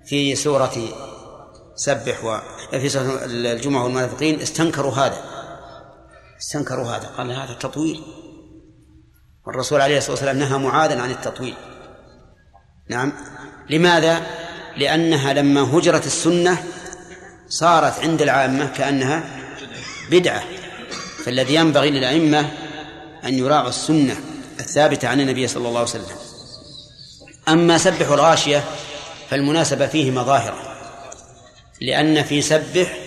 في 0.05 0.35
سورة 0.35 0.73
سبح 1.75 2.25
و 2.25 2.39
في 2.71 2.89
سورة 2.89 3.25
الجمعة 3.25 3.83
والمنافقين 3.83 4.41
استنكروا 4.41 4.91
هذا. 4.91 5.17
استنكروا 6.39 6.85
هذا. 6.85 7.07
قال 7.17 7.31
هذا 7.31 7.53
تطويل. 7.53 8.01
والرسول 9.47 9.81
عليه 9.81 9.97
الصلاة 9.97 10.11
والسلام 10.11 10.37
نهى 10.37 10.57
معاذا 10.57 11.01
عن 11.01 11.11
التطويل. 11.11 11.53
نعم. 12.89 13.13
لماذا؟ 13.69 14.21
لأنها 14.77 15.33
لما 15.33 15.77
هجرت 15.77 16.05
السنة 16.05 16.63
صارت 17.47 17.99
عند 17.99 18.21
العامة 18.21 18.65
كأنها 18.65 19.23
بدعة. 20.11 20.43
فالذي 21.25 21.55
ينبغي 21.55 21.89
للأئمة 21.89 22.51
أن 23.25 23.33
يراعوا 23.33 23.69
السنة 23.69 24.15
الثابتة 24.59 25.07
عن 25.07 25.21
النبي 25.21 25.47
صلى 25.47 25.67
الله 25.67 25.79
عليه 25.79 25.89
وسلم. 25.89 26.26
أما 27.49 27.77
سبح 27.77 28.11
الغاشية 28.11 28.63
فالمناسبة 29.29 29.87
فيه 29.87 30.11
مظاهرة 30.11 30.77
لأن 31.81 32.23
في 32.23 32.41
سبح 32.41 32.97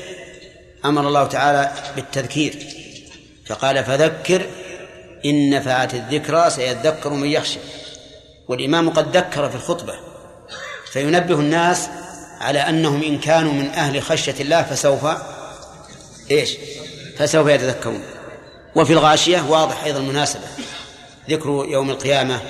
أمر 0.84 1.08
الله 1.08 1.26
تعالى 1.26 1.72
بالتذكير 1.96 2.66
فقال 3.46 3.84
فذكر 3.84 4.46
إن 5.24 5.50
نفعت 5.50 5.94
الذكرى 5.94 6.50
سيذكر 6.50 7.10
من 7.10 7.28
يخشى 7.28 7.58
والإمام 8.48 8.90
قد 8.90 9.16
ذكر 9.16 9.48
في 9.48 9.54
الخطبة 9.54 9.94
فينبه 10.92 11.34
الناس 11.34 11.88
على 12.40 12.58
أنهم 12.58 13.02
إن 13.02 13.18
كانوا 13.18 13.52
من 13.52 13.70
أهل 13.70 14.02
خشية 14.02 14.34
الله 14.40 14.62
فسوف 14.62 15.06
إيش؟ 16.30 16.56
فسوف 17.18 17.48
يتذكرون. 17.48 18.02
وفي 18.74 18.92
الغاشية 18.92 19.44
واضح 19.48 19.84
أيضا 19.84 19.98
المناسبة 19.98 20.44
ذكر 21.30 21.48
يوم 21.68 21.90
القيامة 21.90 22.40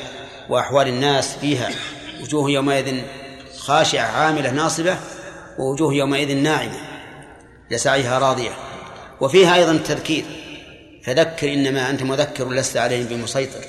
وأحوال 0.50 0.88
الناس 0.88 1.36
فيها. 1.36 1.70
وجوه 2.22 2.50
يومئذ 2.50 3.02
خاشعة 3.58 4.06
عاملة 4.06 4.50
ناصبة. 4.50 4.98
ووجوه 5.58 5.94
يومئذ 5.94 6.36
ناعمة. 6.36 6.80
لسعيها 7.70 8.18
راضية. 8.18 8.50
وفيها 9.20 9.54
أيضا 9.54 9.72
التذكير. 9.72 10.24
فذكر 11.04 11.52
إنما 11.52 11.90
أنت 11.90 12.02
مذكر 12.02 12.48
لست 12.48 12.76
عليهم 12.76 13.06
بمسيطر. 13.06 13.64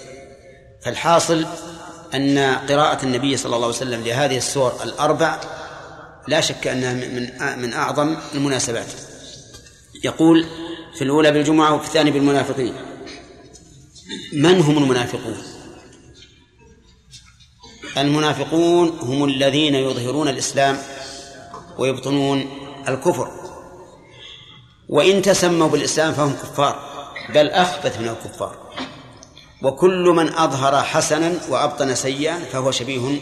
فالحاصل 0.86 1.46
أن 2.14 2.38
قراءة 2.70 3.06
النبي 3.06 3.38
صلى 3.38 3.56
الله 3.56 3.68
عليه 3.68 3.78
وسلم 3.78 4.04
لهذه 4.04 4.38
السور 4.38 4.74
الأربع 4.84 5.40
لا 6.28 6.42
شك 6.42 6.68
أنها 6.68 6.94
من 6.94 7.30
من 7.62 7.74
أعظم 7.74 8.16
المناسبات. 8.36 8.88
يقول 10.04 10.46
في 10.98 11.04
الأولى 11.04 11.32
بالجمعة 11.32 11.74
وفي 11.74 11.88
الثانية 11.88 12.12
بالمنافقين. 12.12 12.74
من 14.34 14.62
هم 14.62 14.78
المنافقون؟ 14.78 15.61
المنافقون 17.98 19.00
هم 19.02 19.24
الذين 19.24 19.76
يظهرون 19.76 20.28
الإسلام 20.28 20.78
ويبطنون 21.78 22.50
الكفر. 22.88 23.32
وإن 24.90 25.22
تسموا 25.22 25.68
بالإسلام 25.68 26.14
فهم 26.14 26.34
كفار 26.34 26.80
بل 27.30 27.50
أخبث 27.50 28.00
من 28.00 28.08
الكفار. 28.08 28.56
وكل 29.64 30.14
من 30.16 30.34
أظهر 30.34 30.84
حسنا 30.84 31.34
وأبطن 31.50 31.96
سيئا 31.96 32.40
فهو 32.40 32.72
شبيه 32.72 33.20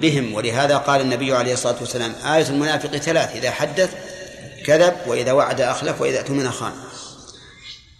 بهم. 0.00 0.34
ولهذا 0.34 0.76
قال 0.76 1.00
النبي 1.00 1.34
عليه 1.34 1.52
الصلاة 1.52 1.76
والسلام 1.80 2.14
آية 2.24 2.48
المنافق 2.48 2.96
ثلاث 2.96 3.36
إذا 3.36 3.50
حدث 3.50 3.94
كذب 4.64 4.96
وإذا 5.06 5.32
وعد 5.32 5.60
أخلف 5.60 6.00
وإذا 6.00 6.20
اؤتمن 6.20 6.50
خان 6.50 6.72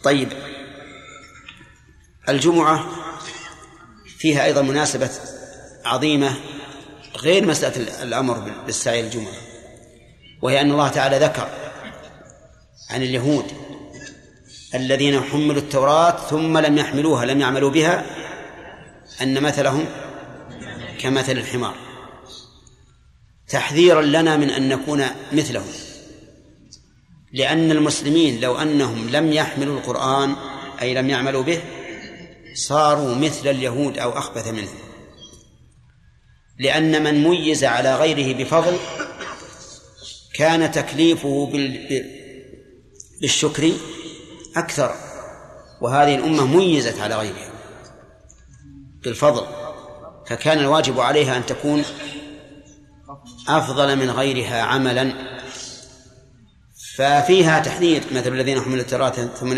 طيب 0.02 0.28
الجمعة 2.28 2.86
فيها 4.18 4.44
أيضا 4.44 4.62
مناسبة 4.62 5.10
عظيمة 5.84 6.36
غير 7.16 7.46
مسألة 7.46 8.02
الأمر 8.02 8.52
بالسعي 8.66 9.00
الجمعة 9.00 9.34
وهي 10.42 10.60
أن 10.60 10.70
الله 10.70 10.88
تعالى 10.88 11.18
ذكر 11.18 11.48
عن 12.90 13.02
اليهود 13.02 13.44
الذين 14.74 15.20
حملوا 15.20 15.62
التوراة 15.62 16.16
ثم 16.30 16.58
لم 16.58 16.78
يحملوها 16.78 17.24
لم 17.24 17.40
يعملوا 17.40 17.70
بها 17.70 18.06
أن 19.22 19.42
مثلهم 19.42 19.84
كمثل 20.98 21.32
الحمار. 21.32 21.74
تحذيرا 23.48 24.02
لنا 24.02 24.36
من 24.36 24.50
أن 24.50 24.68
نكون 24.68 25.04
مثلهم 25.32 25.72
لأن 27.32 27.70
المسلمين 27.70 28.40
لو 28.40 28.58
أنهم 28.58 29.08
لم 29.08 29.32
يحملوا 29.32 29.78
القرآن 29.78 30.36
أي 30.82 30.94
لم 30.94 31.10
يعملوا 31.10 31.42
به 31.42 31.60
صاروا 32.54 33.14
مثل 33.14 33.48
اليهود 33.48 33.98
أو 33.98 34.18
أخبث 34.18 34.48
منهم. 34.48 34.83
لأن 36.58 37.02
من 37.04 37.28
ميز 37.28 37.64
على 37.64 37.94
غيره 37.96 38.44
بفضل 38.44 38.76
كان 40.34 40.70
تكليفه 40.70 41.52
بالشكر 43.20 43.72
أكثر 44.56 44.94
وهذه 45.80 46.14
الأمة 46.14 46.46
ميزت 46.46 47.00
على 47.00 47.16
غيرها 47.16 47.50
بالفضل 49.02 49.46
فكان 50.26 50.58
الواجب 50.58 51.00
عليها 51.00 51.36
أن 51.36 51.46
تكون 51.46 51.84
أفضل 53.48 53.96
من 53.96 54.10
غيرها 54.10 54.62
عملا. 54.62 55.34
ففيها 56.96 57.60
تحذير 57.60 58.02
مثل 58.12 58.32
الذين 58.32 58.60
حملوا 58.60 58.80
التوراة 58.80 59.10
ثم 59.10 59.52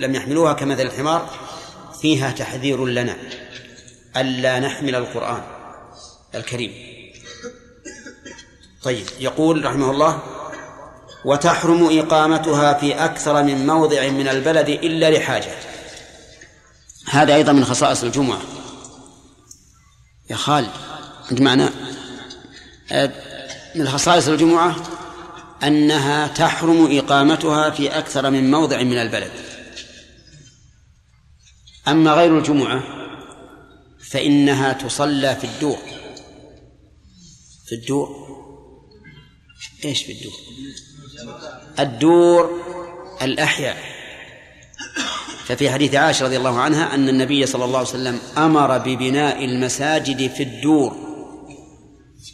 لم 0.00 0.14
يحملوها 0.14 0.52
كمثل 0.52 0.80
الحمار 0.80 1.30
فيها 2.00 2.30
تحذير 2.30 2.86
لنا 2.86 3.16
ألا 4.16 4.60
نحمل 4.60 4.94
القرآن. 4.94 5.42
الكريم. 6.34 6.72
طيب 8.82 9.06
يقول 9.20 9.64
رحمه 9.64 9.90
الله 9.90 10.22
وتحرم 11.24 11.98
إقامتها 11.98 12.74
في 12.74 13.04
أكثر 13.04 13.42
من 13.42 13.66
موضع 13.66 14.08
من 14.08 14.28
البلد 14.28 14.68
إلا 14.68 15.10
لحاجة. 15.10 15.54
هذا 17.10 17.34
أيضا 17.34 17.52
من 17.52 17.64
خصائص 17.64 18.02
الجمعة. 18.02 18.40
يا 20.30 20.36
خالد 20.36 20.70
أنت 21.30 21.40
معنا 21.40 21.70
من 23.74 23.88
خصائص 23.88 24.28
الجمعة 24.28 24.76
أنها 25.62 26.26
تحرم 26.26 26.98
إقامتها 26.98 27.70
في 27.70 27.98
أكثر 27.98 28.30
من 28.30 28.50
موضع 28.50 28.82
من 28.82 28.98
البلد. 28.98 29.30
أما 31.88 32.12
غير 32.12 32.38
الجمعة 32.38 32.82
فإنها 34.10 34.72
تصلى 34.72 35.36
في 35.36 35.44
الدور. 35.44 35.78
في 37.70 37.76
الدور. 37.76 38.08
إيش 39.84 40.02
في 40.02 40.12
الدور؟ 40.12 40.32
الدور 41.78 42.50
الأحياء. 43.22 43.76
ففي 45.44 45.70
حديث 45.70 45.94
عائشة 45.94 46.24
رضي 46.24 46.36
الله 46.36 46.58
عنها 46.58 46.94
أن 46.94 47.08
النبي 47.08 47.46
صلى 47.46 47.64
الله 47.64 47.78
عليه 47.78 47.88
وسلم 47.88 48.18
أمر 48.38 48.78
ببناء 48.78 49.44
المساجد 49.44 50.30
في 50.30 50.42
الدور. 50.42 50.96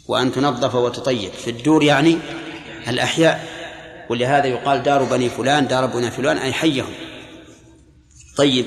وأن 0.07 0.31
تنظف 0.31 0.75
وتطيب. 0.75 1.31
في 1.31 1.49
الدور 1.49 1.83
يعني 1.83 2.17
الأحياء. 2.87 3.47
ولهذا 4.09 4.45
يقال 4.45 4.83
دار 4.83 5.03
بني 5.03 5.29
فلان 5.29 5.67
دار 5.67 5.85
بني 5.85 6.11
فلان 6.11 6.37
أي 6.37 6.53
حيهم. 6.53 6.93
طيب 8.37 8.65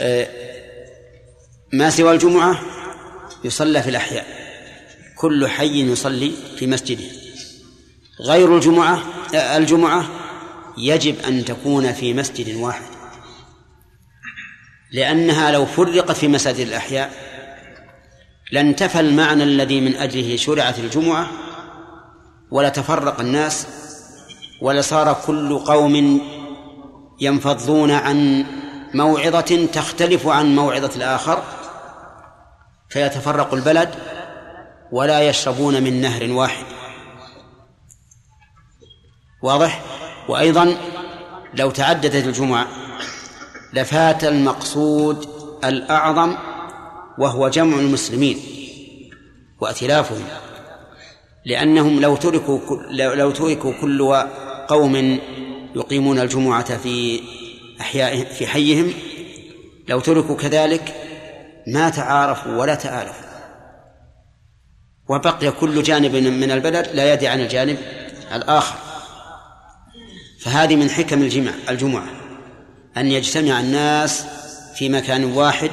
آه، 0.00 0.28
ما 1.72 1.90
سوى 1.90 2.12
الجمعة؟ 2.12 2.60
يصلى 3.44 3.82
في 3.82 3.90
الأحياء. 3.90 4.41
كل 5.22 5.48
حي 5.48 5.92
يصلي 5.92 6.32
في 6.56 6.66
مسجده. 6.66 7.04
غير 8.20 8.56
الجمعة 8.56 9.02
الجمعة 9.34 10.04
يجب 10.78 11.16
أن 11.26 11.44
تكون 11.44 11.92
في 11.92 12.14
مسجد 12.14 12.56
واحد. 12.56 12.86
لأنها 14.92 15.50
لو 15.50 15.66
فرقت 15.66 16.12
في 16.12 16.28
مساجد 16.28 16.66
الأحياء 16.66 17.12
لانتفى 18.52 19.00
المعنى 19.00 19.42
الذي 19.42 19.80
من 19.80 19.96
أجله 19.96 20.36
شرعت 20.36 20.78
الجمعة 20.78 21.30
ولتفرق 22.50 23.20
الناس 23.20 23.66
ولصار 24.60 25.22
كل 25.26 25.58
قوم 25.58 26.20
ينفضون 27.20 27.90
عن 27.90 28.44
موعظة 28.94 29.66
تختلف 29.72 30.26
عن 30.26 30.56
موعظة 30.56 30.96
الآخر 30.96 31.42
فيتفرق 32.88 33.54
البلد 33.54 33.94
ولا 34.92 35.28
يشربون 35.28 35.82
من 35.82 36.00
نهر 36.00 36.32
واحد. 36.32 36.64
واضح؟ 39.42 39.82
وأيضا 40.28 40.76
لو 41.54 41.70
تعددت 41.70 42.26
الجمعة 42.26 42.68
لفات 43.72 44.24
المقصود 44.24 45.28
الأعظم 45.64 46.36
وهو 47.18 47.48
جمع 47.48 47.78
المسلمين 47.78 48.38
وائتلافهم 49.60 50.24
لأنهم 51.44 52.00
لو 52.00 52.16
تركوا 52.16 52.82
لو 52.90 53.30
تركوا 53.30 53.72
كل 53.80 54.12
قوم 54.68 55.18
يقيمون 55.76 56.18
الجمعة 56.18 56.76
في 56.76 57.20
أحيائهم 57.80 58.24
في 58.24 58.46
حيهم 58.46 58.92
لو 59.88 60.00
تركوا 60.00 60.36
كذلك 60.36 60.94
ما 61.66 61.90
تعارفوا 61.90 62.56
ولا 62.56 62.74
تآلفوا. 62.74 63.31
وبقي 65.08 65.50
كل 65.50 65.82
جانب 65.82 66.16
من 66.16 66.50
البلد 66.50 66.88
لا 66.94 67.12
يدي 67.12 67.28
عن 67.28 67.40
الجانب 67.40 67.78
الآخر. 68.34 68.74
فهذه 70.40 70.76
من 70.76 70.90
حكم 70.90 71.22
الجمع 71.22 71.52
الجمعة 71.68 72.06
أن 72.96 73.10
يجتمع 73.10 73.60
الناس 73.60 74.24
في 74.74 74.88
مكان 74.88 75.24
واحد 75.24 75.70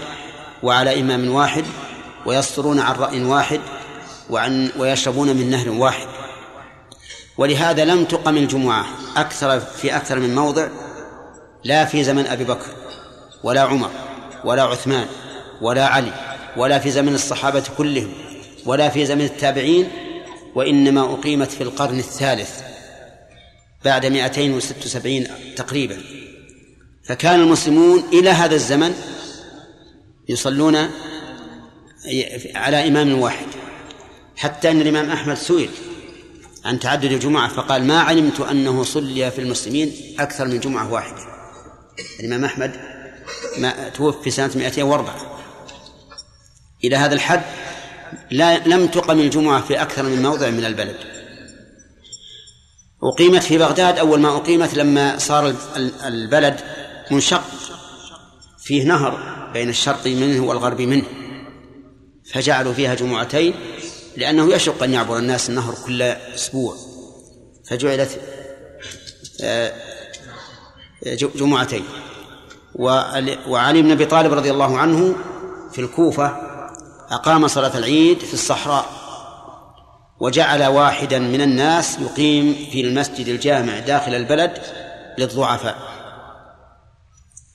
وعلى 0.63 0.99
إمام 0.99 1.31
واحد 1.31 1.65
ويصدرون 2.25 2.79
عن 2.79 2.95
رأي 2.95 3.23
واحد 3.23 3.59
وعن 4.29 4.71
ويشربون 4.77 5.27
من 5.27 5.49
نهر 5.49 5.69
واحد. 5.69 6.07
ولهذا 7.37 7.85
لم 7.85 8.05
تقم 8.05 8.37
الجمعة 8.37 8.85
أكثر 9.17 9.59
في 9.59 9.95
أكثر 9.95 10.19
من 10.19 10.35
موضع 10.35 10.67
لا 11.63 11.85
في 11.85 12.03
زمن 12.03 12.27
أبي 12.27 12.43
بكر 12.43 12.67
ولا 13.43 13.61
عمر 13.61 13.89
ولا 14.43 14.63
عثمان 14.63 15.07
ولا 15.61 15.87
علي 15.87 16.13
ولا 16.57 16.79
في 16.79 16.91
زمن 16.91 17.13
الصحابة 17.13 17.63
كلهم. 17.77 18.13
ولا 18.65 18.89
في 18.89 19.05
زمن 19.05 19.21
التابعين 19.21 19.87
وإنما 20.55 21.13
أقيمت 21.13 21.51
في 21.51 21.61
القرن 21.61 21.99
الثالث 21.99 22.61
بعد 23.85 24.05
276 24.05 25.27
تقريبا. 25.55 25.97
فكان 27.03 27.39
المسلمون 27.39 28.03
إلى 28.13 28.29
هذا 28.29 28.55
الزمن 28.55 28.95
يصلون 30.29 30.75
على 32.55 32.87
إمام 32.87 33.19
واحد 33.19 33.47
حتى 34.37 34.71
أن 34.71 34.81
الإمام 34.81 35.09
أحمد 35.09 35.35
سئل 35.35 35.69
عن 36.65 36.79
تعدد 36.79 37.11
الجمعة 37.11 37.53
فقال 37.53 37.83
ما 37.83 37.99
علمت 37.99 38.39
أنه 38.39 38.83
صلي 38.83 39.31
في 39.31 39.41
المسلمين 39.41 40.15
أكثر 40.19 40.47
من 40.47 40.59
جمعة 40.59 40.93
واحدة. 40.93 41.21
الإمام 42.19 42.45
أحمد 42.45 42.71
ما 43.57 43.89
توفي 43.89 44.31
سنة 44.31 44.51
204 44.55 45.15
إلى 46.83 46.95
هذا 46.95 47.13
الحد 47.15 47.41
لا 48.31 48.67
لم 48.67 48.87
تقم 48.87 49.19
الجمعة 49.19 49.61
في 49.61 49.81
أكثر 49.81 50.03
من 50.03 50.21
موضع 50.21 50.49
من 50.49 50.65
البلد. 50.65 50.95
أقيمت 53.03 53.43
في 53.43 53.57
بغداد 53.57 53.97
أول 53.97 54.19
ما 54.19 54.37
أقيمت 54.37 54.73
لما 54.73 55.17
صار 55.17 55.55
البلد 56.05 56.59
منشق 57.11 57.43
فيه 58.63 58.83
نهر 58.83 59.39
بين 59.53 59.69
الشرق 59.69 60.07
منه 60.07 60.45
والغرب 60.45 60.81
منه. 60.81 61.05
فجعلوا 62.33 62.73
فيها 62.73 62.95
جمعتين 62.95 63.53
لأنه 64.17 64.53
يشق 64.53 64.83
أن 64.83 64.93
يعبر 64.93 65.17
الناس 65.17 65.49
النهر 65.49 65.75
كل 65.85 66.01
أسبوع. 66.01 66.75
فجعلت 67.69 68.19
آه، 69.41 69.73
جمعتين. 71.35 71.83
وعلي 73.47 73.81
بن 73.81 73.91
أبي 73.91 74.05
طالب 74.05 74.33
رضي 74.33 74.51
الله 74.51 74.77
عنه 74.77 75.15
في 75.71 75.81
الكوفة 75.81 76.48
أقام 77.11 77.47
صلاة 77.47 77.77
العيد 77.77 78.19
في 78.19 78.33
الصحراء 78.33 78.85
وجعل 80.19 80.63
واحدا 80.63 81.19
من 81.19 81.41
الناس 81.41 81.99
يقيم 81.99 82.67
في 82.71 82.81
المسجد 82.81 83.27
الجامع 83.27 83.79
داخل 83.79 84.15
البلد 84.15 84.61
للضعفاء. 85.17 85.77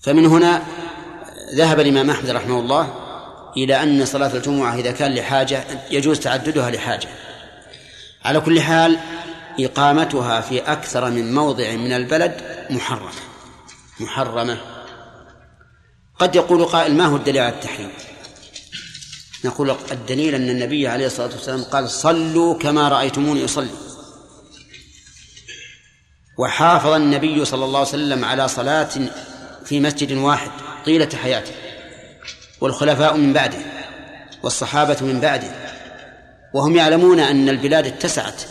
فمن 0.03 0.27
هنا 0.27 0.63
ذهب 1.55 1.81
الإمام 1.81 2.11
أحمد 2.11 2.31
رحمه 2.31 2.61
الله 2.61 2.95
إلى 3.57 3.83
أن 3.83 4.05
صلاة 4.05 4.35
الجمعة 4.35 4.75
إذا 4.75 4.93
كان 4.93 5.15
لحاجة 5.15 5.65
يجوز 5.91 6.21
تعددها 6.21 6.71
لحاجة. 6.71 7.09
على 8.25 8.41
كل 8.41 8.61
حال 8.61 8.99
إقامتها 9.61 10.41
في 10.41 10.61
أكثر 10.61 11.11
من 11.11 11.35
موضع 11.35 11.73
من 11.73 11.93
البلد 11.93 12.67
محرمة. 12.71 13.11
محرمة. 14.01 14.59
قد 16.19 16.37
يقول 16.37 16.65
قائل 16.65 16.95
ما 16.95 17.07
هو 17.07 17.17
الدليل 17.17 17.43
على 17.43 17.55
التحريم؟ 17.55 17.91
نقول 19.45 19.77
الدليل 19.93 20.35
أن 20.35 20.51
النبي 20.51 20.89
عليه 20.89 21.07
الصلاة 21.07 21.33
والسلام 21.33 21.63
قال 21.63 21.91
صلوا 21.91 22.59
كما 22.59 22.89
رأيتموني 22.89 23.45
أصلي. 23.45 23.71
وحافظ 26.39 26.91
النبي 26.91 27.45
صلى 27.45 27.65
الله 27.65 27.79
عليه 27.79 27.89
وسلم 27.89 28.25
على 28.25 28.49
صلاة 28.49 28.89
في 29.65 29.81
مسجد 29.81 30.13
واحد 30.13 30.51
طيلة 30.87 31.09
حياته 31.23 31.53
والخلفاء 32.61 33.17
من 33.17 33.33
بعده 33.33 33.59
والصحابة 34.43 34.97
من 35.01 35.21
بعده 35.21 35.51
وهم 36.55 36.77
يعلمون 36.77 37.21
أن 37.21 37.49
البلاد 37.49 37.87
اتسعت. 37.87 38.43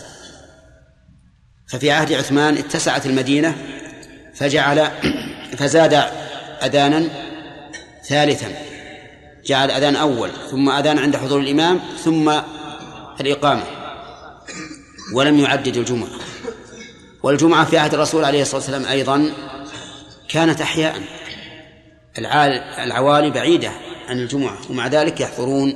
ففي 1.67 1.91
عهد 1.91 2.13
عثمان 2.13 2.57
اتسعت 2.57 3.05
المدينة 3.05 3.55
فجعل 4.35 4.91
فزاد 5.57 5.93
أذانا 6.63 7.09
ثالثا. 8.09 8.72
جعل 9.45 9.71
أذان 9.71 9.95
أول 9.95 10.29
ثم 10.51 10.69
أذان 10.69 10.99
عند 10.99 11.15
حضور 11.15 11.39
الإمام 11.39 11.79
ثم 12.03 12.33
الإقامة. 13.21 13.63
ولم 15.13 15.39
يعدد 15.39 15.77
الجمعة. 15.77 16.09
والجمعة 17.23 17.65
في 17.65 17.77
عهد 17.77 17.93
الرسول 17.93 18.25
عليه 18.25 18.41
الصلاة 18.41 18.57
والسلام 18.61 18.85
أيضا 18.85 19.31
كانت 20.29 20.61
أحياء. 20.61 21.01
العوالي 22.79 23.29
بعيدة 23.29 23.71
عن 24.07 24.19
الجمعة 24.19 24.57
ومع 24.69 24.87
ذلك 24.87 25.21
يحضرون 25.21 25.75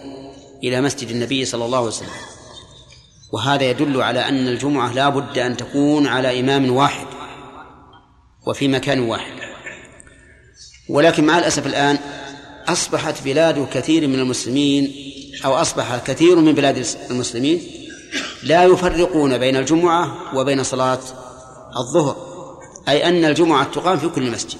إلى 0.64 0.82
مسجد 0.82 1.10
النبي 1.10 1.46
صلى 1.46 1.66
الله 1.66 1.78
عليه 1.78 1.88
وسلم. 1.88 2.10
وهذا 3.34 3.64
يدل 3.64 4.02
على 4.02 4.20
أن 4.20 4.48
الجمعة 4.48 4.94
لا 4.94 5.10
بد 5.10 5.38
أن 5.38 5.58
تكون 5.58 6.08
على 6.08 6.40
إمام 6.40 6.72
واحد 6.72 7.08
وفي 8.48 8.68
مكان 8.68 9.00
واحد. 9.00 9.34
ولكن 10.90 11.26
مع 11.26 11.38
الأسف 11.38 11.68
الآن 11.68 11.98
أصبحت 12.68 13.24
بلاد 13.24 13.68
كثير 13.74 14.08
من 14.08 14.20
المسلمين 14.20 14.94
أو 15.46 15.54
أصبح 15.54 15.98
كثير 15.98 16.36
من 16.36 16.54
بلاد 16.54 16.86
المسلمين 17.12 17.62
لا 18.44 18.64
يفرقون 18.64 19.38
بين 19.38 19.56
الجمعة 19.56 20.36
وبين 20.36 20.64
صلاة 20.64 21.00
الظهر 21.78 22.28
أي 22.90 23.08
أن 23.08 23.26
الجمعة 23.26 23.64
تقام 23.72 23.98
في 24.00 24.10
كل 24.10 24.32
مسجد. 24.32 24.60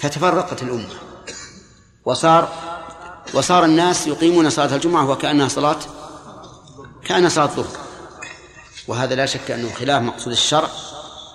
فتفرقت 0.00 0.62
الأمة. 0.62 0.88
وصار 2.04 2.52
وصار 3.34 3.64
الناس 3.64 4.06
يقيمون 4.06 4.50
صلاة 4.50 4.74
الجمعة 4.74 5.10
وكأنها 5.10 5.48
صلاة 5.48 5.78
كأنها 7.04 7.28
صلاة 7.28 7.44
الظهر. 7.44 7.78
وهذا 8.88 9.14
لا 9.14 9.26
شك 9.26 9.50
أنه 9.50 9.72
خلاف 9.72 10.02
مقصود 10.02 10.32
الشرع 10.32 10.68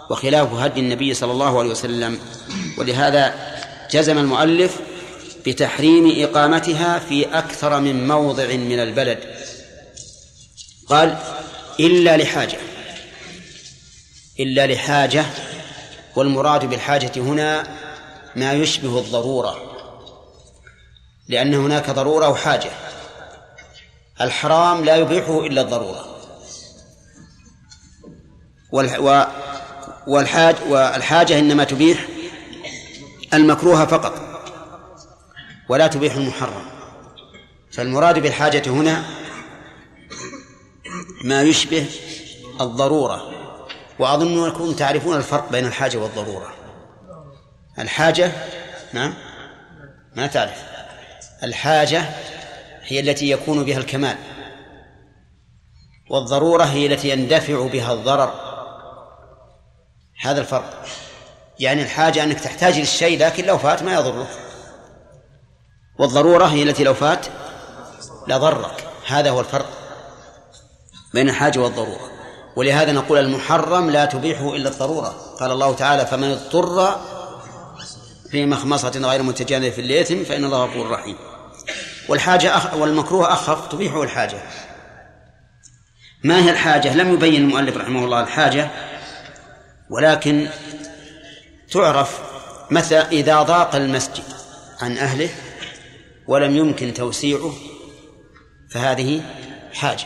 وخلاف 0.10 0.54
هدي 0.54 0.80
النبي 0.80 1.14
صلى 1.14 1.32
الله 1.32 1.60
عليه 1.60 1.70
وسلم. 1.70 2.20
ولهذا 2.78 3.57
جزم 3.92 4.18
المؤلف 4.18 4.80
بتحريم 5.46 6.24
إقامتها 6.24 7.00
في 7.00 7.38
أكثر 7.38 7.80
من 7.80 8.08
موضع 8.08 8.48
من 8.48 8.80
البلد. 8.80 9.20
قال 10.88 11.18
إلا 11.80 12.18
لحاجة. 12.18 12.58
إلا 14.40 14.68
لحاجة 14.68 15.26
والمراد 16.16 16.66
بالحاجة 16.66 17.12
هنا 17.18 17.68
ما 18.36 18.54
يشبه 18.54 19.00
الضرورة 19.00 19.62
لأن 21.28 21.54
هناك 21.54 21.90
ضرورة 21.90 22.30
وحاجة. 22.30 22.70
الحرام 24.22 24.86
لا 24.86 24.96
يبيحه 24.96 25.40
إلا 25.46 25.62
الضرورة. 25.62 26.18
والحاج 30.08 30.56
والحاجة 30.68 31.40
إنما 31.40 31.64
تبيح 31.64 32.08
المكروه 33.34 33.86
فقط 33.86 34.14
ولا 35.70 35.88
تبيح 35.88 36.16
المحرم. 36.16 36.66
فالمراد 37.72 38.20
بالحاجة 38.20 38.70
هنا 38.70 39.06
ما 41.24 41.42
يشبه 41.42 41.86
الضرورة 42.62 43.32
وأظن 44.00 44.46
أنكم 44.46 44.74
تعرفون 44.74 45.18
الفرق 45.18 45.52
بين 45.52 45.66
الحاجة 45.66 45.98
والضرورة. 45.98 46.54
الحاجة 47.80 48.32
نعم 48.94 49.14
ما 50.16 50.28
تعرف. 50.28 50.64
الحاجة 51.44 52.06
هي 52.84 53.00
التي 53.00 53.30
يكون 53.30 53.64
بها 53.64 53.78
الكمال 53.78 54.18
والضرورة 56.10 56.64
هي 56.64 56.86
التي 56.86 57.10
يندفع 57.10 57.68
بها 57.68 57.94
الضرر. 57.94 58.34
هذا 60.22 60.42
الفرق. 60.42 60.86
يعني 61.60 61.82
الحاجة 61.82 62.24
أنك 62.24 62.40
تحتاج 62.40 62.80
للشيء 62.80 63.20
لكن 63.20 63.46
لو 63.46 63.58
فات 63.58 63.84
ما 63.84 63.94
يضرك. 63.94 64.28
والضرورة 66.00 66.46
هي 66.46 66.64
التي 66.64 66.84
لو 66.84 66.94
فات 66.94 67.26
لضرك. 68.28 68.88
هذا 69.08 69.30
هو 69.30 69.40
الفرق 69.40 69.70
بين 71.14 71.30
الحاجة 71.30 71.60
والضرورة. 71.60 72.12
ولهذا 72.56 72.92
نقول 72.92 73.20
المحرم 73.20 73.90
لا 73.90 74.06
تبيحه 74.06 74.56
إلا 74.56 74.70
الضرورة. 74.70 75.16
قال 75.40 75.52
الله 75.52 75.74
تعالى 75.76 76.06
فمن 76.06 76.32
اضطر 76.32 77.00
في 78.32 78.46
مخمصة 78.46 78.90
غير 78.90 79.24
متجانف 79.24 79.74
في 79.76 79.82
الإثم 79.82 80.24
فإن 80.24 80.44
الله 80.44 80.66
غفور 80.66 80.92
رحيم. 80.92 81.18
والحاجة 82.10 82.58
أخ 82.58 82.74
والمكروه 82.74 83.34
أخف 83.34 83.68
تبيحه 83.68 84.04
الحاجة. 84.04 84.38
ما 86.24 86.44
هي 86.44 86.50
الحاجة؟ 86.50 86.94
لم 86.94 87.14
يبين 87.14 87.42
المؤلف 87.42 87.78
رحمه 87.78 88.06
الله 88.06 88.22
الحاجة 88.22 88.72
ولكن 89.90 90.48
تعرف 91.72 92.20
مثلا 92.72 93.12
إذا 93.12 93.42
ضاق 93.42 93.76
المسجد 93.76 94.24
عن 94.80 94.98
أهله 94.98 95.30
ولم 96.28 96.58
يمكن 96.58 96.94
توسيعه 96.94 97.54
فهذه 98.72 99.22
حاجة. 99.74 100.06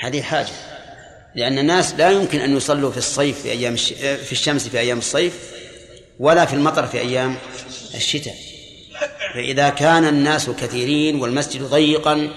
هذه 0.00 0.22
حاجة. 0.22 0.52
لأن 1.34 1.58
الناس 1.58 1.94
لا 1.94 2.10
يمكن 2.10 2.40
أن 2.40 2.56
يصلوا 2.56 2.90
في 2.90 2.96
الصيف 2.96 3.42
في 3.42 3.50
أيام 3.50 3.76
في 4.16 4.32
الشمس 4.32 4.68
في 4.68 4.78
أيام 4.78 4.98
الصيف 4.98 5.34
ولا 6.18 6.44
في 6.44 6.54
المطر 6.54 6.86
في 6.86 7.00
أيام 7.00 7.36
الشتاء. 7.94 8.34
فإذا 9.34 9.68
كان 9.68 10.04
الناس 10.04 10.50
كثيرين 10.50 11.20
والمسجد 11.20 11.62
ضيقا 11.62 12.30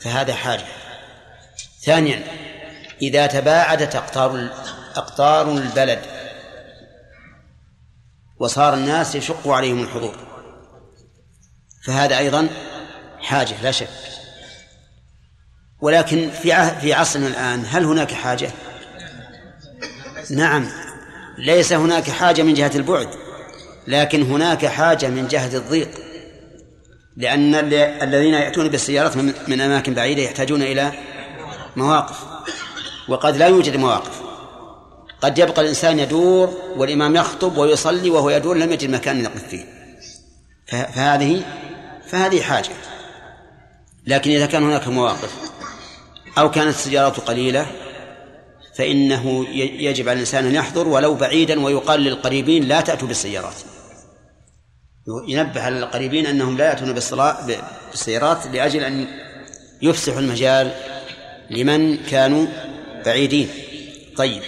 فهذا 0.00 0.34
حاجة. 0.34 0.64
ثانيا 1.82 2.22
إذا 3.02 3.26
تباعدت 3.26 3.96
أقطار 3.96 4.48
أقطار 4.96 5.52
البلد 5.52 6.15
وصار 8.38 8.74
الناس 8.74 9.14
يشق 9.14 9.48
عليهم 9.48 9.82
الحضور. 9.82 10.16
فهذا 11.84 12.18
أيضا 12.18 12.48
حاجة 13.20 13.62
لا 13.62 13.70
شك. 13.70 13.88
ولكن 15.80 16.30
في 16.30 16.70
في 16.80 16.92
عصرنا 16.92 17.26
الآن 17.26 17.64
هل 17.68 17.84
هناك 17.84 18.12
حاجة؟ 18.12 18.50
نعم. 20.30 20.68
ليس 21.38 21.72
هناك 21.72 22.10
حاجة 22.10 22.42
من 22.42 22.54
جهة 22.54 22.70
البعد 22.74 23.08
لكن 23.86 24.22
هناك 24.22 24.66
حاجة 24.66 25.08
من 25.08 25.28
جهة 25.28 25.56
الضيق. 25.56 25.90
لأن 27.16 27.54
الذين 28.02 28.34
يأتون 28.34 28.68
بالسيارات 28.68 29.16
من 29.48 29.60
أماكن 29.60 29.94
بعيدة 29.94 30.22
يحتاجون 30.22 30.62
إلى 30.62 30.92
مواقف 31.76 32.24
وقد 33.08 33.36
لا 33.36 33.46
يوجد 33.46 33.76
مواقف. 33.76 34.25
قد 35.20 35.38
يبقى 35.38 35.62
الإنسان 35.62 35.98
يدور 35.98 36.54
والإمام 36.76 37.16
يخطب 37.16 37.56
ويصلي 37.56 38.10
وهو 38.10 38.30
يدور 38.30 38.56
لم 38.56 38.72
يجد 38.72 38.90
مكان 38.90 39.24
يقف 39.24 39.48
فيه. 39.48 39.64
فهذه 40.66 41.42
فهذه 42.06 42.40
حاجة. 42.42 42.70
لكن 44.06 44.30
إذا 44.30 44.46
كان 44.46 44.62
هناك 44.62 44.88
مواقف 44.88 45.34
أو 46.38 46.50
كانت 46.50 46.74
السيارات 46.74 47.20
قليلة 47.20 47.66
فإنه 48.74 49.46
يجب 49.58 50.08
على 50.08 50.14
الإنسان 50.14 50.46
أن 50.46 50.54
يحضر 50.54 50.88
ولو 50.88 51.14
بعيدا 51.14 51.64
ويقال 51.64 52.00
للقريبين 52.00 52.68
لا 52.68 52.80
تأتوا 52.80 53.08
بالسيارات. 53.08 53.54
ينبه 55.28 55.62
على 55.62 55.78
القريبين 55.78 56.26
أنهم 56.26 56.56
لا 56.56 56.64
يأتون 56.64 56.92
بالسيارات 57.92 58.46
لأجل 58.46 58.84
أن 58.84 59.06
يفسحوا 59.82 60.20
المجال 60.20 60.74
لمن 61.50 61.96
كانوا 61.96 62.46
بعيدين. 63.06 63.48
طيب. 64.16 64.42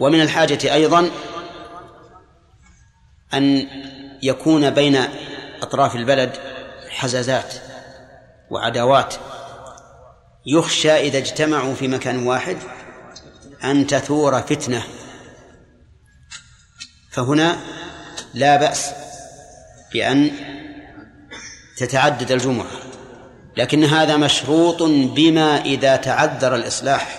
ومن 0.00 0.20
الحاجة 0.20 0.74
أيضا 0.74 1.10
أن 3.34 3.68
يكون 4.22 4.70
بين 4.70 5.04
أطراف 5.62 5.96
البلد 5.96 6.36
حزازات 6.90 7.54
وعداوات 8.50 9.14
يخشى 10.46 10.92
إذا 10.92 11.18
اجتمعوا 11.18 11.74
في 11.74 11.88
مكان 11.88 12.26
واحد 12.26 12.56
أن 13.64 13.86
تثور 13.86 14.42
فتنة. 14.42 14.82
فهنا 17.10 17.56
لا 18.34 18.56
بأس 18.56 18.90
بأن 19.92 20.30
تتعدد 21.76 22.32
الجمعة 22.32 22.70
لكن 23.56 23.84
هذا 23.84 24.16
مشروط 24.16 24.82
بما 24.82 25.60
إذا 25.60 25.96
تعذر 25.96 26.54
الإصلاح. 26.54 27.17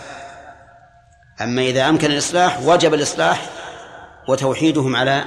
أما 1.41 1.61
إذا 1.61 1.89
أمكن 1.89 2.11
الإصلاح 2.11 2.61
وجب 2.61 2.93
الإصلاح 2.93 3.49
وتوحيدهم 4.27 4.95
على 4.95 5.25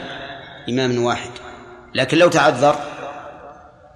إمام 0.69 1.05
واحد. 1.05 1.31
لكن 1.95 2.19
لو 2.19 2.29
تعذر 2.29 2.77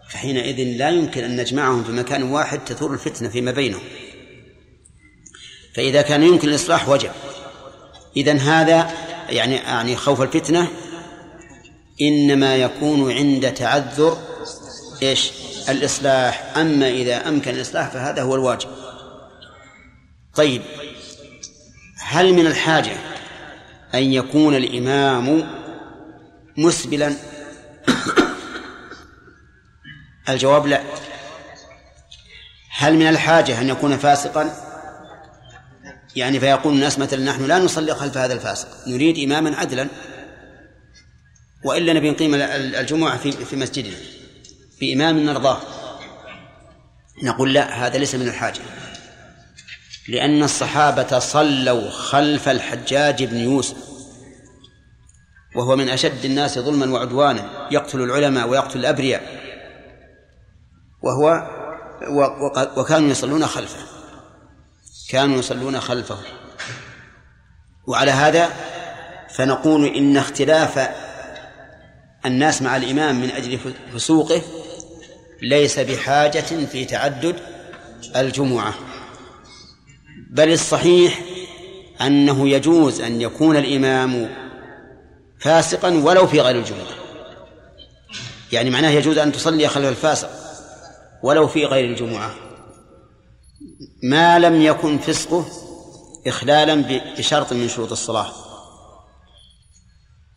فحينئذ 0.09 0.79
لا 0.79 0.91
يمكن 0.91 1.25
أن 1.25 1.37
نجمعهم 1.41 1.85
في 1.85 1.93
مكان 1.93 2.23
واحد 2.23 2.65
تثور 2.65 2.93
الفتنة 2.93 3.29
فيما 3.29 3.51
بينهم. 3.51 3.83
فإذا 5.75 6.03
كان 6.03 6.23
يمكن 6.23 6.49
الإصلاح 6.49 6.89
وجب. 6.89 7.11
إذا 8.17 8.33
هذا 8.33 8.91
يعني 9.29 9.55
يعني 9.55 9.97
خوف 9.97 10.23
الفتنة 10.23 10.69
إنما 12.03 12.57
يكون 12.57 13.13
عند 13.13 13.55
تعذر 13.55 14.19
إيش؟ 15.03 15.33
الإصلاح. 15.69 16.57
أما 16.57 16.89
إذا 16.89 17.29
أمكن 17.29 17.51
الإصلاح 17.51 17.89
فهذا 17.89 18.23
هو 18.23 18.35
الواجب. 18.35 18.69
طيب. 20.35 20.63
هل 22.09 22.33
من 22.33 22.47
الحاجة 22.47 22.97
أن 23.95 24.13
يكون 24.13 24.57
الإمام 24.57 25.49
مسبلا؟ 26.57 27.15
الجواب 30.29 30.67
لا. 30.67 30.83
هل 32.71 32.95
من 32.95 33.07
الحاجة 33.09 33.61
أن 33.61 33.69
يكون 33.69 33.97
فاسقا؟ 33.97 34.55
يعني 36.17 36.41
فيقول 36.41 36.75
الناس 36.75 36.99
مثلا 36.99 37.25
نحن 37.25 37.47
لا 37.47 37.59
نصلي 37.59 37.95
خلف 37.95 38.19
هذا 38.19 38.35
الفاسق 38.35 38.69
نريد 38.89 39.19
إماما 39.19 39.57
عدلا 39.57 39.89
وإلا 41.65 41.93
نبي 41.93 42.11
نقيم 42.11 42.35
الجمعة 42.35 43.19
في 43.19 43.33
في 43.33 43.57
مسجدنا 43.57 43.97
بإمام 44.81 45.19
نرضاه. 45.19 45.61
نقول 47.23 47.53
لا 47.53 47.87
هذا 47.87 47.99
ليس 47.99 48.15
من 48.15 48.29
الحاجة. 48.29 48.61
لأن 50.09 50.43
الصحابة 50.43 51.19
صلوا 51.19 51.91
خلف 51.91 52.49
الحجاج 52.49 53.25
بن 53.25 53.37
يوسف 53.37 53.77
وهو 55.57 55.77
من 55.77 55.89
أشد 55.89 56.25
الناس 56.25 56.59
ظلما 56.59 56.93
وعدوانا 56.93 57.69
يقتل 57.71 58.01
العلماء 58.01 58.49
ويقتل 58.49 58.79
الأبرياء 58.79 59.41
وهو 61.03 61.51
وكانوا 62.77 63.11
يصلون 63.11 63.47
خلفه 63.47 63.97
كانوا 65.09 65.39
يصلون 65.39 65.81
خلفه. 65.81 66.19
وعلى 67.87 68.11
هذا 68.11 68.51
فنقول 69.35 69.87
إن 69.87 70.17
اختلاف 70.17 70.89
الناس 72.27 72.63
مع 72.63 72.77
الإمام 72.77 73.21
من 73.21 73.31
أجل 73.31 73.59
فسوقه 73.95 74.43
ليس 75.43 75.79
بحاجة 75.79 76.41
في 76.41 76.85
تعدد 76.85 77.37
الجمعة. 78.17 78.75
بل 80.37 80.53
الصحيح 80.53 81.21
أنه 82.01 82.49
يجوز 82.49 83.01
أن 83.01 83.21
يكون 83.21 83.57
الإمام 83.57 84.31
فاسقا 85.41 85.89
ولو 85.89 86.27
في 86.27 86.41
غير 86.41 86.57
الجمعة. 86.57 86.95
يعني 88.53 88.71
معناه 88.71 88.91
يجوز 88.91 89.19
أن 89.19 89.33
تصلي 89.33 89.69
خلف 89.69 89.89
الفاسق 89.89 90.31
ولو 91.23 91.49
في 91.49 91.65
غير 91.65 91.85
الجمعة. 91.85 92.35
ما 94.03 94.39
لم 94.39 94.63
يكن 94.63 94.99
فسقه 94.99 95.47
إخلالا 96.27 97.01
بشرط 97.19 97.53
من 97.53 97.69
شروط 97.69 97.93
الصلاة. 97.93 98.33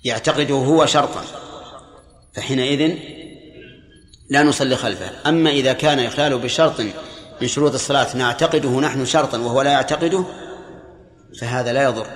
يعتقده 0.03 0.55
هو 0.55 0.85
شرطا. 0.85 1.23
فحينئذ 2.33 2.95
لا 4.29 4.43
نصلي 4.43 4.75
خلفه. 4.75 5.29
أما 5.29 5.49
إذا 5.49 5.73
كان 5.73 5.99
إخلاله 5.99 6.35
بشرط 6.35 6.81
من 7.41 7.47
شروط 7.47 7.73
الصلاة 7.73 8.17
نعتقده 8.17 8.79
نحن 8.79 9.05
شرطا 9.05 9.37
وهو 9.37 9.61
لا 9.61 9.71
يعتقده 9.71 10.25
فهذا 11.41 11.73
لا 11.73 11.83
يضر. 11.83 12.07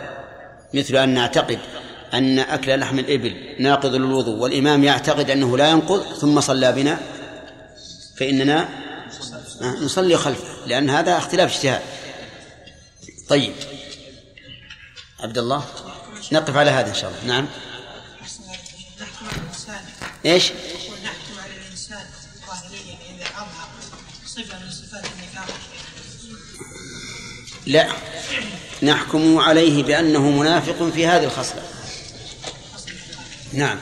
مثل 0.74 0.96
أن 0.96 1.10
نعتقد 1.10 1.60
أن 2.14 2.40
أكل 2.40 2.80
لحم 2.80 3.00
الإبل 3.00 3.56
ناقض 3.60 3.96
للوضوء 3.96 4.40
والإمام 4.40 4.84
يعتقد 4.84 5.30
أنه 5.30 5.58
لا 5.58 5.70
ينقض 5.70 6.04
ثم 6.14 6.42
صلى 6.42 6.72
بنا 6.72 7.00
فإننا 8.18 8.70
نصلي 9.62 10.18
خلفه 10.18 10.68
لأن 10.68 10.90
هذا 10.90 11.18
اختلاف 11.18 11.56
اجتهاد. 11.56 11.82
طيب. 13.30 13.54
عبد 15.20 15.38
الله 15.38 15.64
نقف 16.32 16.58
على 16.58 16.72
هذا 16.72 16.90
إن 16.90 16.96
شاء 16.96 17.12
الله. 17.12 17.34
نعم. 17.34 17.48
إيش؟ 20.26 20.52
لا. 27.66 27.88
نحكم 28.84 29.38
عليه 29.38 29.84
بأنه 29.84 30.30
منافق 30.30 30.90
في 30.90 31.08
هذه 31.08 31.24
الخصلة. 31.24 31.64
نعم. 33.54 33.80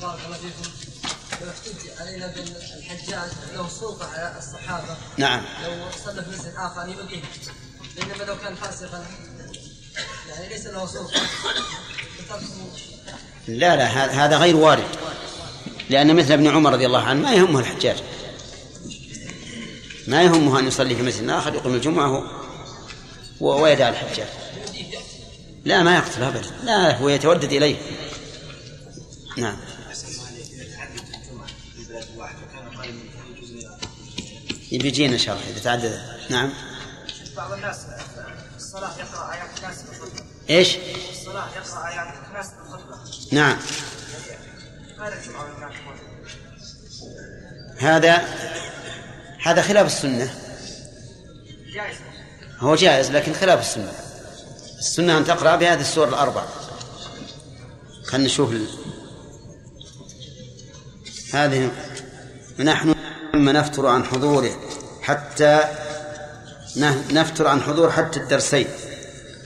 بارك 0.00 0.18
الله 0.26 0.36
فيكم. 0.36 0.70
احتج 1.48 2.00
علينا 2.00 2.26
بان 2.26 2.54
الحجاج 2.78 3.30
له 3.54 3.68
سلطة 3.68 4.08
على 4.12 4.38
الصحابة. 4.38 4.96
نعم. 5.16 5.42
لو 5.64 5.70
صلى 6.04 6.24
في 6.24 6.30
مسجد 6.30 6.54
آخر 6.56 6.88
يبقيه. 6.88 7.22
بينما 7.96 8.24
لو 8.24 8.36
كان 8.38 8.54
فاسقا. 8.54 9.06
يعني 10.28 10.48
ليس 10.48 10.66
له 10.66 10.86
سلطة. 10.86 11.20
لا 13.48 13.76
لا 13.76 13.86
هذا 14.24 14.36
غير 14.36 14.56
وارد. 14.56 14.84
لأن 15.90 16.16
مثل 16.16 16.32
ابن 16.32 16.48
عمر 16.48 16.72
رضي 16.72 16.86
الله 16.86 17.02
عنه 17.02 17.22
ما 17.22 17.34
يهمه 17.34 17.60
الحجاج. 17.60 17.96
ما 20.06 20.22
يهمه 20.22 20.58
أن 20.58 20.66
يصلي 20.66 20.96
في 20.96 21.02
مسجد 21.02 21.28
آخر 21.28 21.54
يقيم 21.54 21.74
الجمعة 21.74 22.40
ويدع 23.40 23.88
الحجاج 23.88 24.28
لا 25.64 25.82
ما 25.82 25.96
يقتل 25.96 26.22
أبدا. 26.22 26.50
لا 26.64 26.96
هو 26.96 27.08
يتودد 27.08 27.52
إليه. 27.52 27.76
نعم. 29.36 29.56
بيجينا 34.72 35.12
إن 35.12 35.18
شاء 35.18 35.36
الله 35.36 35.48
إذا 35.50 35.60
تعدد. 35.60 36.00
نعم. 36.30 36.52
بعض 37.36 37.52
الناس 37.52 37.76
الصلاة 38.56 38.98
يقرأ 38.98 39.32
آيات 39.32 39.58
الناس 39.58 39.84
إيش؟ 40.50 40.76
الصلاة 41.10 41.48
يقرأ 41.56 41.88
آيات 41.88 42.14
الناس 42.28 42.46
بالخطبة 42.50 42.96
نعم. 43.32 43.58
هذا 47.78 48.16
هذا 49.42 49.62
خلاف 49.62 49.86
السنة. 49.86 50.34
جائز. 51.74 51.96
هو 52.60 52.74
جائز 52.74 53.10
لكن 53.10 53.32
خلاف 53.32 53.60
السنة. 53.60 53.92
السنة 54.78 55.18
أن 55.18 55.24
تقرأ 55.24 55.56
بهذه 55.56 55.80
السور 55.80 56.08
الأربع. 56.08 56.44
خلينا 58.04 58.26
نشوف 58.26 58.52
ال... 58.52 58.66
هذه 61.32 61.70
نحن 62.58 62.94
لما 63.34 63.52
نفتر 63.52 63.86
عن 63.86 64.04
حضوره 64.04 64.50
حتى 65.02 65.64
نفتر 67.10 67.46
عن 67.46 67.60
حضور 67.60 67.90
حتى 67.90 68.20
الدرسين 68.20 68.66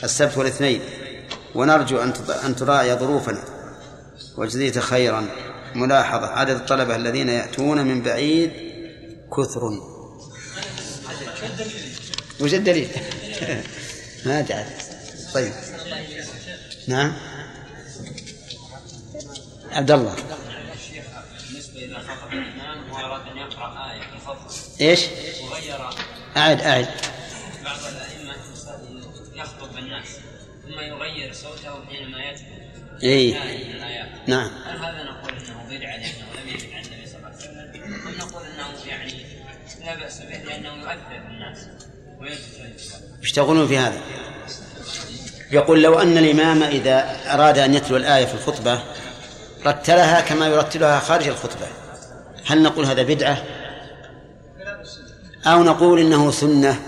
السبت 0.05 0.39
والاثنين. 0.39 0.81
ونرجو 1.55 2.03
أن 2.03 2.13
أن 2.45 2.57
تراعي 2.57 2.95
ظروفنا. 2.95 3.45
وجزيت 4.37 4.79
خيرا. 4.79 5.29
ملاحظة. 5.75 6.27
عدد 6.27 6.57
الطلبة 6.57 6.97
الذين 6.97 7.29
يأتون 7.29 7.87
من 7.87 8.03
بعيد 8.03 8.53
كثر. 9.37 9.81
وش 12.41 12.55
الدليل؟ 12.55 12.89
ما 14.27 14.39
أدري. 14.39 14.65
طيب. 15.35 15.53
نعم. 16.89 17.13
عبد 19.71 19.91
الله. 19.91 20.17
إيش؟ 24.81 25.01
وغير 25.43 25.89
أعد 26.37 26.61
أعد. 26.61 26.89
بعض 27.65 27.79
الائمه 27.79 28.35
يخطب 29.35 29.79
الناس 29.79 30.07
ثم 30.63 30.81
يغير 30.81 31.33
صوته 31.33 31.85
حينما 31.87 32.19
من 33.03 33.75
الايات 33.75 34.29
نعم. 34.29 34.51
هل 34.65 34.77
هذا 34.77 35.03
نقول 35.03 35.33
إنه 35.33 35.65
بدعه 35.65 35.97
لأنه 35.97 36.27
لم 36.43 36.49
يرد 36.49 36.73
عن 36.73 36.85
النبي 36.85 37.07
صلى 37.07 37.17
الله 37.17 37.29
عليه 37.29 37.37
وسلم؟ 37.37 37.85
ام 38.07 38.15
نقول 38.19 38.43
إنه 38.47 38.87
يعني 38.87 39.27
لا 39.81 39.95
بأس 39.95 40.21
به 40.21 40.37
لأنه 40.37 40.69
يؤثر 40.69 41.27
الناس. 41.29 41.59
تقولون 43.35 43.69
في 43.69 43.79
هذا؟ 43.79 44.01
يقول 45.51 45.83
لو 45.83 45.99
أن 45.99 46.19
الإمام 46.19 46.63
إذا 46.63 47.17
أراد 47.27 47.59
أن 47.59 47.75
يتلو 47.75 47.97
الآية 47.97 48.25
في 48.25 48.35
الخطبة 48.35 48.83
رتلها 49.67 50.21
كما 50.21 50.47
يرتلها 50.47 51.01
خارج 51.01 51.29
الخطبة. 51.29 51.67
هل 52.47 52.63
نقول 52.63 52.85
هذا 52.85 53.03
بدعة؟ 53.03 53.43
أو 55.47 55.63
نقول 55.63 56.01
إنه 56.01 56.31
سنة؟ 56.31 56.81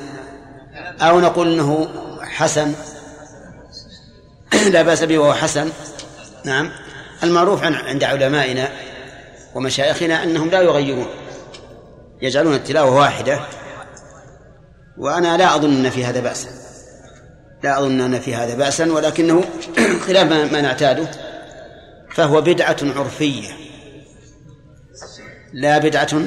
أو 1.01 1.21
نقول 1.21 1.53
إنه 1.53 1.89
حسن؟ 2.23 2.75
لا 4.73 4.83
بأس 4.83 5.03
به 5.03 5.19
وهو 5.19 5.35
حسن. 5.35 5.71
نعم. 6.45 6.71
المعروف 7.23 7.63
عن 7.63 7.75
عند 7.75 8.05
علمائنا 8.05 8.69
ومشايخنا 9.55 10.23
أنهم 10.23 10.51
لا 10.51 10.61
يغيرون. 10.61 11.07
يجعلون 12.23 12.55
التلاوة 12.55 12.91
واحدة. 12.91 13.41
وأنا 14.99 15.37
لا 15.37 15.55
أظن 15.55 15.85
أن 15.85 15.91
في 15.91 16.05
هذا 16.05 16.21
بأسا. 16.21 16.49
لا 17.65 17.79
أظن 17.79 18.01
أن 18.01 18.21
في 18.21 18.35
هذا 18.35 18.55
بأسا 18.55 18.93
ولكنه 18.93 19.45
خلاف 20.07 20.53
ما 20.53 20.61
نعتاده. 20.61 21.09
فهو 22.15 22.41
بدعة 22.41 22.77
عرفية. 22.83 23.49
لا 25.53 25.79
بدعة 25.79 26.23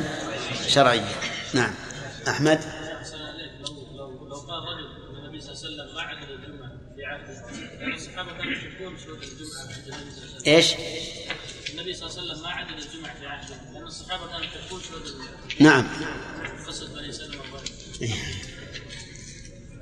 شرعية. 0.68 1.10
نعم. 1.54 1.72
أحمد؟ 2.28 2.60
ان 5.10 5.26
النبي 5.26 5.42
صلى 5.42 5.52
الله 5.52 5.66
عليه 5.66 5.94
وسلم 5.94 5.96
ما 5.96 6.02
عدد 6.02 6.30
الجمعه 6.30 6.72
في 6.96 7.06
عهده 7.06 7.34
يعني 7.80 7.94
الصحابة 7.94 8.32
كانوا 8.32 8.54
ما 12.44 12.50
عدد 12.50 12.80
الجمعة 12.80 13.20
في 13.20 13.26
عهده 13.26 13.56
لأن 13.74 13.84
الصحابة 13.84 14.28
كانت 14.32 14.68
تقول 14.68 14.82
شهود 14.82 15.02
نعم. 15.60 15.88
قصة 16.68 16.96
بني 16.96 17.12
سلمة 17.12 17.44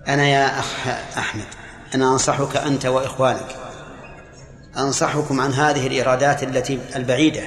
أنا 0.07 0.27
يا 0.27 0.59
أخ 0.59 0.87
أحمد 1.17 1.45
أنا 1.95 2.11
أنصحك 2.11 2.57
أنت 2.57 2.85
وإخوانك 2.85 3.55
أنصحكم 4.77 5.41
عن 5.41 5.53
هذه 5.53 5.87
الإرادات 5.87 6.43
التي 6.43 6.79
البعيدة. 6.95 7.43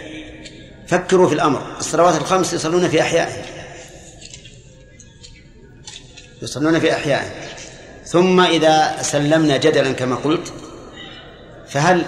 فكروا 0.88 1.28
في 1.28 1.34
الأمر 1.34 1.76
الصلوات 1.78 2.16
الخمس 2.16 2.52
يصلون 2.52 2.88
في 2.88 3.00
أحيائهم 3.00 3.42
يصلون 6.42 6.80
في 6.80 6.92
أحيائهم 6.94 7.30
ثم 8.04 8.40
إذا 8.40 9.02
سلمنا 9.02 9.56
جدلا 9.56 9.92
كما 9.92 10.16
قلت 10.16 10.52
فهل 11.68 12.04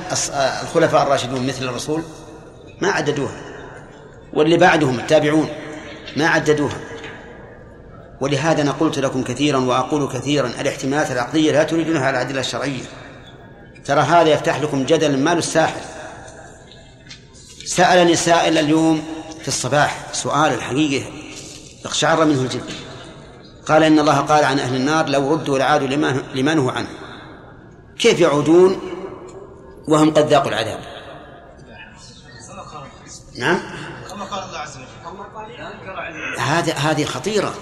الخلفاء 0.62 1.02
الراشدون 1.02 1.46
مثل 1.46 1.64
الرسول؟ 1.64 2.02
ما 2.80 2.88
عددوها. 2.88 3.40
واللي 4.32 4.56
بعدهم 4.56 4.98
التابعون 4.98 5.48
ما 6.16 6.28
عددوها. 6.28 6.76
ولهذا 8.22 8.62
أنا 8.62 8.72
قلت 8.72 8.98
لكم 8.98 9.22
كثيرا 9.22 9.58
وأقول 9.58 10.08
كثيرا 10.08 10.46
الاحتمالات 10.46 11.10
العقلية 11.10 11.52
لا 11.52 11.62
تريدونها 11.62 12.06
على 12.06 12.22
الأدلة 12.22 12.40
الشرعية. 12.40 12.82
ترى 13.84 14.00
هذا 14.00 14.28
يفتح 14.28 14.60
لكم 14.60 14.84
جدلا 14.84 15.16
ما 15.16 15.34
له 15.34 15.40
سألني 17.64 18.16
سائل 18.16 18.58
اليوم 18.58 19.04
في 19.40 19.48
الصباح 19.48 20.06
سؤال 20.12 20.52
الحقيقة 20.52 21.06
اقشعر 21.84 22.24
منه 22.24 22.40
الجلد 22.40 22.70
قال 23.66 23.82
إن 23.82 23.98
الله 23.98 24.20
قال 24.20 24.44
عن 24.44 24.58
أهل 24.58 24.74
النار 24.74 25.08
لو 25.08 25.34
ردوا 25.34 25.58
لعادوا 25.58 25.88
لما 26.34 26.54
نهوا 26.54 26.72
عنه. 26.72 26.88
كيف 27.98 28.20
يعودون 28.20 28.80
وهم 29.88 30.10
قد 30.10 30.26
ذاقوا 30.26 30.48
العذاب؟ 30.48 30.80
نعم؟ 33.38 33.60
هذه 36.38 36.72
هذه 36.72 37.04
خطيرة. 37.04 37.54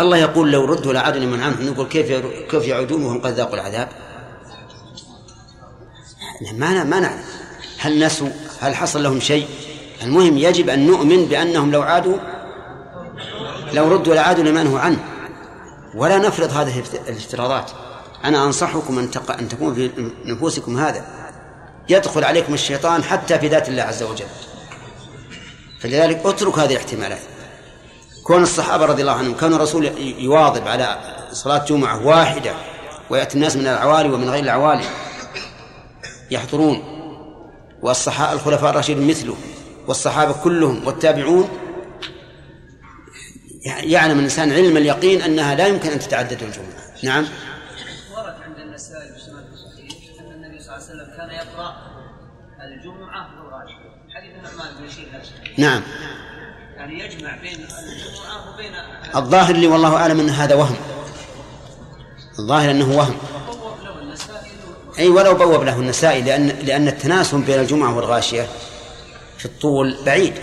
الله 0.00 0.16
يقول 0.16 0.52
لو 0.52 0.64
ردوا 0.64 0.92
لعادوا 0.92 1.20
لمن 1.20 1.40
عنهم. 1.40 1.66
نقول 1.66 1.86
كيف 1.86 2.26
كيف 2.50 2.66
يعودون 2.66 3.04
وهم 3.04 3.20
قد 3.20 3.32
ذاقوا 3.32 3.54
العذاب؟ 3.54 3.88
ما 6.52 6.84
ما 6.84 7.00
نعلم 7.00 7.22
هل 7.78 8.06
نسوا؟ 8.06 8.28
هل 8.60 8.74
حصل 8.74 9.02
لهم 9.02 9.20
شيء؟ 9.20 9.46
المهم 10.02 10.38
يجب 10.38 10.68
أن 10.68 10.86
نؤمن 10.86 11.24
بأنهم 11.24 11.72
لو 11.72 11.82
عادوا 11.82 12.18
لو 13.72 13.88
ردوا 13.88 14.14
لعادوا 14.14 14.44
لما 14.44 14.62
نهوا 14.62 14.80
عنه. 14.80 15.04
ولا 15.94 16.18
نفرض 16.18 16.52
هذه 16.52 16.82
الافتراضات. 17.08 17.70
أنا 18.24 18.44
أنصحكم 18.44 18.98
أن, 18.98 19.10
تق... 19.10 19.30
أن 19.30 19.48
تكون 19.48 19.74
في 19.74 19.90
نفوسكم 20.24 20.78
هذا. 20.78 21.04
يدخل 21.88 22.24
عليكم 22.24 22.54
الشيطان 22.54 23.04
حتى 23.04 23.38
في 23.38 23.48
ذات 23.48 23.68
الله 23.68 23.82
عز 23.82 24.02
وجل. 24.02 24.26
فلذلك 25.80 26.26
اترك 26.26 26.58
هذه 26.58 26.72
الاحتمالات. 26.72 27.18
كون 28.26 28.42
الصحابة 28.42 28.84
رضي 28.84 29.02
الله 29.02 29.12
عنهم 29.12 29.34
كان 29.34 29.54
الرسول 29.54 29.84
يواظب 30.18 30.68
على 30.68 30.98
صلاة 31.32 31.64
جمعة 31.64 32.06
واحدة 32.06 32.54
ويأتي 33.10 33.34
الناس 33.34 33.56
من 33.56 33.66
العوالي 33.66 34.10
ومن 34.10 34.28
غير 34.28 34.44
العوالي 34.44 34.84
يحضرون. 36.30 36.82
والصحابة 37.82 38.32
الخلفاء 38.32 38.70
الراشدين 38.70 39.08
مثله 39.08 39.36
والصحابة 39.86 40.32
كلهم 40.32 40.86
والتابعون. 40.86 41.48
يعلم 43.64 44.18
الإنسان 44.18 44.52
علم 44.52 44.76
اليقين 44.76 45.22
أنها 45.22 45.54
لا 45.54 45.66
يمكن 45.66 45.90
أن 45.90 45.98
تتعدد 45.98 46.42
الجمعة. 46.42 47.02
نعم. 47.02 47.26
ورد 48.16 48.34
عند 48.42 48.58
النسائي 48.58 49.08
في 49.08 49.16
الصحيح 49.16 50.20
أن 50.20 50.32
النبي 50.32 50.62
صلى 50.62 50.76
الله 50.76 50.86
عليه 50.86 50.94
وسلم 50.94 51.16
كان 51.16 51.30
يقرأ 51.30 51.76
الجمعة 52.60 53.28
والغاشية 53.38 53.86
حديث 54.14 54.30
النعمان 54.36 54.76
بن 54.78 54.86
بشير 54.86 55.06
نعم. 55.58 55.82
يعني 56.86 57.04
يجمع 57.04 57.36
بين 57.36 57.52
الجمعة 57.52 58.54
وبين 58.54 58.72
الظاهر 59.16 59.56
لي 59.56 59.66
والله 59.66 59.96
أعلم 59.96 60.20
أن 60.20 60.30
هذا 60.30 60.54
وهم. 60.54 60.76
الظاهر 62.38 62.70
أنه 62.70 62.96
وهم. 62.96 63.16
أي 64.98 65.08
ولو 65.08 65.34
بوب 65.34 65.62
له 65.62 65.78
النسائي 65.78 66.22
لأن 66.22 66.48
لأن 66.48 66.88
التناسب 66.88 67.38
بين 67.38 67.60
الجمعة 67.60 67.96
والغاشية 67.96 68.48
في 69.38 69.44
الطول 69.44 69.96
بعيد. 70.06 70.34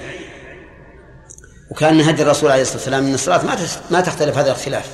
وكأن 1.72 2.02
هدي 2.02 2.22
الرسول 2.22 2.52
عليه 2.52 2.62
الصلاة 2.62 2.78
والسلام 2.78 3.04
من 3.04 3.14
الصلاة 3.14 3.46
ما 3.46 3.58
ما 3.92 4.02
تختلف 4.02 4.38
هذا 4.38 4.52
الاختلاف. 4.52 4.90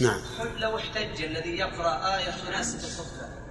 نعم. 0.00 0.20
لو 0.58 0.78
احتج 0.78 1.24
الذي 1.24 1.58
يقرأ 1.58 2.16
آية 2.16 2.30
تناسب 2.46 2.78
الخطبة 2.78 3.41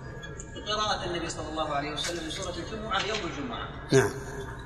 بقراءة 0.66 1.06
النبي 1.06 1.30
صلى 1.30 1.50
الله 1.52 1.76
عليه 1.76 1.92
وسلم 1.92 2.28
لسورة 2.28 2.54
الجمعة 2.58 3.00
يوم 3.00 3.20
الجمعة. 3.32 3.68
نعم. 3.92 4.12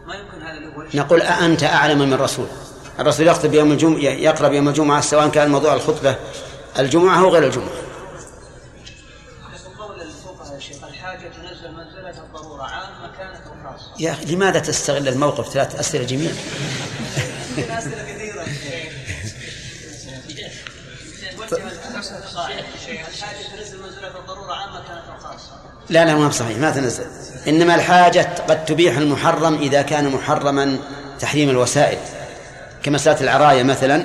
ما 0.08 0.16
يمكن 0.16 0.42
هذا 0.42 0.76
هو 0.76 0.84
نقول 0.94 1.22
أأنت 1.22 1.64
أعلم 1.64 2.00
من 2.00 2.14
الرسول. 2.14 2.48
الرسول 3.00 3.28
يخطب 3.28 3.54
يوم 3.54 3.72
الجمعة 3.72 4.00
يقرأ 4.00 4.54
يوم 4.54 4.68
الجمعة 4.68 5.02
سواء 5.02 5.30
كان 5.30 5.52
موضوع 5.52 5.74
الخطبة 5.74 6.16
الجمعة 6.80 7.20
أو 7.20 7.30
غير 7.30 7.44
الجمعة. 7.44 7.86
يا 14.00 14.12
أخي 14.12 14.26
لماذا 14.26 14.60
تستغل 14.60 15.08
الموقف 15.08 15.50
ثلاث 15.50 15.80
أسئلة 15.80 16.04
جميلة 16.04 16.36
يمكن 17.58 17.72
أسئلة 17.72 18.04
كثيرة 18.04 18.46
وجه 21.40 21.58
الحاجة 23.08 23.44
تنزل 23.56 23.82
منزلة 23.82 24.20
الضرورة 24.20 24.54
عامة 24.54 24.88
كانت 24.88 25.04
أو 25.10 25.18
خاصة 25.18 25.75
لا 25.90 26.06
لا 26.06 26.16
ما 26.16 26.30
صحيح 26.30 26.58
ما 26.58 26.72
تنزل. 26.72 27.04
إنما 27.48 27.76
الحاجة 27.76 28.30
قد 28.50 28.66
تبيح 28.66 28.98
المحرم 28.98 29.56
إذا 29.56 29.82
كان 29.82 30.10
محرما 30.10 30.78
تحريم 31.20 31.50
الوسائل. 31.50 31.98
كمسألة 32.84 33.22
العراية 33.22 33.64
مثلا 33.64 34.04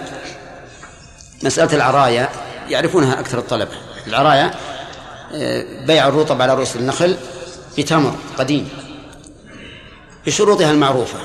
مسألة 1.43 1.74
العراية 1.77 2.28
يعرفونها 2.69 3.20
أكثر 3.20 3.39
الطلبة. 3.39 3.73
العراية 4.07 4.51
آه، 5.35 5.65
بيع 5.86 6.09
الرطب 6.09 6.43
على 6.43 6.55
رؤوس 6.55 6.77
النخل 6.77 7.16
بتمر 7.78 8.15
قديم 8.39 8.69
بشروطها 10.27 10.70
المعروفة. 10.70 11.19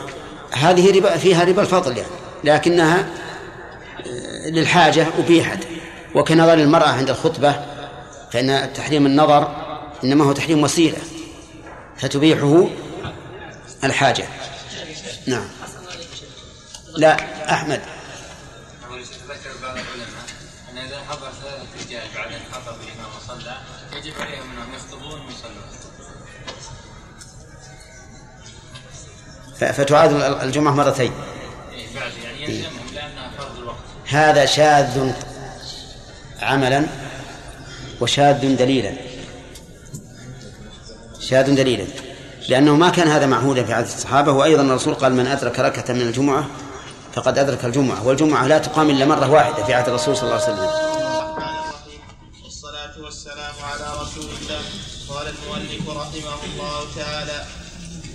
هذه 0.52 0.98
ربا 0.98 1.18
فيها 1.18 1.44
ربا 1.44 1.61
الفضل 1.61 1.98
يعني 1.98 2.10
لكنها 2.44 2.99
آه، 2.99 4.49
للحاجة 4.49 5.07
أبيحت. 5.19 5.60
وكنظر 6.15 6.53
المرأة 6.53 6.88
عند 6.88 7.10
الخطبة 7.10 7.56
فإن 8.32 8.73
تحريم 8.73 9.06
النظر 9.06 9.65
إنما 10.06 10.26
هو 10.26 10.32
تحريم 10.32 10.64
وسيلة. 10.64 10.98
فتبيحه 11.98 12.68
الحاجة. 13.84 14.27
نعم. 15.27 15.48
لا 16.98 17.14
أحمد. 17.53 17.82
ذكر 19.30 19.49
بعض 19.61 19.77
العلماء 19.77 20.26
ان 20.72 20.77
إذا 20.77 20.99
حضر 21.10 21.32
رجال 21.86 22.03
بعد 22.15 22.32
أن 22.32 22.40
حضر 22.52 22.72
الإمام 22.72 23.11
وصلى 23.18 23.57
يجب 23.94 24.14
عليهم 24.22 24.52
انهم 24.52 24.73
يخطبون 24.76 25.22
ويصلون. 25.26 25.65
فتعاد 29.73 30.41
الجمعة 30.44 30.72
مرتين. 30.72 31.14
إيه 31.72 31.88
يعني 32.23 32.44
يلزمهم 32.44 32.94
لأنها 32.94 33.32
فرض 33.38 33.57
الوقت. 33.57 33.77
هذا 34.07 34.45
شاذ 34.45 35.11
عملا 36.41 36.86
وشاذ 38.02 38.56
دليلا. 38.56 39.15
شاذ 41.30 41.56
دليلا. 41.56 41.85
لأنه 42.49 42.76
ما 42.76 42.89
كان 42.89 43.07
هذا 43.07 43.26
معهودا 43.26 43.64
في 43.64 43.73
عادة 43.73 43.88
الصحابة 43.88 44.31
وأيضا 44.31 44.61
الرسول 44.64 44.93
قال 44.93 45.14
من 45.14 45.27
أدرك 45.27 45.60
ركعة 45.60 45.93
من 45.93 46.02
الجمعة 46.02 46.47
فقد 47.14 47.38
أدرك 47.38 47.65
الجمعة 47.65 48.07
والجمعة 48.07 48.47
لا 48.47 48.57
تقام 48.57 48.89
إلا 48.89 49.06
مرة 49.06 49.30
واحدة 49.30 49.64
في 49.65 49.73
عهد 49.73 49.88
الرسول 49.89 50.18
صلى 50.18 50.23
الله 50.23 50.41
عليه 50.43 50.53
وسلم. 50.53 50.69
والصلاة 52.43 52.95
والسلام 53.06 53.56
على 53.64 53.88
رسول 54.02 54.30
الله 54.41 54.61
قال 55.10 55.27
المؤلف 55.27 55.89
رحمه 55.89 56.39
الله 56.47 56.80
تعالى 56.95 57.45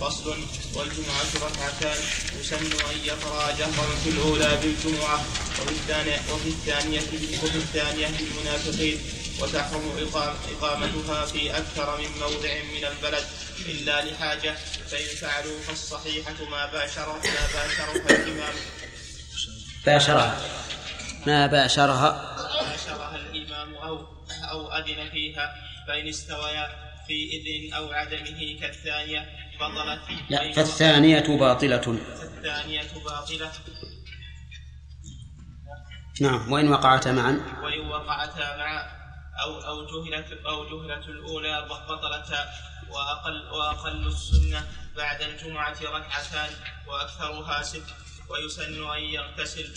فصل 0.00 0.30
والجمعة 0.76 1.30
ركعتان 1.46 1.98
يسن 2.40 2.56
أن 2.90 2.96
يقرأ 3.04 3.50
جهرا 3.58 3.94
في 4.04 4.10
الأولى 4.10 4.58
بالجمعة 4.62 5.18
وفي 5.60 5.72
الثانية 5.72 6.18
وفي 6.32 6.48
الثانية 6.48 7.00
وفي 7.42 7.56
الثانية 7.56 8.06
بالمنافقين 8.06 8.98
وتحرم 9.42 9.98
إقام 9.98 10.36
إقامتها 10.50 11.26
في 11.26 11.56
أكثر 11.56 11.98
من 11.98 12.10
موضع 12.20 12.54
من 12.74 12.84
البلد 12.84 13.24
إلا 13.66 14.04
لحاجة 14.04 14.54
فإن 14.90 15.06
فعلوا 15.20 15.60
فالصحيحة 15.60 16.44
ما 16.50 16.66
باشر 16.66 17.08
ما 17.08 17.46
باشرها 17.54 18.10
الإمام. 18.10 18.54
باشرها. 19.86 20.40
ما 21.26 21.46
باشرها. 21.46 22.36
باشرها 22.70 23.16
الإمام 23.16 23.74
أو 23.74 24.06
أو 24.50 24.72
أذن 24.72 25.10
فيها 25.10 25.54
فإن 25.88 26.08
استويا 26.08 26.68
في 27.06 27.30
إذن 27.32 27.74
أو 27.74 27.92
عدمه 27.92 28.60
كالثانية 28.60 29.28
بطلت. 29.60 30.00
لا 30.30 30.52
فالثانية 30.52 31.20
باطلة. 31.20 31.76
الثانية 31.76 32.82
باطلة. 33.04 33.50
نعم 36.20 36.52
وإن 36.52 36.68
وقعتا 36.68 37.12
معا. 37.12 37.40
وإن 37.62 37.90
وقعتا 37.90 38.56
مع 38.56 38.99
أو 39.42 39.60
أو 39.60 39.86
جهلت 39.86 40.32
أو 40.46 40.64
جهلت 40.64 41.08
الأولى 41.08 41.68
بطلتا 41.88 42.48
وأقل 42.90 43.48
وأقل 43.50 44.06
السنة 44.06 44.66
بعد 44.96 45.22
الجمعة 45.22 45.76
ركعتان 45.82 46.50
وأكثرها 46.86 47.62
ست 47.62 47.82
ويسن 48.28 48.90
أن 48.90 49.02
يغتسل. 49.02 49.70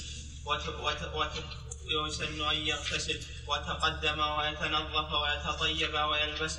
ويسن 2.03 2.41
أن 2.41 2.55
يغتسل 2.55 3.19
وتقدم 3.47 4.19
ويتنظف 4.19 5.09
ويتطيب 5.21 5.93
ويلبس 5.93 6.57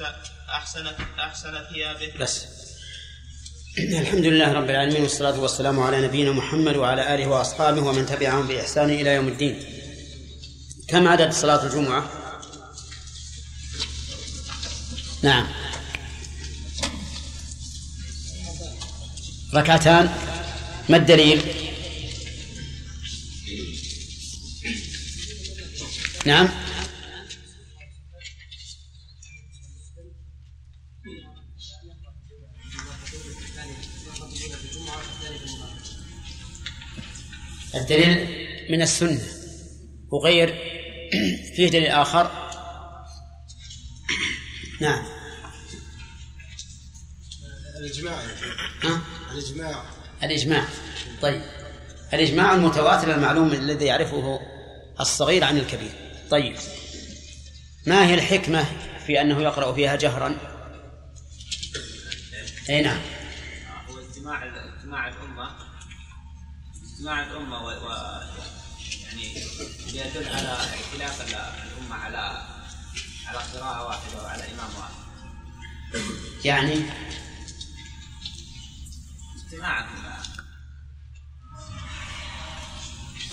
أحسن 0.48 0.86
أحسن 1.18 1.64
ثيابه 1.64 2.12
بس 2.20 2.46
الحمد 3.78 4.26
لله 4.26 4.52
رب 4.52 4.70
العالمين 4.70 5.02
والصلاة 5.02 5.40
والسلام 5.40 5.80
على 5.80 6.06
نبينا 6.06 6.32
محمد 6.32 6.76
وعلى 6.76 7.14
آله 7.14 7.26
وأصحابه 7.26 7.80
ومن 7.80 8.06
تبعهم 8.06 8.46
بإحسان 8.46 8.90
إلى 8.90 9.14
يوم 9.14 9.28
الدين 9.28 9.64
كم 10.88 11.08
عدد 11.08 11.32
صلاة 11.32 11.66
الجمعة؟ 11.66 12.23
نعم. 15.24 15.46
ركعتان. 19.54 20.08
ما 20.88 20.96
الدليل؟ 20.96 21.42
نعم. 26.26 26.48
الدليل 37.74 38.28
من 38.70 38.82
السنة. 38.82 39.20
وغير 40.10 40.48
فيه 41.56 41.68
دليل 41.68 41.86
آخر. 41.86 42.44
نعم. 44.80 45.13
الإجماع. 47.78 48.18
ها؟ 48.82 49.00
الإجماع. 49.32 49.84
الإجماع. 50.22 50.64
طيب. 51.22 51.42
الإجماع 52.12 52.54
المتواتر 52.54 53.14
المعلوم 53.14 53.52
الذي 53.52 53.84
يعرفه 53.84 54.40
الصغير 55.00 55.44
عن 55.44 55.58
الكبير. 55.58 55.90
طيب. 56.30 56.56
ما 57.86 58.06
هي 58.06 58.14
الحكمة 58.14 58.66
في 59.06 59.20
أنه 59.20 59.42
يقرأ 59.42 59.72
فيها 59.72 59.96
جهرا؟ 59.96 60.36
أي 62.70 62.82
نعم. 62.82 63.00
هو 63.88 63.98
اجتماع 63.98 64.44
اجتماع 64.76 65.08
الأمة. 65.08 65.50
اجتماع 66.92 67.22
الأمة 67.22 67.64
و, 67.64 67.68
و 67.68 67.90
يعني 69.04 69.34
يدل 69.88 70.28
على 70.28 70.58
اختلاف 70.58 71.34
الأمة 71.34 71.94
على 71.94 72.42
على 73.26 73.38
قراءة 73.38 73.86
واحدة 73.86 74.22
وعلى 74.22 74.42
إمام 74.42 74.70
واحد. 74.78 74.94
يعني 76.44 76.82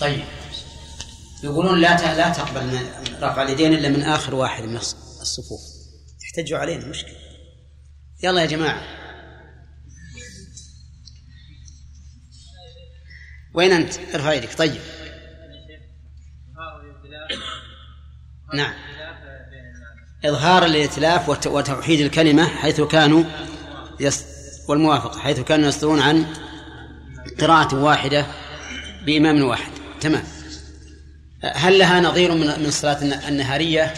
طيب. 0.00 0.24
يقولون 1.44 1.80
لا 1.80 2.14
لا 2.16 2.30
تقبل 2.32 2.80
رفع 3.20 3.42
اليدين 3.42 3.72
إلا 3.74 3.88
من 3.88 4.02
آخر 4.02 4.34
واحد 4.34 4.62
من 4.64 4.78
الص- 4.78 5.20
الصفوف. 5.20 5.60
يحتجوا 6.24 6.58
علينا 6.58 6.86
مشكلة. 6.86 7.16
يلا 8.22 8.40
يا 8.40 8.46
جماعة. 8.46 8.82
وين 13.54 13.72
أنت؟ 13.72 13.94
ارفع 14.14 14.32
يدك. 14.32 14.58
طيب. 14.58 14.80
نعم. 18.54 18.74
إظهار 20.24 20.64
الائتلاف 20.64 21.28
وت- 21.28 21.46
وتوحيد 21.46 22.00
الكلمة 22.00 22.48
حيث 22.48 22.80
كانوا 22.80 23.24
يس 24.00 24.24
والموافقة 24.68 25.18
حيث 25.18 25.40
كانوا 25.40 25.68
يصدرون 25.68 26.00
عن 26.00 26.26
قراءة 27.40 27.74
واحدة 27.74 28.26
بإمام 29.06 29.42
واحد. 29.42 29.72
تمام. 30.00 30.24
هل 31.54 31.78
لها 31.78 32.00
نظير 32.00 32.34
من 32.34 32.46
من 32.46 32.66
الصلاة 32.66 33.02
الن- 33.02 33.12
النهارية؟ 33.28 33.94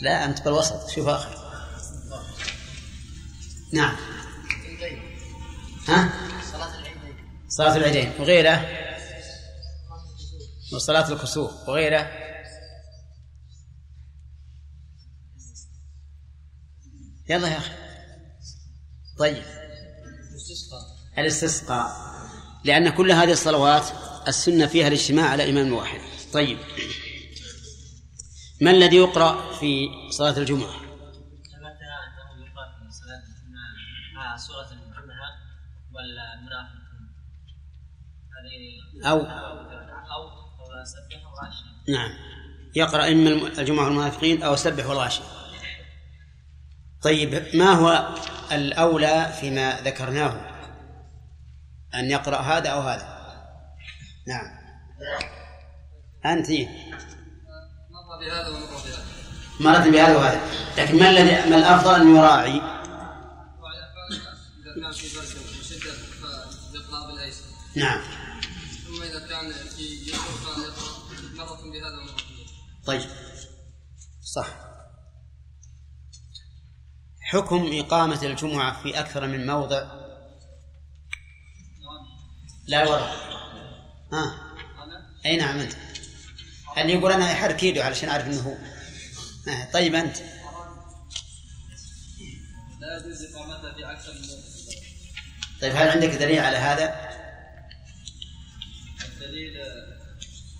لا 0.00 0.24
أنت 0.24 0.42
بالوسط 0.44 0.90
شوف 0.90 1.08
آخر. 1.08 1.36
نعم. 3.72 3.96
ها؟ 5.88 6.12
صلاة 6.52 6.78
العيدين. 6.78 7.14
صلاة 7.48 7.76
العيدين. 7.76 8.12
وغيره 8.18 8.66
وصلاة 10.72 11.12
الكسوف. 11.12 11.50
وغيره 11.68 12.10
يلا 17.30 17.48
يا 17.48 17.58
أخي. 17.58 17.70
طيب. 19.18 19.42
الاستسقاء. 21.18 21.90
لأن 22.64 22.90
كل 22.90 23.12
هذه 23.12 23.32
الصلوات 23.32 23.86
السنة 24.28 24.66
فيها 24.66 24.88
الاجتماع 24.88 25.28
على 25.28 25.50
إمام 25.50 25.72
واحد. 25.72 26.00
طيب. 26.32 26.58
ما 28.60 28.70
الذي 28.70 28.96
يقرأ 28.96 29.52
في 29.52 29.88
صلاة 30.10 30.38
الجمعة؟ 30.38 30.72
ثبت 30.72 30.82
انه 32.32 32.46
يقرا 32.46 32.66
في 34.66 34.72
الجمعه 34.72 35.30
والمنافقون 35.94 36.80
هذه 38.36 39.08
أو 39.10 39.18
أو 39.18 39.60
سبح 40.84 41.20
نعم. 41.88 42.10
يقرأ 42.74 43.08
إما 43.08 43.30
الجمعة 43.60 43.84
والمنافقين 43.84 44.42
أو 44.42 44.56
سبح 44.56 44.86
والغاشي 44.86 45.20
طيب 47.02 47.56
ما 47.56 47.72
هو 47.72 48.14
الأولى 48.52 49.32
فيما 49.40 49.80
ذكرناه؟ 49.80 50.50
أن 51.94 52.10
يقرأ 52.10 52.36
هذا 52.36 52.68
أو 52.68 52.80
هذا. 52.80 53.20
نعم. 54.26 54.60
أنت. 56.26 56.50
نظر 56.50 58.18
بهذا 58.20 58.48
ونظر 58.48 58.76
بهذا 58.84 59.04
مرت 59.60 59.88
بهذا 59.88 60.16
وهذا. 60.16 60.40
لكن 60.78 60.98
ما 60.98 61.10
الذي 61.10 61.50
ما 61.50 61.56
الأفضل 61.56 61.94
أن 61.94 62.16
يراعي؟ 62.16 62.60
اذا 64.60 64.80
كان 64.82 64.92
في 64.92 65.08
فيقرا 66.72 67.06
بالايسر 67.06 67.44
نعم. 67.76 68.00
ثم 68.86 69.02
اذا 69.02 69.18
كان 69.18 69.52
في 69.52 70.12
مره 71.38 71.70
بهذا 71.72 71.98
ومره 71.98 72.12
بهذا 72.12 72.16
طيب. 72.86 73.10
صح. 74.22 74.69
حكم 77.30 77.70
إقامة 77.72 78.22
الجمعة 78.22 78.82
في 78.82 79.00
أكثر 79.00 79.26
من 79.26 79.46
موضع؟ 79.46 79.82
لا 82.66 82.88
ورع 82.88 83.12
ها. 84.12 84.40
أي 85.26 85.36
نعم 85.36 85.58
أنت. 85.58 85.72
اللي 86.78 86.92
يقول 86.92 87.12
أنا 87.12 87.32
يحرك 87.32 87.62
يده 87.62 87.84
علشان 87.84 88.08
أعرف 88.08 88.26
أنه 88.26 88.40
هو. 88.40 88.54
طيب 89.72 89.94
أنت. 89.94 90.16
لا 92.80 92.96
يجوز 92.96 93.34
إقامتها 93.34 93.72
في 93.72 93.92
أكثر 93.92 94.12
من 94.12 94.20
موضع. 94.20 94.42
طيب 95.60 95.72
هل 95.76 95.88
عندك 95.88 96.08
دليل 96.08 96.38
على 96.38 96.56
هذا؟ 96.56 97.10
الدليل 99.04 99.54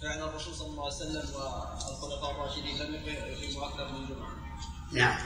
فعل 0.03 0.29
الرسول 0.29 0.55
صلى 0.55 0.69
الله 0.69 0.85
عليه 0.85 0.97
وسلم 0.97 1.35
والخلفاء 1.35 2.31
الراشدين 2.31 2.79
لم 2.79 2.95
يقيموا 2.95 3.67
أكثر 3.67 3.93
من 3.93 4.07
جمعة. 4.07 4.31
نعم. 4.93 5.19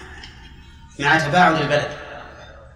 مع 0.98 1.18
تباعد 1.18 1.62
البلد. 1.62 1.98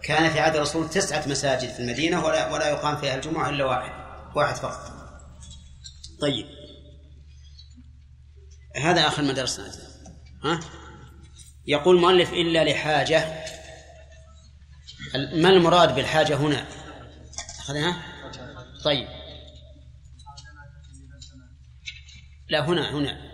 كان 0.02 0.30
في 0.30 0.40
عهد 0.40 0.56
الرسول 0.56 0.90
تسعة 0.90 1.28
مساجد 1.28 1.68
في 1.68 1.80
المدينة 1.80 2.24
ولا 2.24 2.52
ولا 2.52 2.68
يقام 2.68 2.96
فيها 2.96 3.14
الجمعة 3.14 3.48
إلا 3.48 3.64
واحد 3.64 3.92
واحد 4.36 4.54
فقط. 4.56 4.92
طيب. 6.20 6.46
هذا 8.76 9.06
آخر 9.06 9.22
ما 9.22 9.32
درسنا. 9.32 9.72
ها؟ 10.44 10.60
يقول 11.66 11.96
المؤلف 11.96 12.32
إلا 12.32 12.64
لحاجة. 12.64 13.44
ما 15.14 15.48
المراد 15.48 15.94
بالحاجة 15.94 16.36
هنا؟ 16.36 16.66
أخذنا 17.60 18.02
طيب. 18.84 19.08
لا 22.48 22.64
هنا 22.64 22.90
هنا. 22.90 23.28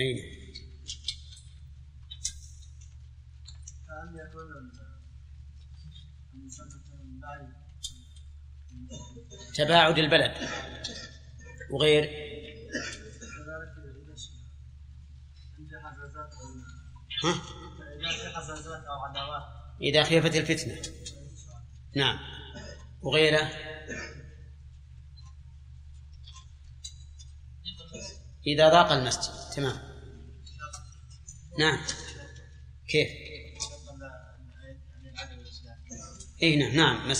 أين 0.00 0.16
كأن 3.86 4.16
يكون 4.16 4.42
المسبب 6.34 6.82
بعيد 7.20 7.48
تباعد 9.54 9.98
البلد. 9.98 10.34
وغير. 11.70 12.30
ها؟ 17.24 17.42
إذا 19.82 20.04
خيفت 20.04 20.36
الفتنة. 20.36 20.82
نعم. 21.96 22.18
وغيره 23.02 23.50
إذا 28.46 28.68
ضاق 28.68 28.92
المسجد. 28.92 29.54
تمام. 29.56 29.78
نعم. 31.58 31.80
كيف؟ 32.88 33.29
اي 36.42 36.56
نعم 36.56 36.76
نعم. 36.76 37.10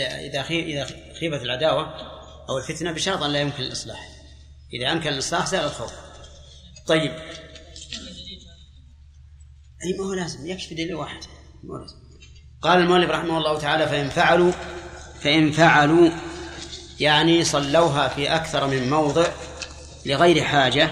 إذا 0.00 0.42
خي... 0.42 0.62
إذا 0.62 0.86
خيبت 1.20 1.42
العداوة 1.42 1.94
أو 2.48 2.58
الفتنة 2.58 2.92
بشرط 2.92 3.22
أن 3.22 3.32
لا 3.32 3.40
يمكن 3.40 3.62
الإصلاح. 3.62 4.08
إذا 4.72 4.92
أمكن 4.92 5.08
الإصلاح 5.08 5.46
زال 5.46 5.64
الخوف. 5.64 5.92
طيب. 6.86 7.12
أي 9.84 9.98
ما 9.98 10.04
هو 10.04 10.14
لازم. 10.14 10.46
يكفي 10.46 10.74
دليل 10.74 10.94
واحد. 10.94 11.20
ما 11.64 11.78
لازم. 11.78 11.96
قال 12.62 12.80
المؤلف 12.80 13.10
رحمه 13.10 13.38
الله 13.38 13.58
تعالى 13.58 13.86
فإن 13.86 14.08
فعلوا 14.08 14.52
فإن 15.20 15.52
فعلوا 15.52 16.10
يعني 17.00 17.44
صلوها 17.44 18.08
في 18.08 18.34
أكثر 18.34 18.66
من 18.66 18.90
موضع 18.90 19.26
لغير 20.06 20.44
حاجة 20.44 20.90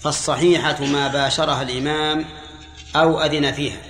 فالصحيحة 0.00 0.84
ما 0.84 1.08
باشرها 1.08 1.62
الإمام 1.62 2.24
أو 2.96 3.20
أذن 3.22 3.52
فيها. 3.52 3.82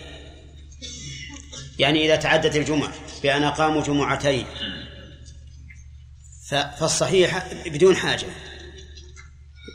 يعني 1.78 2.04
إذا 2.04 2.16
تعدت 2.16 2.56
الجمعة 2.56 2.92
بأن 3.22 3.42
أقاموا 3.42 3.82
جمعتين. 3.82 4.46
فالصحيح 6.78 7.54
بدون 7.66 7.96
حاجة. 7.96 8.26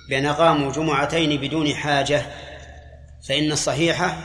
بأن 0.09 0.25
أقاموا 0.25 0.71
جمعتين 0.71 1.41
بدون 1.41 1.75
حاجة 1.75 2.25
فإن 3.27 3.51
الصحيحة 3.51 4.17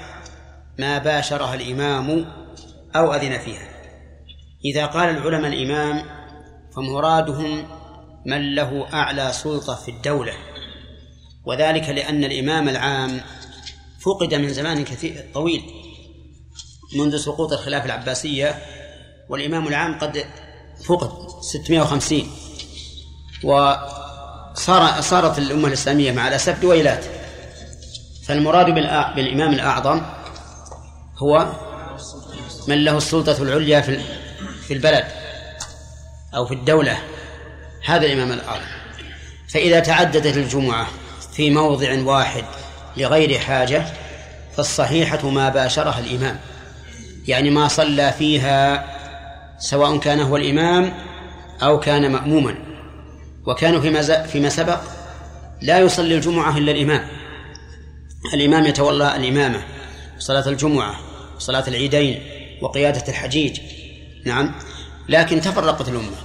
ما 0.79 0.99
باشرها 0.99 1.55
الإمام 1.55 2.33
أو 2.97 3.15
أذن 3.15 3.39
فيها. 3.39 3.69
إذا 4.65 4.87
قال 4.87 5.09
العلماء 5.09 5.53
الإمام 5.53 6.05
فمرادهم 6.77 7.69
من 8.27 8.55
له 8.55 8.89
أعلى 8.93 9.33
سلطة 9.33 9.75
في 9.75 9.91
الدولة. 9.91 10.33
وذلك 11.45 11.89
لأن 11.89 12.25
الإمام 12.25 12.69
العام 12.69 13.21
فقد 14.01 14.35
من 14.35 14.53
زمان 14.53 14.85
كثير 14.85 15.25
طويل 15.35 15.63
منذ 16.97 17.17
سقوط 17.17 17.53
الخلافة 17.53 17.87
العباسية 17.87 18.59
والإمام 19.33 19.69
العام 19.69 19.99
قد 19.99 20.25
فقد 20.85 21.11
650 21.41 22.31
وصار 23.45 25.01
صارت 25.01 25.39
الأمة 25.39 25.69
الإسلامية 25.69 26.13
مع 26.13 26.29
الأسف 26.29 26.61
دويلات 26.61 27.05
فالمراد 28.27 28.67
بالإمام 29.17 29.53
الأعظم 29.53 30.03
هو 31.19 31.53
من 32.69 32.85
له 32.85 32.97
السلطة 32.97 33.43
العليا 33.43 33.81
في 33.81 34.01
في 34.67 34.75
البلد 34.75 35.05
أو 36.35 36.47
في 36.47 36.55
الدولة 36.55 36.99
هذا 37.85 38.07
الإمام 38.07 38.33
الأعظم. 38.33 38.67
فإذا 39.49 39.81
تعددت 39.81 40.37
الجمعة 40.37 40.89
في 41.33 41.51
موضع 41.51 42.03
واحد 42.03 42.45
لغير 42.97 43.39
حاجة 43.39 43.87
فالصحيحة 44.57 45.31
ما 45.31 45.49
باشرها 45.49 45.99
الإمام. 45.99 46.41
يعني 47.29 47.51
ما 47.51 47.69
صلى 47.69 48.13
فيها 48.19 48.92
سواء 49.63 49.99
كان 49.99 50.21
هو 50.21 50.37
الإمام 50.37 50.93
أو 51.63 51.81
كان 51.81 52.13
مأموما. 52.13 52.55
وكانوا 53.47 53.81
فيما 53.81 54.23
فيما 54.23 54.49
سبق 54.49 54.81
لا 55.63 55.79
يصلي 55.79 56.15
الجمعة 56.15 56.59
إلا 56.59 56.73
الإمام. 56.73 57.09
الإمام 58.35 58.67
يتولى 58.67 59.17
الإمامة 59.17 59.63
صلاة 60.19 60.49
الجمعة 60.49 60.95
صلاة 61.39 61.65
العيدين 61.69 62.23
وقيادة 62.63 63.05
الحجيج. 63.09 63.61
نعم. 64.25 64.55
لكن 65.09 65.41
تفرقت 65.41 65.89
الأمة. 65.89 66.17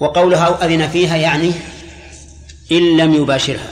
وقولها 0.00 0.64
أذن 0.64 0.88
فيها 0.88 1.16
يعني 1.16 1.52
إن 2.72 2.96
لم 2.96 3.14
يباشرها. 3.14 3.70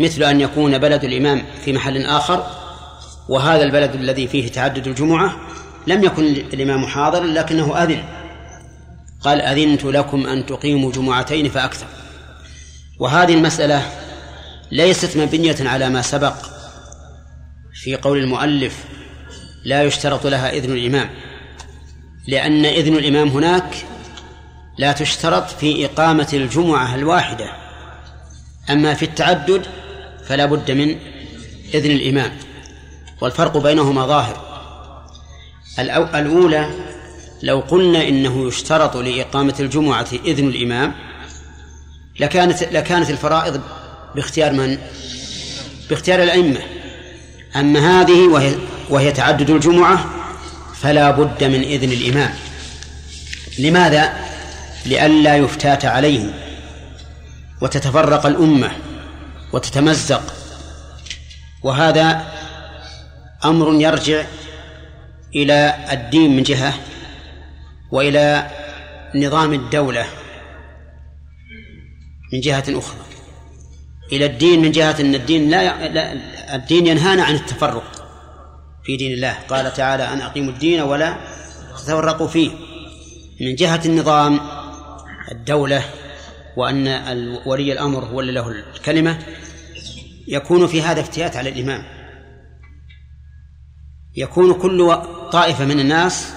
مثل 0.00 0.22
أن 0.22 0.40
يكون 0.40 0.78
بلد 0.78 1.04
الإمام 1.04 1.42
في 1.64 1.72
محل 1.72 2.06
آخر 2.06 2.46
وهذا 3.28 3.62
البلد 3.62 3.94
الذي 3.94 4.28
فيه 4.28 4.48
تعدد 4.48 4.86
الجمعة 4.86 5.36
لم 5.86 6.04
يكن 6.04 6.24
الإمام 6.24 6.86
حاضرا 6.86 7.26
لكنه 7.26 7.82
أذن. 7.82 8.04
قال 9.20 9.40
أذنت 9.40 9.84
لكم 9.84 10.26
أن 10.26 10.46
تقيموا 10.46 10.92
جمعتين 10.92 11.48
فأكثر. 11.48 11.86
وهذه 12.98 13.34
المسألة 13.34 13.82
ليست 14.72 15.16
مبنية 15.16 15.56
على 15.60 15.88
ما 15.88 16.02
سبق 16.02 16.34
في 17.82 17.96
قول 17.96 18.18
المؤلف 18.18 18.84
لا 19.64 19.82
يشترط 19.82 20.26
لها 20.26 20.50
إذن 20.50 20.72
الإمام. 20.72 21.10
لأن 22.28 22.64
إذن 22.64 22.96
الإمام 22.96 23.28
هناك 23.28 23.76
لا 24.78 24.92
تشترط 24.92 25.50
في 25.50 25.86
إقامة 25.86 26.28
الجمعة 26.32 26.94
الواحدة. 26.94 27.52
أما 28.70 28.94
في 28.94 29.04
التعدد 29.04 29.66
فلا 30.26 30.46
بد 30.46 30.70
من 30.70 30.96
إذن 31.74 31.90
الإمام. 31.90 32.32
والفرق 33.20 33.56
بينهما 33.56 34.06
ظاهر. 34.06 34.45
الأولى 35.78 36.70
لو 37.42 37.60
قلنا 37.60 38.08
إنه 38.08 38.48
يشترط 38.48 38.96
لإقامة 38.96 39.54
الجمعة 39.60 40.06
إذن 40.24 40.48
الإمام 40.48 40.94
لكانت 42.20 42.62
لكانت 42.62 43.10
الفرائض 43.10 43.60
باختيار 44.14 44.52
من؟ 44.52 44.78
باختيار 45.90 46.22
الأئمة 46.22 46.60
أما 47.56 48.00
هذه 48.00 48.28
وهي 48.28 48.54
وهي 48.90 49.12
تعدد 49.12 49.50
الجمعة 49.50 50.06
فلا 50.74 51.10
بد 51.10 51.44
من 51.44 51.62
إذن 51.62 51.92
الإمام 51.92 52.34
لماذا؟ 53.58 54.12
لئلا 54.86 55.36
يفتات 55.36 55.84
عليهم 55.84 56.32
وتتفرق 57.62 58.26
الأمة 58.26 58.70
وتتمزق 59.52 60.34
وهذا 61.62 62.26
أمر 63.44 63.74
يرجع 63.80 64.24
إلى 65.36 65.74
الدين 65.92 66.36
من 66.36 66.42
جهة 66.42 66.74
وإلى 67.92 68.50
نظام 69.14 69.52
الدولة 69.52 70.06
من 72.32 72.40
جهة 72.40 72.64
أخرى. 72.68 73.00
إلى 74.12 74.26
الدين 74.26 74.62
من 74.62 74.72
جهة 74.72 75.00
أن 75.00 75.14
الدين 75.14 75.50
لا, 75.50 75.88
لا 75.88 76.12
الدين 76.54 76.86
ينهانا 76.86 77.24
عن 77.24 77.34
التفرق 77.34 78.08
في 78.84 78.96
دين 78.96 79.12
الله. 79.12 79.32
قال 79.48 79.72
تعالى 79.72 80.12
أن 80.12 80.20
أقيموا 80.20 80.52
الدين 80.52 80.80
ولا 80.80 81.16
تتفرقوا 81.76 82.28
فيه. 82.28 82.50
من 83.40 83.54
جهة 83.54 83.80
النظام 83.84 84.40
الدولة 85.32 85.84
وأن 86.56 86.88
ولي 87.46 87.72
الأمر 87.72 88.04
هو 88.04 88.20
له 88.20 88.48
الكلمة 88.48 89.18
يكون 90.28 90.66
في 90.66 90.82
هذا 90.82 91.00
افتيات 91.00 91.36
على 91.36 91.48
الإمام. 91.48 91.95
يكون 94.16 94.54
كل 94.54 94.96
طائفة 95.32 95.64
من 95.64 95.80
الناس 95.80 96.32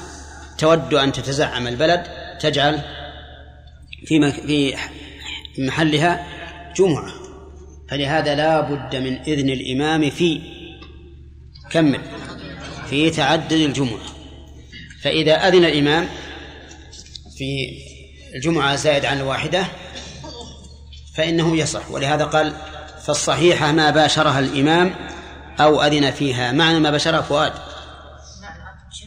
تود 0.58 0.94
أن 0.94 1.12
تتزعم 1.12 1.68
البلد 1.68 2.04
تجعل 2.40 2.82
في 4.06 4.32
في 4.32 4.76
محلها 5.58 6.28
جمعة. 6.76 7.14
فلهذا 7.90 8.36
لا 8.36 8.62
بد 8.62 8.96
من 8.96 9.20
إذن 9.20 9.50
الإمام 9.50 10.10
في 10.10 10.42
كمل 11.72 12.02
في 12.90 13.10
تعدد 13.10 13.52
الجمعة. 13.52 14.00
فإذا 15.02 15.48
أذن 15.48 15.66
الإمام 15.66 16.08
في 17.38 17.70
الجمعة 18.36 18.76
زائد 18.76 19.06
عن 19.06 19.18
الواحدة 19.18 19.66
فإنه 21.16 21.58
يصح. 21.58 21.92
ولهذا 21.92 22.26
قال 22.26 22.54
فالصحيحة 23.06 23.72
ما 23.72 23.90
باشرها 23.90 24.40
الإمام 24.40 24.96
أو 25.60 25.82
أذن 25.82 26.12
فيها. 26.12 26.52
معنى 26.52 26.80
ما 26.80 26.92
باشرها 26.92 27.22
فؤاد 27.22 27.54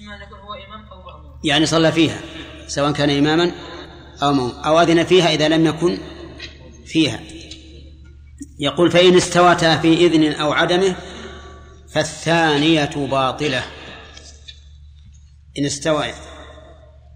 إما 0.03 0.17
أن 0.17 0.23
يكون 0.23 0.39
هو 0.39 0.55
إمام 0.55 0.89
أو 0.89 1.03
مأموم 1.03 1.32
يعني 1.45 1.67
صلى 1.67 1.93
فيها 1.93 2.21
سواء 2.67 2.93
كان 2.93 3.11
إماما 3.11 3.53
أو 4.23 4.33
مو 4.33 4.49
أو 4.49 4.81
أذن 4.81 5.05
فيها 5.05 5.35
إذا 5.35 5.49
لم 5.49 5.67
يكن 5.67 5.99
فيها. 6.87 7.21
يقول 8.59 8.91
فإن 8.91 9.17
استوتا 9.17 9.77
في 9.79 10.07
إذن 10.07 10.33
أو 10.33 10.53
عدمه 10.53 10.97
فالثانية 11.95 12.91
باطلة. 12.97 13.65
إن 15.59 15.65
استوى 15.65 16.09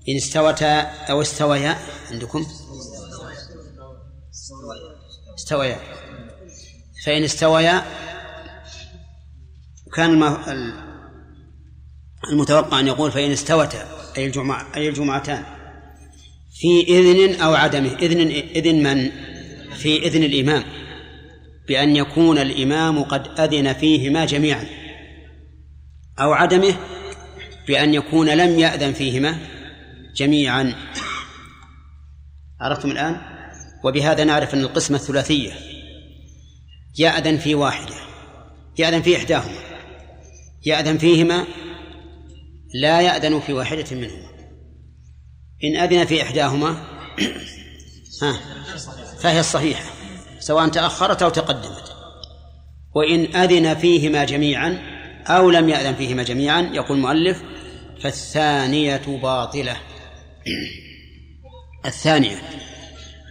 إن 0.09 0.17
استوتا 0.17 0.81
أو 0.81 1.21
استويا 1.23 1.79
عندكم؟ 2.11 2.47
استويا. 5.39 5.81
فإن 7.05 7.25
استويا 7.25 7.85
كان 9.97 10.11
الم- 10.11 10.23
ال- 10.49 10.87
المتوقع 12.33 12.81
أن 12.81 12.87
يقول 12.87 13.13
فإن 13.13 13.31
استوتا. 13.31 13.96
أي 14.17 14.27
الجمعة 14.27 14.67
أي 14.77 14.89
الجمعتان. 14.89 15.45
في 16.61 16.81
إذن 16.89 17.41
أو 17.41 17.55
عدمه. 17.55 17.97
إذن 18.03 18.31
إذن 18.31 18.83
من؟ 18.83 19.11
في 19.75 19.97
إذن 19.97 20.23
الإمام. 20.23 20.65
بأن 21.69 21.97
يكون 21.97 22.39
الإمام 22.39 23.03
قد 23.03 23.41
أذن 23.41 23.73
فيهما 23.73 24.25
جميعا. 24.25 24.67
أو 26.19 26.33
عدمه 26.33 26.77
بأن 27.69 27.95
يكون 27.95 28.29
لم 28.29 28.59
يأذن 28.59 28.93
فيهما 28.93 29.39
جميعا. 30.17 30.75
عرفتم 32.61 32.91
الآن؟ 32.91 33.21
وبهذا 33.85 34.25
نعرف 34.25 34.55
أن 34.55 34.61
القسمة 34.61 34.97
الثلاثية. 34.97 35.53
يأذن 36.99 37.39
في 37.39 37.55
واحدة. 37.55 37.95
يأذن 38.79 39.03
في 39.03 39.17
إحداهما. 39.17 39.59
يأذن 40.67 40.99
فيهما 40.99 41.45
لا 42.81 43.01
يأذن 43.01 43.41
في 43.41 43.53
واحدة 43.53 43.97
منهما. 43.97 44.29
إن 45.65 45.77
أذن 45.77 46.05
في 46.05 46.23
إحداهما 46.23 46.71
ها 48.23 48.41
فهي 49.19 49.41
الصحيحة 49.41 49.85
سواء 50.39 50.69
تأخرت 50.69 51.23
أو 51.23 51.29
تقدمت. 51.29 51.97
وإن 52.95 53.37
أذن 53.37 53.75
فيهما 53.75 54.25
جميعا 54.25 54.79
أو 55.27 55.51
لم 55.51 55.69
يأذن 55.69 55.95
فيهما 55.95 56.23
جميعا 56.23 56.61
يقول 56.61 56.99
المؤلف 56.99 57.43
فالثانية 58.03 59.21
باطلة. 59.23 59.77
الثانية 61.87 62.37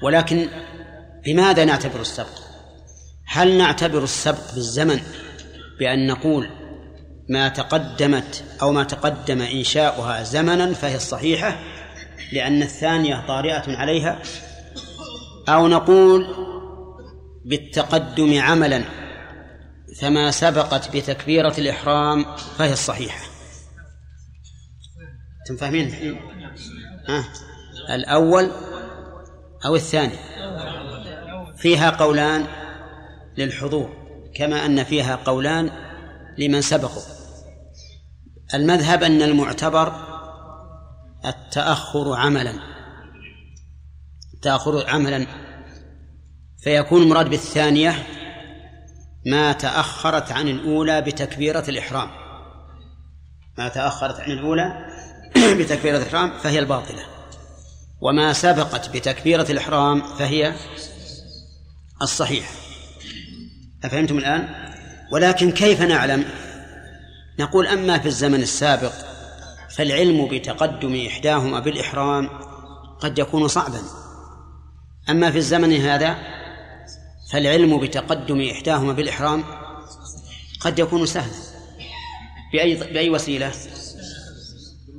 ولكن 0.04 0.48
بماذا 1.26 1.66
نعتبر 1.66 2.02
السبق؟ 2.02 2.46
هل 3.28 3.58
نعتبر 3.58 4.04
السبق 4.04 4.56
بالزمن 4.56 5.00
بأن 5.80 6.08
نقول 6.08 6.50
ما 7.30 7.50
تقدمت 7.50 8.44
أو 8.62 8.72
ما 8.72 8.84
تقدم 8.84 9.42
إنشاؤها 9.42 10.24
زمنا 10.24 10.74
فهي 10.74 10.96
الصحيحة 10.96 11.60
لأن 12.32 12.62
الثانية 12.62 13.28
طارئة 13.28 13.78
عليها. 13.78 14.22
أو 15.50 15.68
نقول 15.68 16.28
بالتقدم 17.46 18.42
عملا 18.42 18.84
فما 20.02 20.32
سبقت 20.32 20.96
بتكبيرة 20.96 21.54
الإحرام 21.58 22.26
فهي 22.58 22.74
الصحيحة. 22.74 23.26
أنتم 25.42 25.58
فاهمين؟ 25.58 26.18
ها؟ 27.08 27.26
الأول 27.90 28.52
أو 29.66 29.76
الثاني. 29.76 30.18
فيها 31.58 31.90
قولان 31.90 32.46
للحضور 33.38 33.94
كما 34.36 34.66
أن 34.66 34.84
فيها 34.84 35.16
قولان 35.16 35.72
لمن 36.38 36.62
سبقوا. 36.62 37.15
المذهب 38.54 39.04
أن 39.04 39.22
المعتبر 39.22 39.94
التأخر 41.26 42.14
عملا. 42.14 42.54
التأخر 44.34 44.90
عملا. 44.90 45.28
فيكون 46.64 47.02
المراد 47.02 47.30
بالثانية 47.30 48.08
ما 49.26 49.52
تأخرت 49.52 50.32
عن 50.32 50.48
الأولى 50.48 51.02
بتكبيرة 51.02 51.64
الإحرام. 51.70 52.10
ما 53.58 53.70
تأخرت 53.70 54.20
عن 54.20 54.32
الأولى 54.32 54.86
بتكبيرة 55.60 55.98
الإحرام 55.98 56.38
فهي 56.40 56.60
الباطلة. 56.60 57.04
وما 58.02 58.34
سبقت 58.34 58.90
بتكبيرة 58.90 59.52
الإحرام 59.52 60.02
فهي 60.02 60.56
الصحيحة 62.02 62.52
أفهمتم 63.84 64.18
الآن؟ 64.18 64.50
ولكن 65.12 65.52
كيف 65.52 65.82
نعلم؟ 65.82 66.26
نقول 67.40 67.68
أما 67.68 68.00
في 68.00 68.06
الزمن 68.06 68.42
السابق 68.42 68.94
فالعلم 69.76 70.28
بتقدم 70.28 71.06
إحداهما 71.08 71.60
بالإحرام 71.60 72.30
قد 73.00 73.20
يكون 73.20 73.48
صعبا. 73.48 73.82
أما 75.10 75.32
في 75.32 75.38
الزمن 75.38 75.74
هذا 75.74 76.18
فالعلم 77.32 77.80
بتقدم 77.80 78.42
إحداهما 78.52 78.94
بالإحرام 78.94 79.44
قد 80.60 80.80
يكون 80.80 81.06
سهلا. 81.06 81.34
بأي 82.54 82.76
بأي 82.76 83.10
وسيلة؟ 83.10 83.52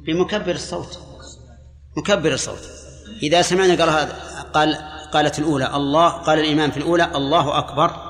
بمكبر 0.06 0.54
الصوت. 0.54 0.98
مكبر 1.96 2.32
الصوت. 2.32 2.68
إذا 3.22 3.42
سمعنا 3.42 3.74
قال 3.74 3.90
هذا 3.90 4.16
قال 4.54 4.76
قالت 5.12 5.38
الأولى 5.38 5.76
الله 5.76 6.08
قال 6.08 6.38
الإمام 6.38 6.70
في 6.70 6.76
الأولى 6.76 7.04
الله 7.14 7.58
أكبر. 7.58 8.05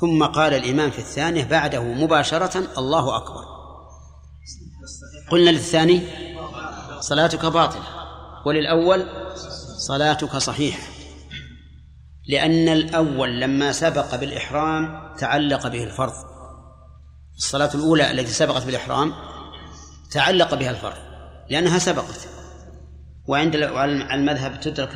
ثم 0.00 0.24
قال 0.24 0.54
الإمام 0.54 0.90
في 0.90 0.98
الثانية 0.98 1.44
بعده 1.44 1.82
مباشرة 1.82 2.58
الله 2.78 3.16
أكبر. 3.16 3.44
قلنا 5.30 5.50
للثاني 5.50 6.02
صلاتك 7.00 7.46
باطلة 7.46 7.82
وللأول 8.46 9.06
صلاتك 9.78 10.36
صحيحة 10.36 10.82
لأن 12.28 12.68
الأول 12.68 13.40
لما 13.40 13.72
سبق 13.72 14.14
بالإحرام 14.14 15.14
تعلق 15.18 15.68
به 15.68 15.84
الفرض. 15.84 16.12
الصلاة 17.36 17.70
الأولى 17.74 18.10
التي 18.10 18.32
سبقت 18.32 18.64
بالإحرام 18.64 19.12
تعلق 20.10 20.54
بها 20.54 20.70
الفرض 20.70 20.96
لأنها 21.50 21.78
سبقت. 21.78 22.28
وعند 23.28 23.54
المذهب 24.12 24.60
تدرك 24.60 24.90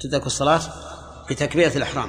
تدرك 0.00 0.26
الصلاة 0.26 0.60
بتكبيرة 1.30 1.76
الإحرام. 1.76 2.08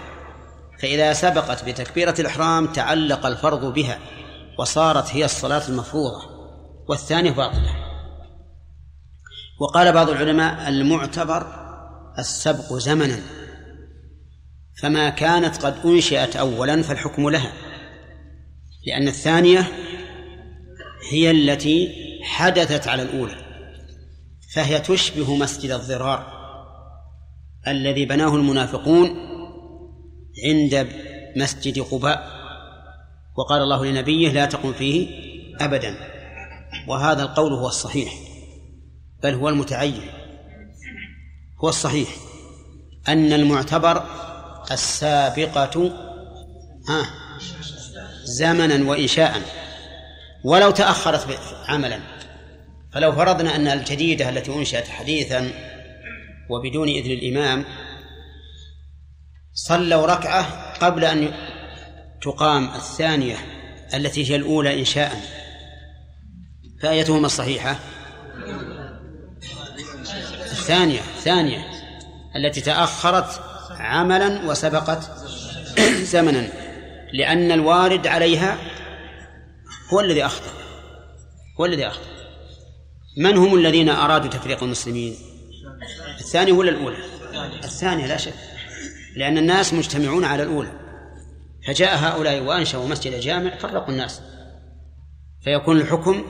فإذا 0.81 1.13
سبقت 1.13 1.69
بتكبيرة 1.69 2.15
الإحرام 2.19 2.67
تعلق 2.67 3.25
الفرض 3.25 3.73
بها 3.73 3.99
وصارت 4.59 5.15
هي 5.15 5.25
الصلاة 5.25 5.67
المفروضة 5.69 6.21
والثانية 6.89 7.31
باطلة. 7.31 7.75
وقال 9.59 9.93
بعض 9.93 10.09
العلماء 10.09 10.69
المعتبر 10.69 11.47
السبق 12.19 12.73
زمنا 12.73 13.19
فما 14.81 15.09
كانت 15.09 15.65
قد 15.65 15.75
أنشئت 15.85 16.35
أولا 16.35 16.81
فالحكم 16.81 17.29
لها 17.29 17.53
لأن 18.87 19.07
الثانية 19.07 19.67
هي 21.11 21.31
التي 21.31 21.89
حدثت 22.23 22.87
على 22.87 23.01
الأولى 23.03 23.35
فهي 24.53 24.79
تشبه 24.79 25.35
مسجد 25.35 25.71
الضرار 25.71 26.41
الذي 27.67 28.05
بناه 28.05 28.35
المنافقون 28.35 29.30
عند 30.43 30.87
مسجد 31.35 31.79
قباء. 31.79 32.41
وقال 33.37 33.61
الله 33.61 33.85
لنبيه 33.85 34.31
لا 34.31 34.45
تقم 34.45 34.73
فيه 34.73 35.07
أبدا. 35.61 35.97
وهذا 36.87 37.23
القول 37.23 37.53
هو 37.53 37.67
الصحيح 37.67 38.13
بل 39.23 39.33
هو 39.33 39.49
المتعين. 39.49 40.01
هو 41.63 41.69
الصحيح 41.69 42.09
أن 43.07 43.33
المعتبر 43.33 44.03
السابقة 44.71 45.91
ها 46.89 47.05
زمنا 48.23 48.89
وإنشاء. 48.89 49.41
ولو 50.43 50.71
تأخرت 50.71 51.39
عملا 51.67 51.99
فلو 52.93 53.11
فرضنا 53.11 53.55
أن 53.55 53.67
الجديدة 53.67 54.29
التي 54.29 54.53
أنشأت 54.55 54.87
حديثا 54.87 55.51
وبدون 56.49 56.87
إذن 56.87 57.11
الإمام 57.11 57.65
صلوا 59.53 60.05
ركعة 60.05 60.73
قبل 60.73 61.05
أن 61.05 61.33
تقام 62.21 62.75
الثانية 62.75 63.37
التي 63.93 64.31
هي 64.31 64.35
الأولى 64.35 64.79
إنشاء 64.79 65.21
فآيتهما 66.81 67.25
الصحيحة. 67.25 67.79
الثانية 70.51 70.99
الثانية 70.99 71.65
التي 72.35 72.61
تأخرت 72.61 73.41
عملا 73.69 74.49
وسبقت 74.49 75.11
زمنا 76.01 76.47
لأن 77.13 77.51
الوارد 77.51 78.07
عليها 78.07 78.57
هو 79.93 79.99
الذي 79.99 80.25
أخطأ. 80.25 80.51
هو 81.59 81.65
الذي 81.65 81.87
أخطأ. 81.87 82.11
من 83.17 83.37
هم 83.37 83.55
الذين 83.55 83.89
أرادوا 83.89 84.29
تفريق 84.29 84.63
المسلمين؟ 84.63 85.15
الثانية 86.19 86.51
ولا 86.53 86.69
الأولى؟ 86.69 86.97
الثانية 87.63 88.07
لا 88.07 88.17
شك. 88.17 88.50
لأن 89.15 89.37
الناس 89.37 89.73
مجتمعون 89.73 90.25
على 90.25 90.43
الأولى. 90.43 90.71
فجاء 91.67 91.97
هؤلاء 91.97 92.43
وأنشأوا 92.43 92.87
مسجد 92.87 93.19
جامع 93.19 93.57
فرقوا 93.57 93.89
الناس. 93.89 94.21
فيكون 95.43 95.77
الحكم 95.77 96.23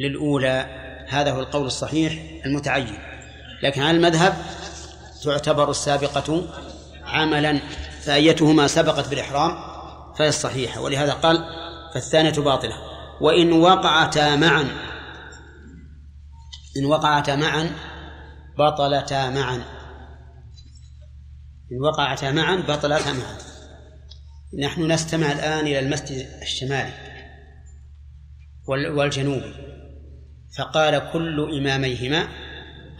للأولى. 0.00 0.66
هذا 1.08 1.32
هو 1.32 1.40
القول 1.40 1.66
الصحيح 1.66 2.12
المتعين. 2.46 2.98
لكن 3.62 3.82
على 3.82 3.96
المذهب 3.96 4.34
تعتبر 5.24 5.70
السابقة 5.70 6.44
عملا 7.04 7.60
فأيتهما 8.00 8.66
سبقت 8.66 9.08
بالإحرام 9.08 9.52
فهي 10.18 10.28
الصحيحة. 10.28 10.80
ولهذا 10.80 11.12
قال 11.12 11.44
فالثانية 11.94 12.32
باطلة. 12.32 12.74
وإن 13.20 13.52
وقعتا 13.52 14.36
معا 14.36 14.68
إن 16.76 16.84
وقعتا 16.84 17.36
معا 17.36 17.70
بطلتا 18.58 19.30
معا. 19.30 19.77
إن 21.72 21.80
وقعتا 21.80 22.32
معا 22.32 22.56
بطلتا 22.56 23.12
معا. 23.12 23.38
نحن 24.62 24.92
نستمع 24.92 25.32
الآن 25.32 25.66
إلى 25.66 25.78
المسجد 25.78 26.26
الشمالي 26.42 26.92
والجنوبي 28.68 29.54
فقال 30.58 31.12
كل 31.12 31.58
إماميهما 31.58 32.28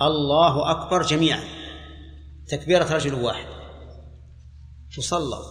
الله 0.03 0.70
أكبر 0.70 1.03
جميعا. 1.03 1.45
تكبيرة 2.49 2.93
رجل 2.93 3.15
واحد. 3.15 3.47
وصلوا 4.99 5.43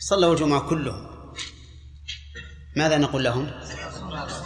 صلوا 0.00 0.32
الجمعة 0.32 0.68
كلهم. 0.68 1.08
ماذا 2.76 2.98
نقول 2.98 3.24
لهم؟ 3.24 3.50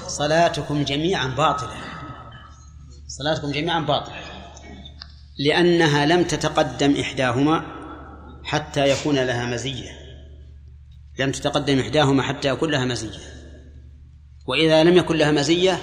صلاتكم 0.07 0.85
جميعا 0.85 1.27
باطلة. 1.27 1.77
صلاتكم 3.07 3.53
جميعا 3.53 3.81
باطلة. 3.81 4.22
لأنها 5.39 6.07
لم 6.07 6.23
تتقدم 6.23 6.97
إحداهما 7.01 7.65
حتى 8.45 8.91
يكون 8.91 9.15
لها 9.15 9.47
مزية. 9.47 9.91
لم 11.19 11.33
تتقدم 11.33 11.79
إحداهما 11.79 12.23
حتى 12.23 12.49
يكون 12.49 12.71
لها 12.71 12.85
مزية. 12.85 13.19
وإذا 14.47 14.85
لم 14.85 14.97
يكن 14.97 15.17
لها 15.17 15.31
مزية 15.31 15.79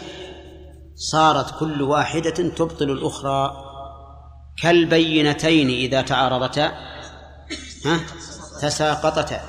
صارت 0.96 1.60
كل 1.60 1.82
واحدة 1.82 2.30
تبطل 2.30 2.92
الأخرى 2.92 3.66
كالبينتين 4.62 5.70
إذا 5.70 6.02
تعارضتا. 6.02 6.72
ها؟ 7.86 8.00
تساقطتا. 8.62 9.42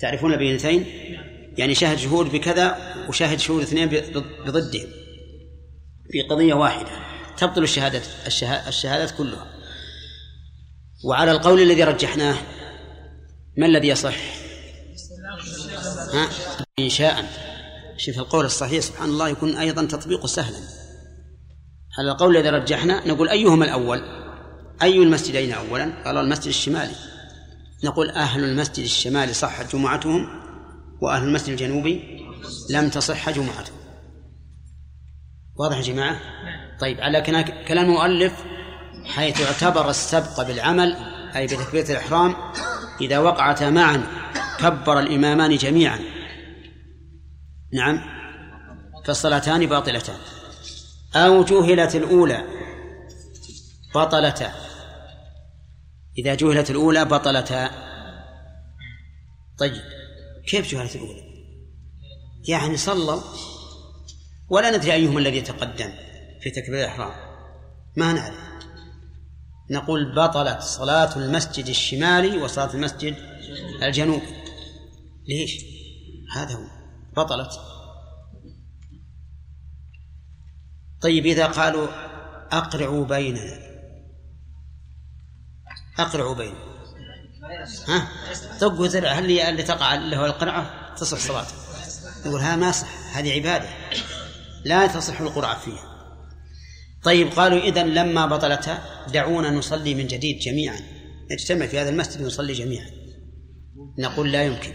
تعرفون 0.00 0.32
البينتين؟ 0.32 0.86
يعني 1.58 1.74
شاهد 1.74 1.98
شهود 1.98 2.32
بكذا 2.32 2.76
وشاهد 3.08 3.38
شهود 3.38 3.62
اثنين 3.62 3.88
بضدهم 4.46 4.86
في 6.10 6.22
قضية 6.30 6.54
واحدة. 6.54 7.11
تبطل 7.36 7.62
الشهادة 7.62 8.02
الشهادات 8.68 9.10
كلها. 9.10 9.46
وعلى 11.04 11.30
القول 11.30 11.62
الذي 11.62 11.84
رجحناه 11.84 12.36
ما 13.58 13.66
الذي 13.66 13.88
يصح؟ 13.88 14.16
ها؟ 16.14 16.28
إنشاء. 16.78 17.24
شوف 17.96 18.18
القول 18.18 18.44
الصحيح 18.44 18.80
سبحان 18.80 19.08
الله 19.08 19.28
يكون 19.28 19.56
أيضا 19.56 19.84
تطبيقه 19.84 20.26
سهلا. 20.26 20.58
على 21.98 22.10
القول 22.10 22.36
الذي 22.36 22.48
رجحنا 22.48 23.08
نقول 23.08 23.28
أيهما 23.28 23.64
الأول؟ 23.64 24.02
أي 24.82 24.96
المسجدين 24.96 25.52
أولا؟ 25.52 26.04
قال 26.04 26.16
المسجد 26.16 26.46
الشمالي. 26.46 26.94
نقول 27.84 28.10
أهل 28.10 28.44
المسجد 28.44 28.84
الشمالي 28.84 29.32
صحت 29.32 29.76
جمعتهم 29.76 30.28
وأهل 31.00 31.22
المسجد 31.22 31.48
الجنوبي 31.48 32.26
لم 32.70 32.90
تصح 32.90 33.30
جمعتهم. 33.30 33.81
واضح 35.56 35.76
يا 35.76 35.82
جماعة؟ 35.82 36.20
طيب 36.80 37.00
على 37.00 37.20
كلام 37.68 37.84
المؤلف 37.84 38.32
حيث 39.04 39.40
اعتبر 39.40 39.90
السبق 39.90 40.42
بالعمل 40.42 40.96
أي 41.36 41.46
بتكبيرة 41.46 41.90
الإحرام 41.90 42.34
إذا 43.00 43.18
وقعتا 43.18 43.70
معا 43.70 44.06
كبر 44.58 44.98
الإمامان 44.98 45.56
جميعا. 45.56 45.98
نعم. 47.72 48.00
فالصلاتان 49.06 49.66
باطلتان. 49.66 50.16
أو 51.14 51.44
جهلت 51.44 51.96
الأولى 51.96 52.44
بطلتا. 53.94 54.52
إذا 56.18 56.34
جهلت 56.34 56.70
الأولى 56.70 57.04
بطلتا. 57.04 57.70
طيب 59.58 59.82
كيف 60.46 60.72
جهلت 60.72 60.96
الأولى؟ 60.96 61.22
يعني 62.48 62.76
صلوا 62.76 63.20
ولا 64.52 64.76
ندري 64.76 64.92
أيهما 64.92 65.18
الذي 65.18 65.36
يتقدم 65.36 65.92
في 66.40 66.50
تكبير 66.50 66.78
الإحرام. 66.78 67.12
ما 67.96 68.12
نعرف. 68.12 68.36
نقول 69.70 70.14
بطلت 70.14 70.60
صلاة 70.60 71.16
المسجد 71.16 71.66
الشمالي 71.66 72.38
وصلاة 72.38 72.74
المسجد 72.74 73.16
الجنوبي. 73.82 74.26
ليش؟ 75.28 75.64
هذا 76.36 76.54
هو. 76.54 76.64
بطلت. 77.16 77.50
طيب 81.00 81.26
إذا 81.26 81.46
قالوا 81.46 81.88
أقرعوا 82.58 83.04
بيننا. 83.04 83.58
أقرعوا 85.98 86.34
بيننا. 86.34 86.72
ها؟ 87.88 88.08
طق 88.60 88.80
وزرع 88.80 89.12
هل 89.12 89.40
اللي 89.40 89.62
تقع 89.62 89.94
له 89.94 90.26
القرعة؟ 90.26 90.94
تصح 90.94 91.18
صلاته. 91.18 91.54
يقول 92.26 92.40
هذا 92.40 92.56
ما 92.56 92.72
صح. 92.72 93.16
هذه 93.16 93.32
عبادة. 93.32 93.68
لا 94.64 94.86
تصح 94.86 95.20
القرعة 95.20 95.58
فيها. 95.58 95.92
طيب 97.02 97.28
قالوا 97.28 97.58
إذا 97.58 97.82
لما 97.82 98.26
بطلتها 98.26 99.06
دعونا 99.12 99.50
نصلي 99.50 99.94
من 99.94 100.06
جديد 100.06 100.38
جميعا. 100.38 100.80
نجتمع 101.30 101.66
في 101.66 101.78
هذا 101.78 101.88
المسجد 101.88 102.22
ونصلي 102.22 102.52
جميعا. 102.52 102.90
نقول 103.98 104.32
لا 104.32 104.42
يمكن 104.42 104.72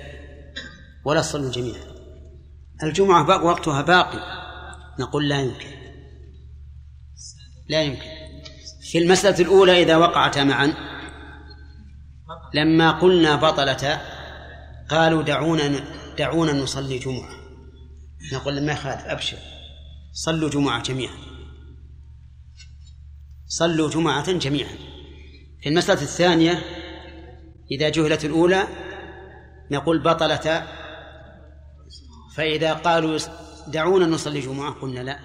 ولا 1.06 1.22
تصلوا 1.22 1.52
جميعا. 1.52 1.84
الجمعة 2.84 3.46
وقتها 3.46 3.82
باقي. 3.82 4.20
نقول 5.00 5.30
لا 5.30 5.42
يمكن. 5.42 5.68
لا 7.70 7.82
يمكن. 7.82 8.10
في 8.92 8.98
المسألة 8.98 9.40
الأولى 9.40 9.84
إذا 9.84 9.98
وقعتا 9.98 10.44
معا 10.44 10.74
لما 12.54 12.92
قلنا 12.92 13.36
بطلتا 13.36 14.02
قالوا 14.90 15.24
دعونا 15.24 15.80
دعونا 16.18 16.54
نصلي 16.54 17.00
جمعة. 17.00 17.30
نقول 18.34 18.66
ما 18.66 18.72
يخالف 18.72 19.06
أبشر. 19.06 19.38
صلوا 20.18 20.50
جمعة 20.50 20.84
جميعا. 20.84 21.16
صلوا 23.48 23.90
جمعة 23.90 24.32
جميعا. 24.32 24.76
في 25.62 25.70
المسألة 25.70 26.02
الثانية 26.02 26.62
إذا 27.72 27.90
جهلت 27.90 28.26
الأولى 28.26 28.68
نقول 29.72 30.04
بطلتا 30.04 30.68
فإذا 32.36 32.74
قالوا 32.74 33.20
دعونا 33.68 34.06
نصلي 34.06 34.40
جمعة 34.40 34.74
قلنا 34.74 35.00
لا. 35.00 35.20